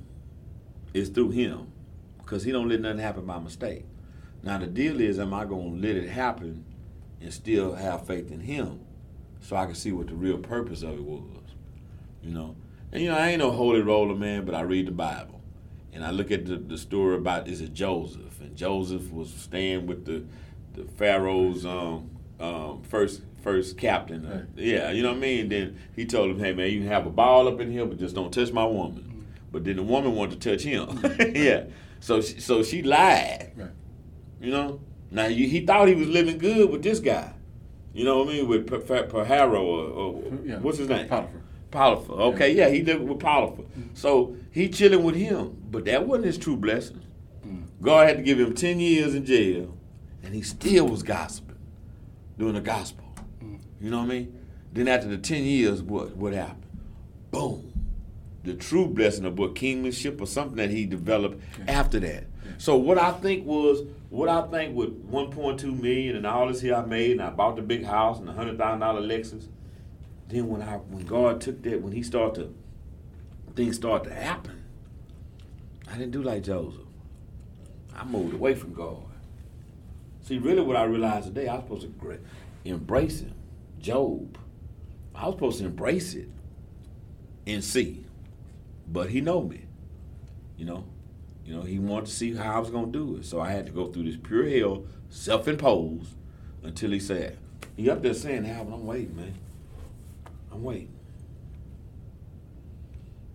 is 0.92 1.10
through 1.10 1.30
him 1.30 1.70
because 2.18 2.42
he 2.42 2.50
don't 2.50 2.68
let 2.68 2.80
nothing 2.80 2.98
happen 2.98 3.24
by 3.24 3.38
mistake. 3.38 3.84
Now 4.42 4.58
the 4.58 4.66
deal 4.66 5.00
is, 5.00 5.20
am 5.20 5.32
I 5.32 5.44
going 5.44 5.80
to 5.80 5.86
let 5.86 5.96
it 5.96 6.08
happen 6.08 6.64
and 7.20 7.32
still 7.32 7.74
have 7.74 8.04
faith 8.04 8.32
in 8.32 8.40
him 8.40 8.80
so 9.44 9.56
I 9.56 9.66
can 9.66 9.74
see 9.74 9.92
what 9.92 10.06
the 10.06 10.14
real 10.14 10.38
purpose 10.38 10.82
of 10.82 10.94
it 10.94 11.02
was, 11.02 11.22
you 12.22 12.32
know? 12.32 12.56
And 12.92 13.02
you 13.02 13.10
know, 13.10 13.16
I 13.16 13.28
ain't 13.28 13.40
no 13.40 13.50
holy 13.50 13.82
roller 13.82 14.14
man, 14.14 14.46
but 14.46 14.54
I 14.54 14.62
read 14.62 14.86
the 14.86 14.92
Bible. 14.92 15.42
And 15.92 16.02
I 16.04 16.10
look 16.10 16.30
at 16.30 16.46
the, 16.46 16.56
the 16.56 16.78
story 16.78 17.16
about 17.16 17.46
is 17.46 17.60
it 17.60 17.74
Joseph, 17.74 18.40
and 18.40 18.56
Joseph 18.56 19.12
was 19.12 19.32
staying 19.32 19.86
with 19.86 20.06
the 20.06 20.24
the 20.72 20.84
Pharaoh's 20.84 21.64
um, 21.64 22.10
um, 22.40 22.82
first 22.82 23.22
first 23.42 23.78
captain. 23.78 24.26
Uh, 24.26 24.46
yeah, 24.56 24.90
you 24.90 25.02
know 25.02 25.10
what 25.10 25.18
I 25.18 25.20
mean. 25.20 25.48
Then 25.50 25.78
he 25.94 26.04
told 26.04 26.30
him, 26.30 26.40
"Hey 26.40 26.52
man, 26.52 26.70
you 26.72 26.80
can 26.80 26.88
have 26.88 27.06
a 27.06 27.10
ball 27.10 27.46
up 27.46 27.60
in 27.60 27.70
here, 27.70 27.86
but 27.86 27.98
just 27.98 28.16
don't 28.16 28.32
touch 28.32 28.50
my 28.50 28.64
woman." 28.64 29.26
But 29.52 29.64
then 29.64 29.76
the 29.76 29.84
woman 29.84 30.16
wanted 30.16 30.40
to 30.40 30.50
touch 30.50 30.64
him. 30.64 31.00
yeah, 31.34 31.66
so 32.00 32.20
she, 32.20 32.40
so 32.40 32.64
she 32.64 32.82
lied. 32.82 33.52
Right. 33.54 33.70
You 34.40 34.50
know. 34.50 34.80
Now 35.12 35.28
he 35.28 35.64
thought 35.64 35.86
he 35.86 35.94
was 35.94 36.08
living 36.08 36.38
good 36.38 36.70
with 36.70 36.82
this 36.82 36.98
guy. 36.98 37.33
You 37.94 38.04
know 38.04 38.18
what 38.18 38.28
I 38.28 38.32
mean? 38.32 38.48
With 38.48 38.68
P- 38.68 38.78
P- 38.78 39.02
Paharo 39.08 39.60
or, 39.60 39.84
or 39.86 40.22
Yeah. 40.44 40.58
what's 40.58 40.78
his 40.78 40.88
name? 40.88 41.08
Potiphar. 41.08 41.40
Potiphar. 41.70 42.16
Okay, 42.32 42.52
yeah, 42.54 42.68
he 42.68 42.82
lived 42.82 43.02
with 43.08 43.20
Potiphar. 43.20 43.64
Mm-hmm. 43.64 43.94
So 43.94 44.36
he 44.50 44.68
chilling 44.68 45.04
with 45.04 45.14
him, 45.16 45.56
but 45.70 45.84
that 45.86 46.06
wasn't 46.06 46.26
his 46.26 46.38
true 46.38 46.56
blessing. 46.56 47.00
Mm-hmm. 47.46 47.84
God 47.84 48.08
had 48.08 48.16
to 48.18 48.22
give 48.22 48.38
him 48.40 48.54
ten 48.54 48.80
years 48.80 49.14
in 49.14 49.24
jail, 49.24 49.76
and 50.22 50.34
he 50.34 50.42
still 50.42 50.88
was 50.88 51.02
gossiping, 51.02 51.56
doing 52.38 52.54
the 52.54 52.60
gospel. 52.60 53.04
Mm-hmm. 53.42 53.56
You 53.84 53.90
know 53.90 53.98
what 53.98 54.04
I 54.06 54.08
mean? 54.08 54.40
Then 54.72 54.88
after 54.88 55.08
the 55.08 55.18
ten 55.18 55.44
years, 55.44 55.80
what 55.82 56.16
what 56.16 56.32
happened? 56.32 56.62
Boom. 57.30 57.70
The 58.42 58.54
true 58.54 58.86
blessing 58.88 59.24
of 59.24 59.38
what 59.38 59.54
kingmanship 59.54 60.20
or 60.20 60.26
something 60.26 60.56
that 60.56 60.70
he 60.70 60.84
developed 60.84 61.40
after 61.66 61.98
that. 62.00 62.24
So 62.58 62.76
what 62.76 62.98
I 62.98 63.12
think 63.12 63.46
was 63.46 63.82
what 64.14 64.28
I 64.28 64.42
think 64.42 64.76
with 64.76 65.10
1.2 65.10 65.80
million 65.80 66.14
and 66.14 66.24
all 66.24 66.46
this 66.46 66.60
here 66.60 66.76
I 66.76 66.84
made, 66.86 67.12
and 67.12 67.22
I 67.22 67.30
bought 67.30 67.56
the 67.56 67.62
big 67.62 67.84
house 67.84 68.20
and 68.20 68.28
the 68.28 68.32
hundred 68.32 68.56
thousand 68.58 68.78
dollar 68.78 69.00
Lexus. 69.00 69.48
Then 70.28 70.48
when 70.48 70.62
I 70.62 70.76
when 70.76 71.04
God 71.04 71.40
took 71.40 71.62
that, 71.64 71.82
when 71.82 71.92
He 71.92 72.04
started 72.04 72.54
to 73.46 73.52
things 73.54 73.74
started 73.74 74.10
to 74.10 74.14
happen, 74.14 74.62
I 75.90 75.98
didn't 75.98 76.12
do 76.12 76.22
like 76.22 76.44
Joseph. 76.44 76.80
I 77.92 78.04
moved 78.04 78.34
away 78.34 78.54
from 78.54 78.72
God. 78.72 79.02
See, 80.22 80.38
really, 80.38 80.62
what 80.62 80.76
I 80.76 80.84
realized 80.84 81.26
today, 81.26 81.48
I 81.48 81.56
was 81.56 81.64
supposed 81.64 82.00
to 82.00 82.18
embrace 82.64 83.20
Him. 83.20 83.34
Job, 83.80 84.38
I 85.12 85.26
was 85.26 85.34
supposed 85.34 85.58
to 85.58 85.64
embrace 85.66 86.14
it 86.14 86.28
and 87.48 87.64
see, 87.64 88.06
but 88.86 89.10
He 89.10 89.20
know 89.20 89.42
me. 89.42 89.62
You 90.56 90.66
know, 90.66 90.84
you 91.44 91.54
know, 91.54 91.62
He 91.62 91.78
wanted 91.78 92.06
to 92.06 92.12
see 92.12 92.34
how 92.34 92.56
I 92.56 92.58
was 92.58 92.70
gonna 92.70 92.92
do 92.92 93.16
it, 93.16 93.24
so 93.24 93.40
I 93.40 93.50
had 93.50 93.66
to 93.66 93.72
go 93.72 93.86
through 93.88 94.04
this 94.04 94.16
pure 94.16 94.48
hell, 94.48 94.84
self-imposed, 95.10 96.14
until 96.62 96.90
He 96.90 97.00
said, 97.00 97.38
"He 97.76 97.90
up 97.90 98.02
there 98.02 98.14
saying, 98.14 98.46
Alvin, 98.48 98.72
I'm 98.72 98.86
waiting, 98.86 99.16
man. 99.16 99.34
I'm 100.52 100.62
waiting." 100.62 100.92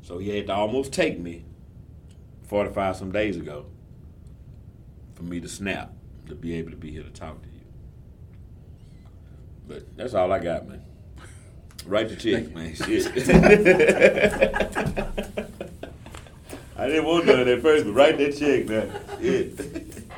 So 0.01 0.17
He 0.17 0.35
had 0.35 0.47
to 0.47 0.53
almost 0.53 0.91
take 0.91 1.19
me 1.19 1.45
45 2.47 2.95
some 2.95 3.11
days 3.11 3.37
ago 3.37 3.67
for 5.13 5.23
me 5.23 5.39
to 5.39 5.47
snap 5.47 5.93
to 6.27 6.35
be 6.35 6.53
able 6.55 6.71
to 6.71 6.77
be 6.77 6.91
here 6.91 7.03
to 7.03 7.09
talk 7.09 7.41
to 7.43 7.47
you. 7.49 7.53
But 9.67 9.95
that's 9.95 10.15
all 10.15 10.31
I 10.31 10.39
got, 10.39 10.67
man. 10.67 10.81
Write 11.85 12.09
the 12.09 12.15
check, 12.15 12.53
man. 12.53 12.73
Shit. 12.73 13.05
I 16.79 16.87
didn't 16.87 17.05
want 17.05 17.25
none 17.25 17.45
at 17.47 17.61
first, 17.61 17.83
but 17.83 17.93
write 17.93 18.17
that 18.19 18.37
check, 18.37 18.67
man. 18.69 18.89
Yeah. 19.19 20.05